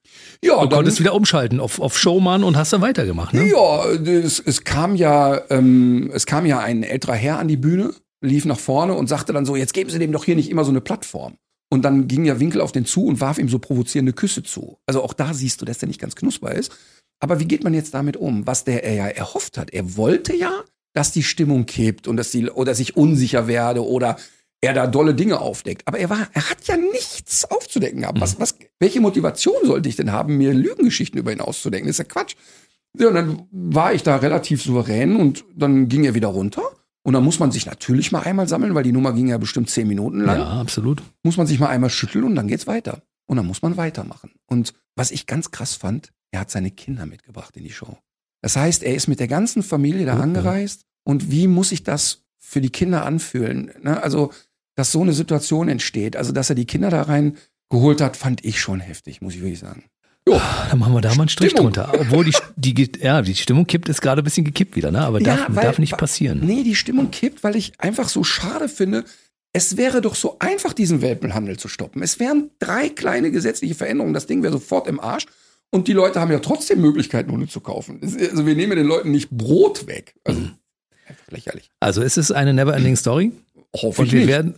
[0.43, 3.47] Ja, du konntest wieder umschalten auf, auf Showman und hast dann weitergemacht, ne?
[3.47, 7.93] Ja, es, es kam ja, ähm, es kam ja ein älterer Herr an die Bühne,
[8.21, 10.63] lief nach vorne und sagte dann so, jetzt geben Sie dem doch hier nicht immer
[10.63, 11.37] so eine Plattform.
[11.69, 14.77] Und dann ging ja Winkel auf den zu und warf ihm so provozierende Küsse zu.
[14.85, 16.71] Also auch da siehst du, dass der nicht ganz knusper ist.
[17.19, 18.47] Aber wie geht man jetzt damit um?
[18.47, 19.71] Was der er ja erhofft hat.
[19.71, 20.63] Er wollte ja,
[20.93, 24.17] dass die Stimmung kippt und dass die, oder dass ich unsicher werde oder
[24.61, 25.83] er da dolle Dinge aufdeckt.
[25.85, 28.21] Aber er war, er hat ja nichts aufzudecken gehabt.
[28.21, 31.87] Was, was, welche Motivation sollte ich denn haben, mir Lügengeschichten über ihn auszudenken?
[31.87, 32.35] Das ist ja Quatsch.
[32.97, 36.63] Ja, und dann war ich da relativ souverän und dann ging er wieder runter.
[37.07, 39.69] Und dann muss man sich natürlich mal einmal sammeln, weil die Nummer ging ja bestimmt
[39.69, 40.39] zehn Minuten lang.
[40.39, 41.01] Ja, absolut.
[41.23, 43.01] Muss man sich mal einmal schütteln und dann geht's weiter.
[43.27, 44.31] Und dann muss man weitermachen.
[44.45, 47.97] Und was ich ganz krass fand, er hat seine Kinder mitgebracht in die Show.
[48.41, 50.23] Das heißt, er ist mit der ganzen Familie da Okay.
[50.23, 50.81] angereist.
[51.05, 53.71] Und wie muss sich das für die Kinder anfühlen?
[53.81, 54.03] Ne?
[54.03, 54.33] Also,
[54.75, 57.37] dass so eine Situation entsteht, also dass er die Kinder da rein
[57.69, 59.85] geholt hat, fand ich schon heftig, muss ich wirklich sagen.
[60.69, 61.73] Dann machen wir da mal einen Strich Stimmung.
[61.73, 61.91] drunter.
[61.99, 65.01] Obwohl die, die, ja, die Stimmung kippt, ist gerade ein bisschen gekippt wieder, ne?
[65.01, 66.41] Aber darf, weil- darf nicht passieren.
[66.43, 69.03] Nee, die Stimmung kippt, weil ich einfach so schade finde.
[69.53, 72.03] Es wäre doch so einfach, diesen Welpenhandel zu stoppen.
[72.03, 74.13] Es wären drei kleine gesetzliche Veränderungen.
[74.13, 75.25] Das Ding wäre sofort im Arsch.
[75.71, 77.99] Und die Leute haben ja trotzdem Möglichkeiten, Hunde zu kaufen.
[78.01, 80.15] Also wir nehmen den Leuten nicht Brot weg.
[80.23, 80.51] Also Mhm.
[81.07, 81.71] einfach lächerlich.
[81.79, 83.31] Also es ist eine never-ending Story.
[83.75, 84.27] Hoffe Und wir nicht.
[84.29, 84.55] werden,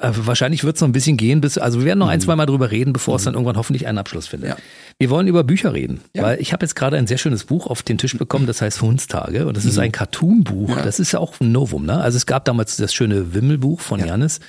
[0.00, 2.46] wahrscheinlich wird es noch ein bisschen gehen, bis, also wir werden noch ein, zwei Mal
[2.46, 4.50] drüber reden, bevor es dann irgendwann hoffentlich einen Abschluss findet.
[4.50, 4.56] Ja.
[4.98, 6.22] Wir wollen über Bücher reden, Ja.
[6.24, 8.82] weil ich habe jetzt gerade ein sehr schönes Buch auf den Tisch bekommen, das heißt
[8.82, 10.70] Hundstage und das ist ein Cartoon-Buch.
[10.76, 10.82] Ja.
[10.82, 12.00] Das ist ja auch ein Novum, ne?
[12.00, 14.06] Also es gab damals das schöne Wimmelbuch von Ja.
[14.06, 14.40] Janis,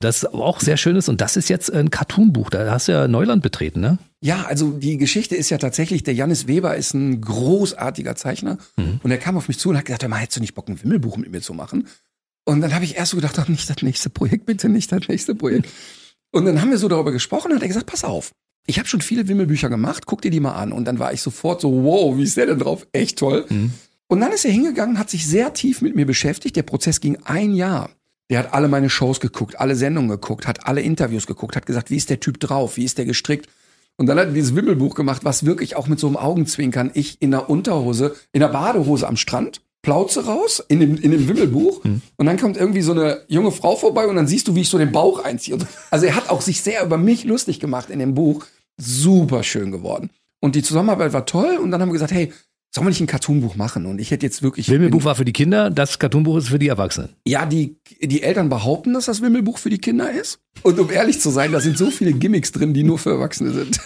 [0.00, 2.50] das auch sehr schön ist und das ist jetzt ein Cartoon-Buch.
[2.50, 3.98] Da hast du ja Neuland betreten, ne?
[4.20, 9.00] Ja, also die Geschichte ist ja tatsächlich, der Janis Weber ist ein großartiger Zeichner Mhm.
[9.02, 10.68] und er kam auf mich zu und hat gesagt, hör mal, hättest du nicht Bock,
[10.68, 11.86] ein Wimmelbuch mit mir zu machen?
[12.44, 15.08] Und dann habe ich erst so gedacht, ach, nicht das nächste Projekt, bitte nicht das
[15.08, 15.68] nächste Projekt.
[16.30, 18.32] Und dann haben wir so darüber gesprochen und hat er gesagt, pass auf,
[18.66, 20.72] ich habe schon viele Wimmelbücher gemacht, guck dir die mal an.
[20.72, 22.86] Und dann war ich sofort so, wow, wie ist der denn drauf?
[22.92, 23.46] Echt toll.
[23.48, 23.72] Mhm.
[24.08, 26.56] Und dann ist er hingegangen, hat sich sehr tief mit mir beschäftigt.
[26.56, 27.90] Der Prozess ging ein Jahr.
[28.30, 31.90] Der hat alle meine Shows geguckt, alle Sendungen geguckt, hat alle Interviews geguckt, hat gesagt,
[31.90, 33.48] wie ist der Typ drauf, wie ist der gestrickt.
[33.96, 37.20] Und dann hat er dieses Wimmelbuch gemacht, was wirklich auch mit so einem Augenzwinkern, ich
[37.20, 41.84] in der Unterhose, in der Badehose am Strand, Plauze raus, in dem, in dem Wimmelbuch.
[42.16, 44.68] Und dann kommt irgendwie so eine junge Frau vorbei und dann siehst du, wie ich
[44.68, 45.58] so den Bauch einziehe.
[45.90, 48.46] Also er hat auch sich sehr über mich lustig gemacht in dem Buch.
[48.76, 50.10] Super schön geworden.
[50.40, 51.58] Und die Zusammenarbeit war toll.
[51.62, 52.32] Und dann haben wir gesagt, hey,
[52.74, 53.86] sollen wir nicht ein Cartoonbuch machen?
[53.86, 54.68] Und ich hätte jetzt wirklich.
[54.68, 57.10] Wimmelbuch war für die Kinder, das Cartoonbuch ist für die Erwachsenen.
[57.24, 60.40] Ja, die, die Eltern behaupten, dass das Wimmelbuch für die Kinder ist.
[60.62, 63.52] Und um ehrlich zu sein, da sind so viele Gimmicks drin, die nur für Erwachsene
[63.52, 63.80] sind.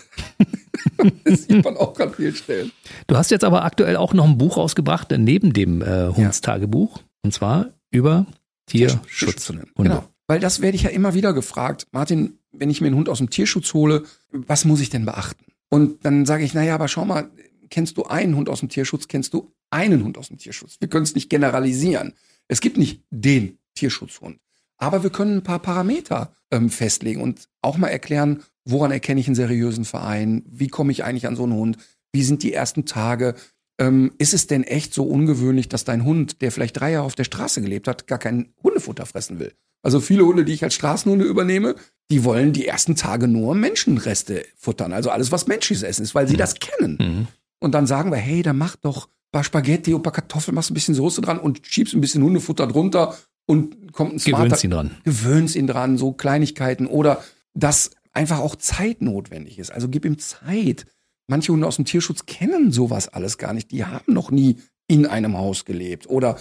[1.24, 2.72] das sieht man auch an vielen Stellen.
[3.06, 7.00] Du hast jetzt aber aktuell auch noch ein Buch rausgebracht, neben dem äh, Hundstagebuch.
[7.22, 8.26] Und zwar über
[8.66, 9.52] Tierschutz.
[9.76, 10.04] Genau.
[10.26, 11.86] Weil das werde ich ja immer wieder gefragt.
[11.92, 15.44] Martin, wenn ich mir einen Hund aus dem Tierschutz hole, was muss ich denn beachten?
[15.70, 17.30] Und dann sage ich, naja, aber schau mal,
[17.70, 20.76] kennst du einen Hund aus dem Tierschutz, kennst du einen Hund aus dem Tierschutz.
[20.80, 22.14] Wir können es nicht generalisieren.
[22.48, 24.38] Es gibt nicht den Tierschutzhund.
[24.78, 29.26] Aber wir können ein paar Parameter ähm, festlegen und auch mal erklären, woran erkenne ich
[29.26, 30.44] einen seriösen Verein?
[30.46, 31.78] Wie komme ich eigentlich an so einen Hund?
[32.12, 33.34] Wie sind die ersten Tage?
[33.80, 37.14] Ähm, ist es denn echt so ungewöhnlich, dass dein Hund, der vielleicht drei Jahre auf
[37.14, 39.52] der Straße gelebt hat, gar kein Hundefutter fressen will?
[39.82, 41.76] Also viele Hunde, die ich als Straßenhunde übernehme,
[42.10, 46.26] die wollen die ersten Tage nur Menschenreste futtern, also alles, was menschliches Essen ist, weil
[46.26, 46.98] sie das kennen.
[47.00, 47.26] Mhm.
[47.60, 50.70] Und dann sagen wir, hey, dann mach doch ein paar Spaghetti ein paar Kartoffeln, machst
[50.70, 54.64] ein bisschen Soße dran und schiebst ein bisschen Hundefutter drunter und kommt ein smarter, Gewöhnst
[54.64, 54.90] ihn dran.
[55.04, 57.22] gewöhnst ihn dran, so Kleinigkeiten oder
[57.54, 59.70] dass einfach auch Zeit notwendig ist.
[59.70, 60.86] Also gib ihm Zeit.
[61.26, 63.70] Manche Hunde aus dem Tierschutz kennen sowas alles gar nicht.
[63.70, 64.56] Die haben noch nie
[64.86, 66.36] in einem Haus gelebt oder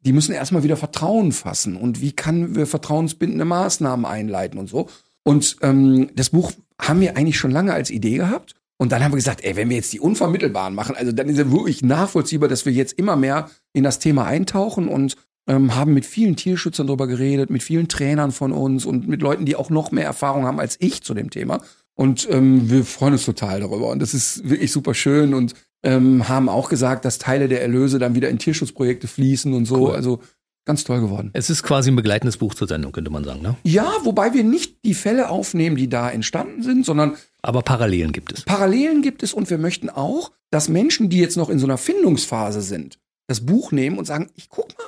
[0.00, 4.88] die müssen erstmal wieder Vertrauen fassen und wie können wir vertrauensbindende Maßnahmen einleiten und so.
[5.22, 8.54] Und ähm, das Buch haben wir eigentlich schon lange als Idee gehabt.
[8.82, 11.38] Und dann haben wir gesagt, ey, wenn wir jetzt die unvermittelbaren machen, also dann ist
[11.38, 15.14] ja wirklich nachvollziehbar, dass wir jetzt immer mehr in das Thema eintauchen und
[15.46, 19.44] ähm, haben mit vielen Tierschützern darüber geredet, mit vielen Trainern von uns und mit Leuten,
[19.44, 21.62] die auch noch mehr Erfahrung haben als ich zu dem Thema.
[21.94, 23.88] Und ähm, wir freuen uns total darüber.
[23.88, 25.54] Und das ist wirklich super schön und
[25.84, 29.90] ähm, haben auch gesagt, dass Teile der Erlöse dann wieder in Tierschutzprojekte fließen und so.
[29.90, 29.94] Cool.
[29.94, 30.18] Also
[30.64, 31.30] ganz toll geworden.
[31.34, 33.42] Es ist quasi ein begleitendes Buch zur Sendung, könnte man sagen.
[33.42, 33.54] Ne?
[33.62, 38.32] Ja, wobei wir nicht die Fälle aufnehmen, die da entstanden sind, sondern Aber Parallelen gibt
[38.32, 38.44] es.
[38.44, 41.78] Parallelen gibt es und wir möchten auch, dass Menschen, die jetzt noch in so einer
[41.78, 44.86] Findungsphase sind, das Buch nehmen und sagen, ich guck mal,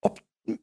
[0.00, 0.20] ob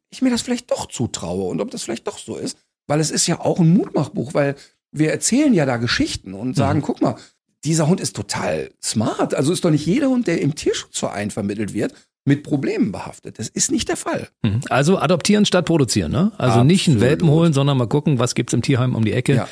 [0.09, 2.57] ich mir das vielleicht doch zutraue und ob das vielleicht doch so ist.
[2.87, 4.55] Weil es ist ja auch ein Mutmachbuch, weil
[4.91, 7.15] wir erzählen ja da Geschichten und sagen, guck mal,
[7.63, 9.35] dieser Hund ist total smart.
[9.35, 11.93] Also ist doch nicht jeder Hund, der im Tierschutzverein vermittelt wird,
[12.25, 13.39] mit Problemen behaftet.
[13.39, 14.29] Das ist nicht der Fall.
[14.41, 14.61] Mhm.
[14.69, 16.11] Also adoptieren statt produzieren.
[16.11, 16.31] Ne?
[16.37, 17.01] Also nicht einen Absolut.
[17.11, 19.35] Welpen holen, sondern mal gucken, was gibt's im Tierheim um die Ecke.
[19.35, 19.49] Ja.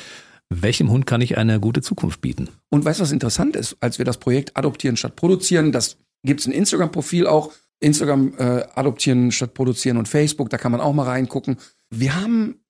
[0.50, 2.48] Welchem Hund kann ich eine gute Zukunft bieten?
[2.70, 3.76] Und weißt du, was interessant ist?
[3.80, 9.30] Als wir das Projekt Adoptieren statt Produzieren, das gibt's ein Instagram-Profil auch, Instagram äh, Adoptieren
[9.30, 11.58] statt Produzieren und Facebook, da kann man auch mal reingucken.
[11.90, 12.60] Wir haben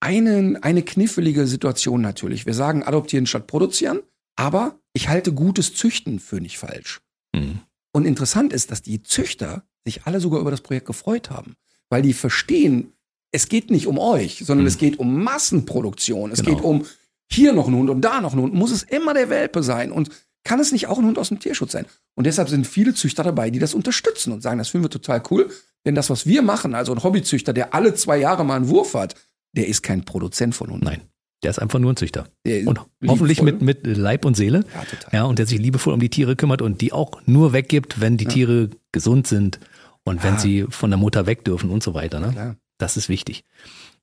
[0.00, 2.46] einen, eine knifflige Situation natürlich.
[2.46, 4.00] Wir sagen Adoptieren statt Produzieren,
[4.36, 7.00] aber ich halte gutes Züchten für nicht falsch.
[7.34, 7.60] Mhm.
[7.92, 11.54] Und interessant ist, dass die Züchter sich alle sogar über das Projekt gefreut haben,
[11.90, 12.92] weil die verstehen,
[13.32, 14.68] es geht nicht um euch, sondern Mhm.
[14.68, 16.30] es geht um Massenproduktion.
[16.30, 16.56] Es Genau.
[16.56, 16.84] geht um
[17.30, 18.54] hier noch ein Hund und da noch ein Hund.
[18.54, 19.90] Muss es immer der Welpe sein?
[19.92, 20.10] Und
[20.44, 21.86] kann es nicht auch ein Hund aus dem Tierschutz sein?
[22.14, 25.22] Und deshalb sind viele Züchter dabei, die das unterstützen und sagen, das finden wir total
[25.30, 25.50] cool.
[25.84, 28.94] Denn das, was wir machen, also ein Hobbyzüchter, der alle zwei Jahre mal einen Wurf
[28.94, 29.14] hat,
[29.56, 30.84] der ist kein Produzent von Hunden.
[30.84, 31.00] Nein,
[31.42, 32.28] der ist einfach nur ein Züchter.
[32.64, 34.64] Und hoffentlich mit, mit Leib und Seele.
[34.74, 35.10] Ja, total.
[35.12, 38.16] Ja, und der sich liebevoll um die Tiere kümmert und die auch nur weggibt, wenn
[38.16, 39.58] die Tiere gesund sind
[40.04, 40.40] und wenn Ja.
[40.40, 42.20] sie von der Mutter weg dürfen und so weiter.
[42.20, 42.30] Ne?
[42.32, 42.56] Klar.
[42.78, 43.44] Das ist wichtig.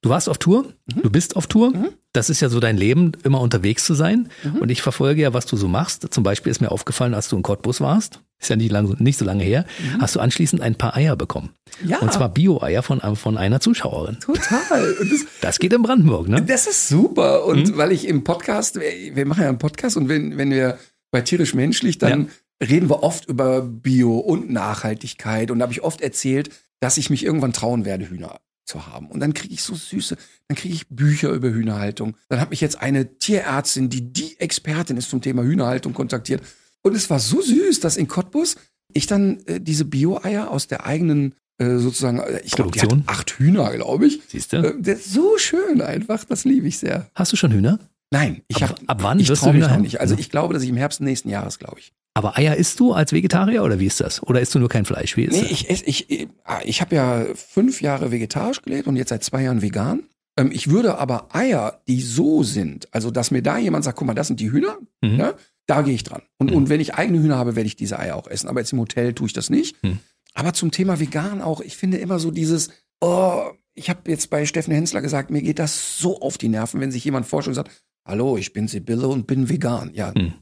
[0.04, 1.02] Du warst auf Tour, Mhm.
[1.02, 1.74] du bist auf Tour.
[2.12, 4.30] Das ist ja so dein Leben, immer unterwegs zu sein.
[4.44, 4.58] Mhm.
[4.58, 6.14] Und ich verfolge ja, was du so machst.
[6.14, 9.18] Zum Beispiel ist mir aufgefallen, als du in Cottbus warst, ist ja nicht, lang, nicht
[9.18, 9.66] so lange her,
[10.00, 11.52] hast du anschließend ein paar Eier bekommen.
[11.82, 11.90] Mhm.
[11.90, 12.00] Ja.
[12.00, 14.20] Und zwar Bio-Eier von, von einer Zuschauerin.
[14.20, 14.94] Total.
[15.00, 16.42] Das, Das geht in Brandenburg, ne?
[16.42, 17.46] Das ist super.
[17.46, 17.78] Und Mhm.
[17.78, 20.78] weil ich im Podcast, wir wir machen ja einen Podcast und wenn, wenn wir
[21.12, 22.28] bei tierisch menschlich, dann
[22.62, 25.50] reden wir oft über Bio und Nachhaltigkeit.
[25.50, 26.50] Und da habe ich oft erzählt,
[26.82, 29.08] dass ich mich irgendwann trauen werde, Hühner zu haben.
[29.08, 30.16] Und dann kriege ich so süße,
[30.48, 32.16] dann kriege ich Bücher über Hühnerhaltung.
[32.30, 36.42] Dann hat mich jetzt eine Tierärztin, die die Expertin ist zum Thema Hühnerhaltung, kontaktiert.
[36.82, 38.56] Und es war so süß, dass in Cottbus
[38.94, 42.94] ich dann äh, diese Bio-Eier aus der eigenen äh, sozusagen, äh, ich glaube, die hat
[43.08, 44.22] acht Hühner, glaube ich.
[44.28, 44.58] Siehst du?
[44.58, 47.10] Äh, so schön einfach, das liebe ich sehr.
[47.16, 47.80] Hast du schon Hühner?
[48.12, 50.00] Nein, ich Ab- habe ab wann ich wirst du Hühner noch nicht.
[50.00, 50.20] Also Ja.
[50.20, 51.94] ich glaube, dass ich im Herbst nächsten Jahres, glaube ich.
[52.16, 54.22] Aber Eier isst du als Vegetarier oder wie ist das?
[54.22, 55.18] Oder isst du nur kein Fleisch?
[55.18, 55.52] Wie ist Nee, das?
[55.52, 59.24] ich esse, ich, ich, ah, ich habe ja fünf Jahre vegetarisch gelebt und jetzt seit
[59.24, 60.04] zwei Jahren vegan.
[60.38, 64.06] Ähm, ich würde aber Eier, die so sind, also dass mir da jemand sagt, guck
[64.08, 65.20] mal, das sind die Hühner, Mhm.
[65.20, 65.34] ja,
[65.66, 66.22] da gehe ich dran.
[66.38, 66.58] Und, Mhm.
[66.58, 68.48] und wenn ich eigene Hühner habe, werde ich diese Eier auch essen.
[68.48, 69.82] Aber jetzt im Hotel tue ich das nicht.
[69.84, 70.00] Mhm.
[70.36, 72.70] Aber zum Thema vegan auch, ich finde immer so dieses,
[73.02, 73.42] oh,
[73.76, 76.92] ich habe jetzt bei Steffen Hensler gesagt, mir geht das so auf die Nerven, wenn
[76.92, 77.72] sich jemand vorstellt und sagt,
[78.06, 79.92] hallo, ich bin Sibylle und bin vegan.
[79.96, 80.34] Ja, Mhm.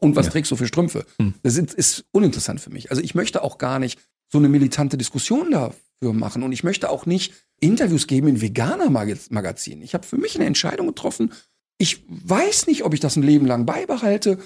[0.00, 0.32] Und was Ja.
[0.32, 1.04] trägst du für Strümpfe?
[1.18, 1.34] Hm.
[1.42, 2.90] Das ist, ist uninteressant für mich.
[2.90, 3.98] Also ich möchte auch gar nicht
[4.30, 6.42] so eine militante Diskussion dafür machen.
[6.42, 9.82] Und ich möchte auch nicht Interviews geben in veganer Mag- Magazinen.
[9.82, 11.32] Ich habe für mich eine Entscheidung getroffen.
[11.78, 14.38] Ich weiß nicht, ob ich das ein Leben lang beibehalte.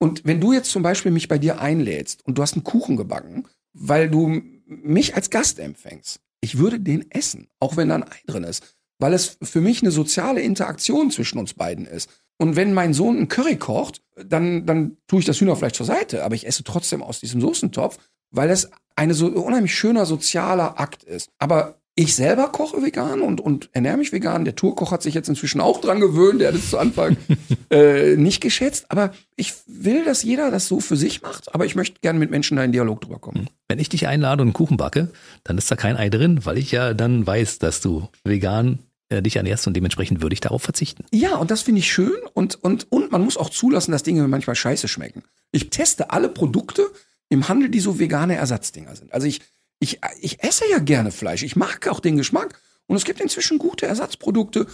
[0.00, 2.96] Und wenn du jetzt zum Beispiel mich bei dir einlädst und du hast einen Kuchen
[2.96, 8.02] gebacken, weil du mich als Gast empfängst, ich würde den essen, auch wenn da ein
[8.02, 8.62] Ei drin ist.
[8.98, 12.08] Weil es für mich eine soziale Interaktion zwischen uns beiden ist.
[12.38, 16.24] Und wenn mein Sohn einen Curry kocht, dann, dann tue ich das Hühnerfleisch zur Seite,
[16.24, 17.98] aber ich esse trotzdem aus diesem Soßentopf,
[18.30, 21.30] weil es eine so unheimlich schöner sozialer Akt ist.
[21.38, 24.44] Aber ich selber koche vegan und, und ernähre mich vegan.
[24.44, 27.16] Der Tourkoch hat sich jetzt inzwischen auch dran gewöhnt, der hat es zu Anfang
[27.70, 28.86] äh, nicht geschätzt.
[28.88, 32.30] Aber ich will, dass jeder das so für sich macht, aber ich möchte gerne mit
[32.30, 33.48] Menschen da in Dialog drüber kommen.
[33.68, 35.12] Wenn ich dich einlade und einen Kuchen backe,
[35.44, 38.80] dann ist da kein Ei drin, weil ich ja dann weiß, dass du vegan
[39.14, 41.04] äh, dich ernährst und dementsprechend würde ich darauf verzichten.
[41.12, 44.26] Ja, und das finde ich schön und, und, und man muss auch zulassen, dass Dinge
[44.28, 45.22] manchmal scheiße schmecken.
[45.52, 46.86] Ich teste alle Produkte
[47.28, 49.12] im Handel, die so vegane Ersatzdinger sind.
[49.14, 49.40] Also ich,
[49.78, 51.42] ich, ich esse ja gerne Fleisch.
[51.42, 52.60] Ich mag auch den Geschmack.
[52.86, 54.66] Und es gibt inzwischen gute Ersatzprodukte.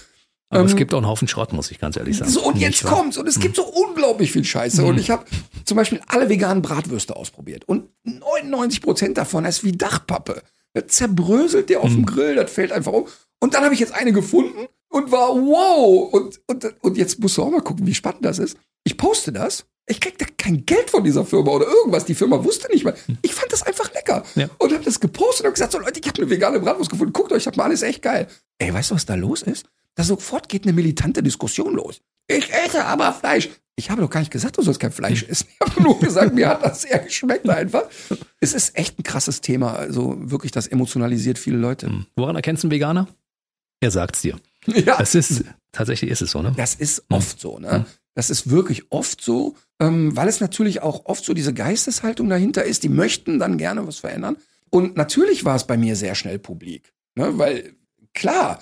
[0.48, 2.28] Aber es Ähm, gibt auch einen Haufen Schrott, muss ich ganz ehrlich sagen.
[2.30, 2.94] So, und Nicht jetzt wahr?
[2.96, 3.16] kommt's.
[3.18, 4.82] Und es gibt so unglaublich viel Scheiße.
[4.84, 5.24] Und ich habe
[5.64, 7.64] zum Beispiel alle veganen Bratwürste ausprobiert.
[7.68, 10.42] Und 99 Prozent davon ist wie Dachpappe.
[10.72, 13.06] Das zerbröselt der auf dem Grill, das fällt einfach um.
[13.40, 16.12] Und dann habe ich jetzt eine gefunden und war wow.
[16.12, 18.56] Und, und, und jetzt musst du auch mal gucken, wie spannend das ist.
[18.84, 19.66] Ich poste das.
[19.86, 22.04] Ich krieg da kein Geld von dieser Firma oder irgendwas.
[22.04, 22.94] Die Firma wusste nicht mal.
[23.22, 24.22] Ich fand das einfach lecker.
[24.36, 24.48] Ja.
[24.58, 27.12] Und habe das gepostet und gesagt, so Leute, ich habe eine vegane Bratwurst gefunden.
[27.12, 28.28] Guckt euch das mal an, ist echt geil.
[28.58, 29.66] Ey, weißt du, was da los ist?
[29.96, 32.00] Da sofort geht eine militante Diskussion los.
[32.28, 33.50] Ich esse aber Fleisch.
[33.74, 35.48] Ich habe doch gar nicht gesagt, du sollst kein Fleisch essen.
[35.50, 37.84] Ich habe nur gesagt, mir hat das sehr geschmeckt einfach.
[38.38, 39.72] Es ist echt ein krasses Thema.
[39.74, 41.86] Also wirklich, das emotionalisiert viele Leute.
[41.86, 42.06] Hm.
[42.14, 43.08] Woran erkennst du einen Veganer?
[43.80, 44.38] Er sagt's dir.
[44.66, 46.52] Ja, Es ist, tatsächlich ist es so, ne?
[46.56, 47.16] das ist Hm.
[47.16, 47.58] oft so.
[47.58, 47.70] Ne?
[47.72, 47.84] Hm.
[48.14, 52.64] Das ist wirklich oft so, ähm, weil es natürlich auch oft so diese Geisteshaltung dahinter
[52.64, 52.82] ist.
[52.82, 54.36] Die möchten dann gerne was verändern.
[54.68, 56.92] Und natürlich war es bei mir sehr schnell publik.
[57.14, 57.38] Ne?
[57.38, 57.74] Weil,
[58.12, 58.60] klar,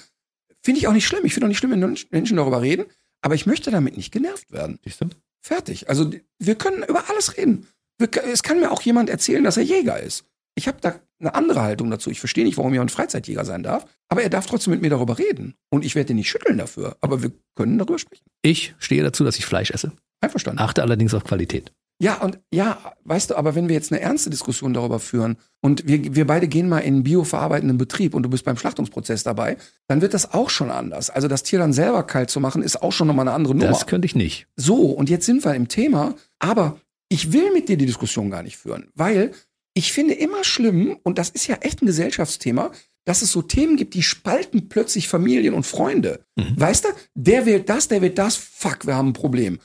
[0.62, 1.24] finde ich auch nicht schlimm.
[1.24, 2.85] Ich finde auch nicht schlimm, wenn Menschen darüber reden.
[3.20, 4.78] Aber ich möchte damit nicht genervt werden.
[4.85, 5.07] Siehst du?
[5.40, 5.89] Fertig.
[5.89, 7.66] Also wir können über alles reden.
[7.99, 10.24] Wir, es kann mir auch jemand erzählen, dass er Jäger ist.
[10.59, 12.10] Ich habe da eine andere Haltung dazu.
[12.10, 13.86] Ich verstehe nicht, warum jemand Freizeitjäger sein darf.
[14.09, 15.55] Aber er darf trotzdem mit mir darüber reden.
[15.70, 16.97] Und ich werde ihn nicht schütteln dafür.
[17.01, 18.24] Aber wir können darüber sprechen.
[18.43, 19.93] Ich stehe dazu, dass ich Fleisch esse.
[20.20, 20.60] Einverstanden.
[20.60, 21.72] Achte allerdings auf Qualität.
[22.01, 25.86] Ja, und ja, weißt du, aber wenn wir jetzt eine ernste Diskussion darüber führen und
[25.86, 29.56] wir, wir beide gehen mal in einen bioverarbeitenden Betrieb und du bist beim Schlachtungsprozess dabei,
[29.86, 31.10] dann wird das auch schon anders.
[31.10, 33.68] Also das Tier dann selber kalt zu machen, ist auch schon nochmal eine andere Nummer.
[33.68, 34.47] Das könnte ich nicht.
[34.56, 38.43] So, und jetzt sind wir im Thema, aber ich will mit dir die Diskussion gar
[38.43, 39.32] nicht führen, weil
[39.79, 42.73] ich finde immer schlimm, und das ist ja echt ein Gesellschaftsthema,
[43.05, 46.25] dass es so Themen gibt, die spalten plötzlich Familien und Freunde.
[46.35, 46.61] Mhm.
[46.61, 49.61] Weißt du, der wählt das, der wählt das, fuck, wir haben ein Problem.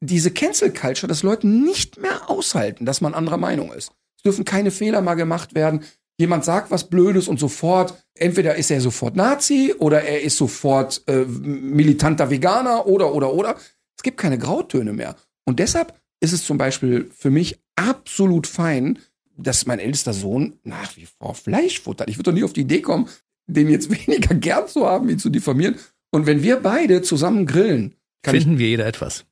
[0.00, 3.90] Diese Cancel Culture, dass Leute nicht mehr aushalten, dass man anderer Meinung ist.
[4.16, 5.80] Es dürfen keine Fehler mal gemacht werden.
[6.16, 11.02] jemand sagt was Blödes und sofort, entweder ist er sofort Nazi oder er ist sofort
[11.08, 13.56] äh, militanter Veganer oder, oder, oder.
[13.96, 15.16] Es gibt keine Grautöne mehr.
[15.44, 19.00] Und deshalb ist es zum Beispiel für mich absolut fein,
[19.38, 22.08] dass mein ältester Sohn nach wie vor Fleisch futtert.
[22.08, 23.08] Ich würde doch nie auf die Idee kommen,
[23.46, 25.76] den jetzt weniger gern zu haben, ihn zu diffamieren.
[26.10, 29.24] Und wenn wir beide zusammen grillen, kann Finden ich, wir jeder etwas.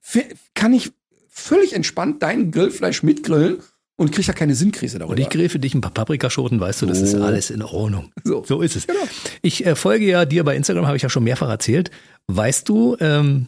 [0.54, 0.92] kann ich
[1.28, 3.58] völlig entspannt dein Grillfleisch mitgrillen
[3.96, 5.12] und kriege ja keine Sinnkrise darüber.
[5.14, 7.22] Und ich grill für dich ein paar Paprikaschoten, weißt du, das ist So.
[7.22, 8.12] alles in Ordnung.
[8.24, 8.44] So.
[8.44, 8.86] So ist es.
[8.86, 9.00] Genau.
[9.42, 11.90] Ich äh, folge ja dir bei Instagram, habe ich ja schon mehrfach erzählt.
[12.26, 13.46] Weißt du, ähm,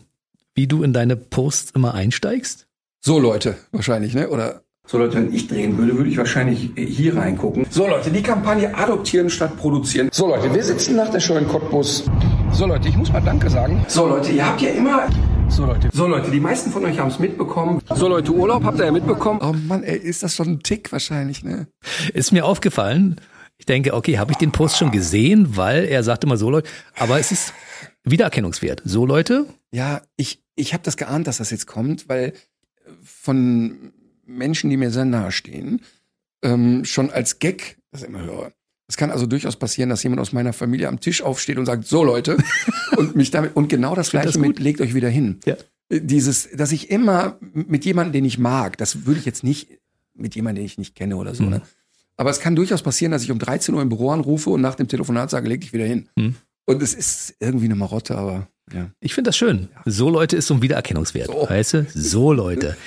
[0.55, 2.67] wie du in deine Posts immer einsteigst?
[3.05, 4.29] So Leute, wahrscheinlich, ne?
[4.31, 7.67] Oder so Leute, wenn ich drehen würde, würde ich wahrscheinlich hier reingucken.
[7.71, 10.11] So Leute, die Kampagne adoptieren statt produzieren.
[10.13, 12.05] So Leute, wir sitzen nach der Show in Cottbus.
[12.53, 13.85] So Leute, ich muss mal Danke sagen.
[13.89, 15.09] So Leute, ihr habt ja immer
[15.49, 17.81] so Leute, so Leute, die meisten von euch haben es mitbekommen.
[17.97, 19.41] So Leute, Urlaub habt ihr ja mitbekommen.
[19.43, 21.67] Oh Mann, ey, ist das schon ein Tick wahrscheinlich, ne?
[22.15, 23.17] Ist mir aufgefallen.
[23.59, 26.69] Ich denke, okay, habe ich den Post schon gesehen, weil er sagt immer so Leute,
[26.97, 27.55] aber es ist
[28.05, 28.83] Wiedererkennungswert.
[28.85, 33.93] So Leute, Ja, ich, ich habe das geahnt, dass das jetzt kommt, weil äh, von
[34.27, 35.81] Menschen, die mir sehr nahe stehen,
[36.43, 38.53] ähm, schon als Gag das immer höre.
[38.89, 41.87] Es kann also durchaus passieren, dass jemand aus meiner Familie am Tisch aufsteht und sagt,
[41.87, 42.37] so Leute,
[42.97, 45.41] und mich damit, und genau das gleiche das mit, legt euch wieder hin.
[45.45, 45.57] Ja.
[45.89, 49.69] Äh, Dieses, dass ich immer mit jemandem, den ich mag, das würde ich jetzt nicht
[50.15, 51.51] mit jemandem, den ich nicht kenne oder so, Mhm.
[51.51, 51.63] ne?
[52.19, 54.75] Aber es kann durchaus passieren, dass ich um 13 Uhr im Büro anrufe und nach
[54.75, 56.09] dem Telefonat sage, leg dich wieder hin.
[56.17, 56.37] Mhm.
[56.65, 58.91] Und es ist irgendwie eine Marotte, aber ja.
[59.01, 59.69] ich finde das schön.
[59.85, 61.27] So Leute ist so ein Wiedererkennungswert.
[61.29, 61.47] So.
[61.49, 61.87] Weißt du?
[61.95, 62.77] So Leute.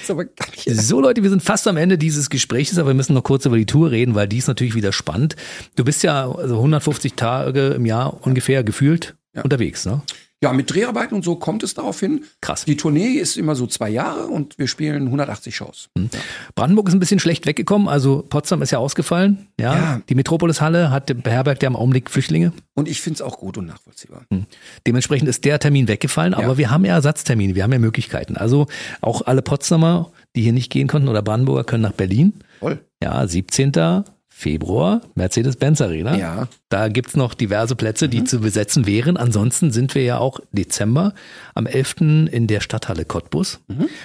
[0.67, 3.57] So Leute, wir sind fast am Ende dieses Gesprächs, aber wir müssen noch kurz über
[3.57, 5.35] die Tour reden, weil die ist natürlich wieder spannend.
[5.75, 9.41] Du bist ja also 150 Tage im Jahr ungefähr gefühlt Ja.
[9.43, 10.01] unterwegs, ne?
[10.41, 12.23] Ja, mit Dreharbeiten und so kommt es darauf hin.
[12.39, 12.63] Krass.
[12.63, 15.89] Die Tournee ist immer so zwei Jahre und wir spielen 180 Shows.
[16.55, 19.47] Brandenburg ist ein bisschen schlecht weggekommen, also Potsdam ist ja ausgefallen.
[19.59, 20.01] Ja, Ja.
[20.07, 22.53] die Metropolis-Halle hat beherbergt ja im Augenblick Flüchtlinge.
[22.73, 24.21] Und ich finde es auch gut und nachvollziehbar.
[24.87, 26.57] Dementsprechend ist der Termin weggefallen, aber Ja.
[26.57, 28.37] wir haben ja Ersatztermine, wir haben ja Möglichkeiten.
[28.37, 28.67] Also
[29.01, 32.33] auch alle Potsdamer, die hier nicht gehen konnten oder Brandenburger können nach Berlin.
[32.61, 32.79] Toll.
[33.03, 33.73] Ja, 17.
[34.39, 36.15] Februar, Mercedes-Benz Arena.
[36.15, 36.47] Ja.
[36.69, 39.17] Da gibt's noch diverse Plätze, die zu besetzen wären.
[39.17, 41.13] Ansonsten sind wir ja auch Dezember
[41.55, 42.29] am 11.
[42.31, 43.59] in der Stadthalle Cottbus.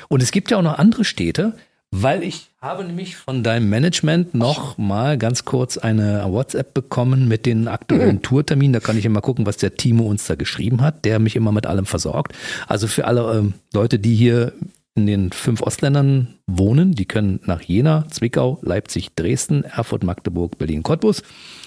[0.09, 1.53] Und es gibt ja auch noch andere Städte,
[1.93, 7.47] weil ich habe nämlich von deinem Management noch mal ganz kurz eine WhatsApp bekommen mit
[7.47, 8.73] den aktuellen Tourterminen.
[8.73, 11.53] Da kann ich immer gucken, was der Timo uns da geschrieben hat, der mich immer
[11.53, 12.33] mit allem versorgt.
[12.67, 14.53] Also für alle ähm, Leute, die hier
[14.97, 20.85] in den fünf Ostländern wohnen, die können nach Jena, Zwickau, Leipzig, Dresden, Erfurt, Magdeburg, Berlin,
[20.85, 21.23] Cottbus.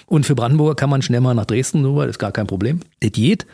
[0.06, 2.80] Und für Brandenburger kann man schnell mal nach Dresden rüber, das ist gar kein Problem.
[3.00, 3.46] Das geht.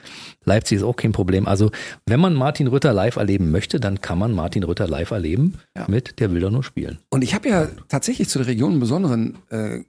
[0.44, 1.48] Leipzig ist auch kein Problem.
[1.48, 1.72] Also
[2.06, 5.86] wenn man Martin Rütter live erleben möchte, dann kann man Martin Rütter live erleben Ja.
[5.88, 6.98] mit Der will doch nur spielen.
[7.10, 9.80] Und ich habe ja tatsächlich zu der Region einen besonderen, äh,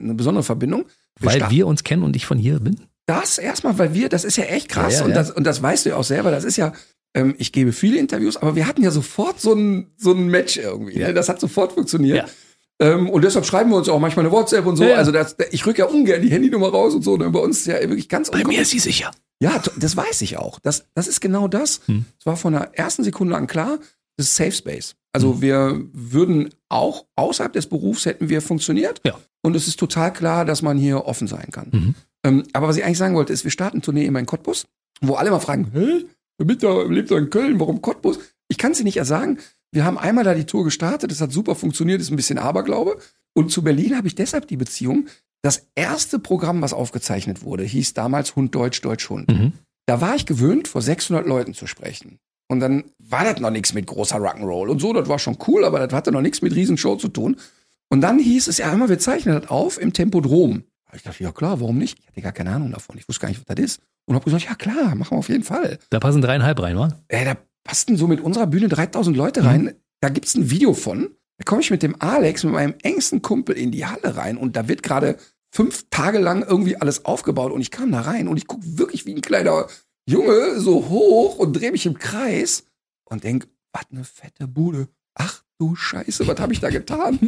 [0.00, 0.86] eine besondere Verbindung.
[1.20, 2.80] Weil starten- wir uns kennen und ich von hier bin.
[3.04, 5.14] Das erstmal, weil wir, das ist ja echt krass Ja, ja, und.
[5.14, 6.72] Das, und das weißt du ja auch selber, das ist ja,
[7.14, 10.56] ähm, ich gebe viele Interviews, aber wir hatten ja sofort so ein, so ein Match
[10.56, 10.98] irgendwie.
[10.98, 11.08] Ja.
[11.08, 11.14] Ne?
[11.14, 12.16] Das hat sofort funktioniert.
[12.16, 12.26] Ja.
[12.80, 14.84] Ähm, und deshalb schreiben wir uns auch manchmal eine WhatsApp und so.
[14.84, 14.96] Ja, ja.
[14.96, 17.16] Also das, ich rücke ja ungern die Handynummer raus und so.
[17.16, 17.28] Ne?
[17.30, 18.62] Bei uns ist ja wirklich ganz unkompliziert.
[18.62, 19.10] ist sie sicher.
[19.40, 20.58] Ja, das weiß ich auch.
[20.60, 21.80] Das, das ist genau das.
[21.86, 22.04] Hm.
[22.18, 23.78] Es war von der ersten Sekunde an klar,
[24.16, 24.94] das ist Safe Space.
[25.12, 25.40] Also Hm.
[25.40, 29.00] wir würden auch außerhalb des Berufs hätten wir funktioniert.
[29.04, 29.18] Ja.
[29.42, 31.68] Und es ist total klar, dass man hier offen sein kann.
[31.70, 31.94] Mhm.
[32.24, 34.66] Ähm, aber was ich eigentlich sagen wollte, ist, wir starten Tournee immer in Cottbus,
[35.00, 36.04] wo alle mal fragen, hä,
[36.44, 38.18] bist doch, lebt doch in Köln, warum Cottbus?
[38.48, 39.38] Ich kann es dir nicht sagen.
[39.72, 42.98] Wir haben einmal da die Tour gestartet, das hat super funktioniert, ist ein bisschen Aberglaube.
[43.34, 45.08] Und zu Berlin habe ich deshalb die Beziehung.
[45.42, 49.28] Das erste Programm, was aufgezeichnet wurde, hieß damals Hund Deutsch, Deutsch Hund.
[49.28, 49.52] Mhm.
[49.86, 52.18] Da war ich gewöhnt, vor 600 Leuten zu sprechen.
[52.48, 55.64] Und dann war das noch nichts mit großer Rock'n'Roll und so, das war schon cool,
[55.64, 57.36] aber das hatte noch nichts mit Riesenshow zu tun.
[57.90, 60.64] Und dann hieß es ja immer, wir zeichnen das auf im Tempodrom.
[60.94, 61.98] Ich dachte, ja klar, warum nicht?
[62.00, 62.96] Ich hatte gar keine Ahnung davon.
[62.98, 63.80] Ich wusste gar nicht, was das ist.
[64.06, 65.78] Und habe gesagt, ja klar, machen wir auf jeden Fall.
[65.90, 66.88] Da passen dreieinhalb rein, wa?
[67.08, 69.74] Ey, da passten so mit unserer Bühne 3000 Leute rein.
[70.00, 71.10] Da gibt's ein Video von.
[71.36, 74.56] Da komme ich mit dem Alex, mit meinem engsten Kumpel in die Halle rein und
[74.56, 75.18] da wird gerade
[75.52, 79.06] fünf Tage lang irgendwie alles aufgebaut und ich kam da rein und ich guck wirklich
[79.06, 79.66] wie ein kleiner
[80.06, 82.64] Junge so hoch und drehe mich im Kreis
[83.04, 84.88] und denk, was ne fette Bude.
[85.14, 87.18] Ach du Scheiße, was habe ich da getan?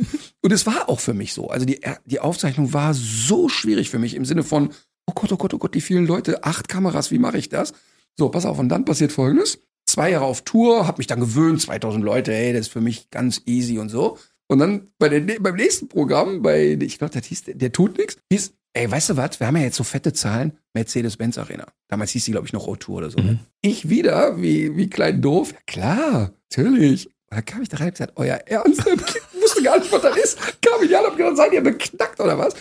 [0.43, 1.48] und es war auch für mich so.
[1.48, 4.70] Also die, die Aufzeichnung war so schwierig für mich im Sinne von,
[5.07, 7.73] oh Gott, oh Gott, oh Gott, die vielen Leute, acht Kameras, wie mache ich das?
[8.19, 9.61] So, pass auf, und dann passiert folgendes.
[9.86, 13.11] Zwei Jahre auf Tour, hab mich dann gewöhnt, 2000 Leute, hey, das ist für mich
[13.11, 14.19] ganz easy und so.
[14.47, 17.98] Und dann bei der, beim nächsten Programm, bei, ich glaube, das hieß, der, der tut
[17.98, 21.66] nichts, hieß, ey, weißt du was, wir haben ja jetzt so fette Zahlen, Mercedes-Benz Arena.
[21.89, 23.19] Damals hieß die, glaube ich, noch O-Tour oder so.
[23.19, 23.32] ne?
[23.32, 23.39] Mhm.
[23.62, 27.11] Ich wieder, wie, wie klein doof, ja, klar, natürlich.
[27.31, 28.81] Und dann kam ich da rein und gesagt, euer Ernst?
[28.86, 30.39] Ich wusste gar nicht, was das ist.
[30.62, 32.55] Kam ich an, hab gedacht, seid ihr beknackt oder was?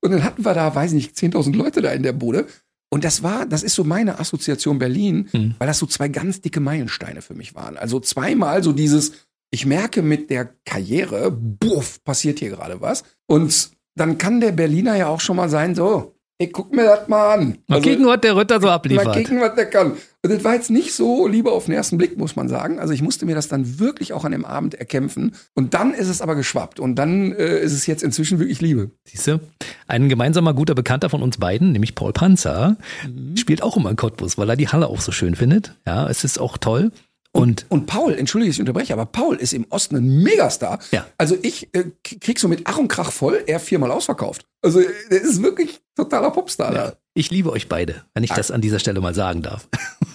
[0.00, 2.46] Und dann hatten wir da, weiß ich nicht, 10.000 Leute da in der Bude.
[2.92, 5.54] Und das war, das ist so meine Assoziation Berlin, Mhm.
[5.58, 7.76] weil das so zwei ganz dicke Meilensteine für mich waren.
[7.76, 9.12] Also zweimal so dieses,
[9.50, 13.04] ich merke mit der Karriere, buff, passiert hier gerade was.
[13.26, 17.06] Und dann kann der Berliner ja auch schon mal sein, so, ich guck mir das
[17.06, 17.58] mal an.
[17.68, 19.14] Mal Also, kicken, was der Ritter so Mal abliefert.
[19.14, 19.92] kicken, was der kann.
[20.22, 22.78] Und das war jetzt nicht so Liebe auf den ersten Blick, muss man sagen.
[22.78, 25.34] Also ich musste mir das dann wirklich auch an dem Abend erkämpfen.
[25.54, 26.80] Und dann ist es aber geschwappt.
[26.80, 28.90] Und dann äh, ist es jetzt inzwischen wirklich Liebe.
[29.04, 29.40] Siehst du?
[29.86, 32.76] Ein gemeinsamer guter Bekannter von uns beiden, nämlich Paul Panzer,
[33.06, 33.36] Mhm.
[33.36, 35.74] spielt auch immer in Cottbus, weil er die Halle auch so schön findet.
[35.86, 36.90] Ja, es ist auch toll.
[37.32, 40.80] Und Und Paul, entschuldige, ich unterbreche, aber Paul ist im Osten ein Megastar.
[40.90, 41.06] Ja.
[41.16, 44.46] Also ich äh, krieg so mit Ach und Krach voll, er viermal ausverkauft.
[44.62, 44.80] Also
[45.10, 46.92] der ist wirklich totaler Popstar da.
[47.14, 49.68] ich liebe euch beide, wenn ich das an dieser Stelle mal sagen darf.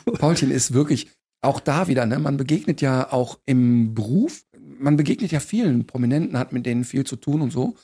[0.19, 1.07] Paulchen ist wirklich
[1.41, 2.19] auch da wieder, ne?
[2.19, 4.45] Man begegnet ja auch im Beruf,
[4.79, 7.75] man begegnet ja vielen Prominenten, hat mit denen viel zu tun und so.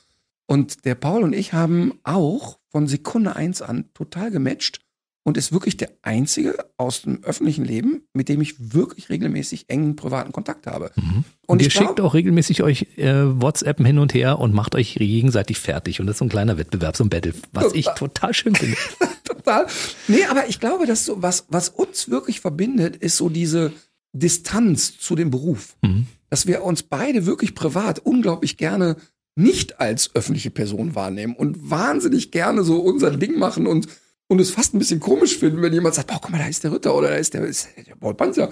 [0.46, 4.81] Und der Paul und ich haben auch von Sekunde eins an total gematcht
[5.24, 9.94] und ist wirklich der einzige aus dem öffentlichen Leben, mit dem ich wirklich regelmäßig engen
[9.94, 10.90] privaten Kontakt habe.
[10.96, 14.94] Und, Und ihr schickt auch regelmäßig euch äh, WhatsAppen hin und her und macht euch
[14.94, 16.00] gegenseitig fertig.
[16.00, 18.76] Und das ist so ein kleiner Wettbewerb, so ein Battle, was ich total schön finde.
[19.24, 19.66] Total.
[20.08, 23.72] Nee, aber ich glaube, dass so was, was uns wirklich verbindet, ist so diese
[24.12, 25.76] Distanz zu dem Beruf.
[25.82, 26.06] Mhm.
[26.30, 28.96] Dass wir uns beide wirklich privat unglaublich gerne
[29.34, 33.88] nicht als öffentliche Person wahrnehmen und wahnsinnig gerne so unser Ding machen und,
[34.28, 36.64] und es fast ein bisschen komisch finden, wenn jemand sagt, boah, guck mal, da ist
[36.64, 38.50] der Ritter oder da ist der, ist der Paul Panzer.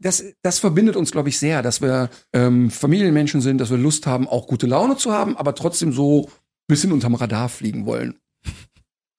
[0.00, 4.06] Das, das verbindet uns, glaube ich, sehr, dass wir ähm, Familienmenschen sind, dass wir Lust
[4.06, 6.30] haben, auch gute Laune zu haben, aber trotzdem so ein
[6.68, 8.14] bisschen unterm Radar fliegen wollen.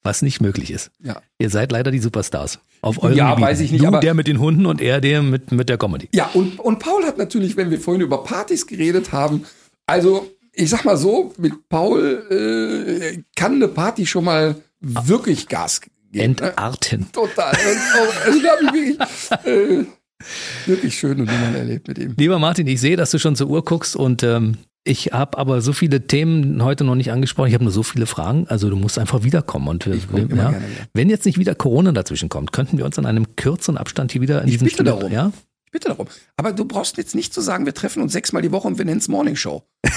[0.01, 0.91] Was nicht möglich ist.
[1.03, 1.21] Ja.
[1.39, 2.59] Ihr seid leider die Superstars.
[2.79, 3.47] Auf euren Ja, Gebieten.
[3.47, 5.77] weiß ich nicht, Du aber- der mit den Hunden und er der mit, mit der
[5.77, 6.07] Comedy.
[6.13, 9.43] Ja, und, und Paul hat natürlich, wenn wir vorhin über Partys geredet haben,
[9.85, 15.81] also ich sag mal so, mit Paul äh, kann eine Party schon mal wirklich Gas
[15.81, 15.95] geben.
[16.11, 16.21] Ne?
[16.23, 17.11] Entarten.
[17.11, 17.53] Total.
[17.53, 19.85] Und, also da habe ich wirklich, äh,
[20.65, 22.15] wirklich schöne Nummern erlebt mit ihm.
[22.17, 25.61] Lieber Martin, ich sehe, dass du schon zur Uhr guckst und ähm, ich habe aber
[25.61, 27.49] so viele Themen heute noch nicht angesprochen.
[27.49, 28.47] Ich habe nur so viele Fragen.
[28.47, 29.67] Also du musst einfach wiederkommen.
[29.67, 32.97] Und wir, immer ja, gerne wenn jetzt nicht wieder Corona dazwischen kommt, könnten wir uns
[32.97, 35.11] an einem kürzeren Abstand hier wieder in Ich diesem bitte Studio- darum.
[35.11, 35.31] Ja?
[35.65, 36.07] Ich bitte darum.
[36.37, 38.85] Aber du brauchst jetzt nicht zu sagen, wir treffen uns sechsmal die Woche und wir
[38.85, 39.63] nennen es Morning Show.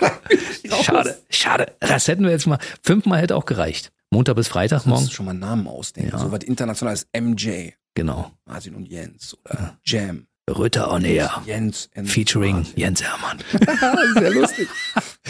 [0.82, 1.72] Schade, schade.
[1.80, 2.58] Das hätten wir jetzt mal.
[2.82, 3.92] Fünfmal hätte auch gereicht.
[4.10, 5.02] Montag bis Freitag Morgen.
[5.02, 6.10] Musst schon mal einen Namen ausdenken.
[6.12, 6.18] Ja.
[6.18, 8.30] So was internationales MJ, Genau.
[8.44, 10.26] Martin und Jens oder Jam.
[10.48, 11.42] Rütter on Air.
[11.44, 12.72] Jens Featuring Martin.
[12.76, 13.38] Jens Hermann.
[14.14, 14.68] Sehr lustig.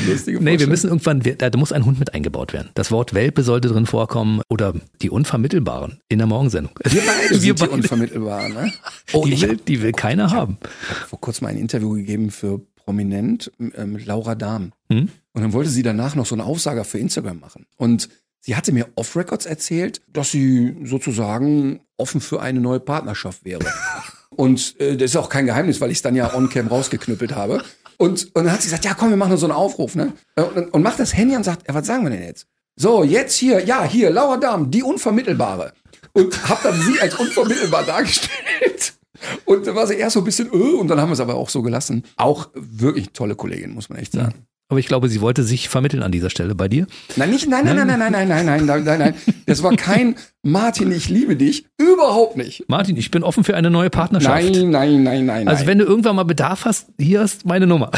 [0.06, 2.68] Lustige Nee, wir müssen irgendwann, wir- da muss ein Hund mit eingebaut werden.
[2.74, 6.78] Das Wort Welpe sollte drin vorkommen oder die Unvermittelbaren in der Morgensendung.
[6.84, 7.70] Wir beide Wir sind die beide.
[7.72, 8.72] unvermittelbar, ne?
[9.14, 10.58] Oh, die, ich will, die will keiner haben.
[11.08, 14.72] vor kurzem mal ein Interview gegeben für Prominent äh, mit Laura Dahm.
[14.90, 15.10] Hm?
[15.32, 17.66] Und dann wollte sie danach noch so einen Aufsager für Instagram machen.
[17.76, 18.08] Und
[18.40, 23.66] sie hatte mir off-Records erzählt, dass sie sozusagen offen für eine neue Partnerschaft wäre.
[24.30, 27.62] Und äh, das ist auch kein Geheimnis, weil ich es dann ja on-cam rausgeknüppelt habe.
[27.98, 29.94] Und, und dann hat sie gesagt, ja komm, wir machen so einen Aufruf.
[29.94, 30.12] Ne?
[30.36, 32.46] Und, und macht das Handy und sagt, ja, was sagen wir denn jetzt?
[32.76, 35.72] So, jetzt hier, ja, hier, Laura Dahm, die Unvermittelbare.
[36.12, 38.95] Und hab dann sie als unvermittelbar dargestellt.
[39.44, 41.34] Und da war sie erst so ein bisschen, öh, und dann haben wir es aber
[41.34, 42.04] auch so gelassen.
[42.16, 44.46] Auch wirklich tolle Kollegin, muss man echt sagen.
[44.68, 46.86] Aber ich glaube, sie wollte sich vermitteln an dieser Stelle bei dir.
[47.14, 49.14] Nein, nicht, nein, nein, nein, nein, nein, nein, nein, nein, nein, nein, nein.
[49.46, 51.66] Das war kein Martin, ich liebe dich.
[51.78, 52.64] Überhaupt nicht.
[52.68, 54.42] Martin, ich bin offen für eine neue Partnerschaft.
[54.54, 55.48] Nein, nein, nein, nein.
[55.48, 57.90] Also wenn du irgendwann mal Bedarf hast, hier ist meine Nummer.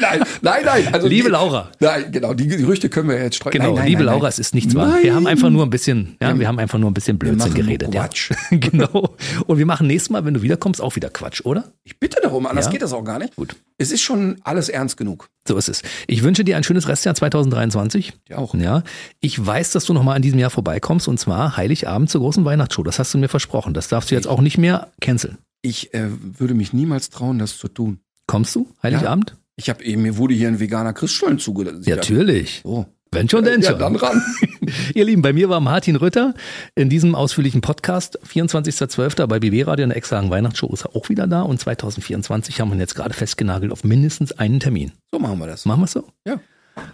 [0.00, 0.94] nein, nein, nein.
[0.94, 1.70] Also Liebe die- Laura.
[1.80, 3.52] Nein, genau, die Gerüchte können wir jetzt streuen.
[3.52, 4.98] Genau, nein, nein, liebe nein, Laura, es ist nichts wahr.
[5.02, 7.92] Wir haben einfach nur ein bisschen, ja, wir haben einfach nur ein bisschen Blödsinn geredet.
[7.94, 8.02] Ja.
[8.04, 8.30] Quatsch.
[8.50, 9.14] genau.
[9.46, 11.64] Und wir machen nächstes Mal, wenn du wiederkommst, auch wieder Quatsch, oder?
[11.84, 12.72] Ich bitte darum, anders Ja?
[12.72, 13.36] geht das auch gar nicht.
[13.36, 13.54] Gut.
[13.76, 15.28] Es ist schon alles ernst genug.
[15.46, 15.82] So ist es.
[16.06, 18.12] Ich wünsche dir ein schönes Restjahr 2023.
[18.28, 18.54] Dir auch.
[18.54, 18.84] Ja.
[19.20, 22.84] Ich weiß, dass du nochmal in diesem Jahr vorbeikommst und zwar Heiligabend zur großen Weihnachtsshow.
[22.84, 23.74] Das hast du mir versprochen.
[23.74, 25.38] Das darfst du jetzt auch nicht mehr canceln.
[25.60, 27.98] Ich äh, würde mich niemals trauen, das zu tun.
[28.26, 28.70] Kommst du?
[28.82, 29.36] Heiligabend?
[29.56, 31.82] Ich habe eben, mir wurde hier ein veganer Christstollen zugelassen.
[31.84, 32.60] Ja, natürlich.
[32.64, 32.86] So.
[33.14, 33.78] Wenn schon, denn Ja, schon.
[33.78, 34.22] dann ran.
[34.94, 36.34] Ihr Lieben, bei mir war Martin Rütter
[36.74, 38.18] in diesem ausführlichen Podcast.
[38.26, 39.26] 24.12.
[39.26, 42.68] bei BB Radio in der extra Weihnachtsshow ist er auch wieder da und 2024 haben
[42.70, 44.92] wir ihn jetzt gerade festgenagelt auf mindestens einen Termin.
[45.12, 45.64] So machen wir das.
[45.64, 46.08] Machen wir es so?
[46.26, 46.40] Ja.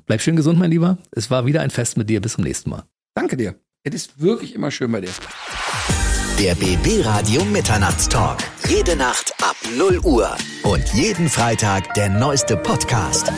[0.06, 0.98] Bleib schön gesund, mein Lieber.
[1.12, 2.20] Es war wieder ein Fest mit dir.
[2.20, 2.84] Bis zum nächsten Mal.
[3.14, 3.54] Danke dir.
[3.82, 5.08] Es ist wirklich immer schön bei dir.
[6.38, 8.38] Der BB Radio Mitternachtstalk.
[8.68, 10.36] Jede Nacht ab 0 Uhr.
[10.62, 13.30] Und jeden Freitag der neueste Podcast.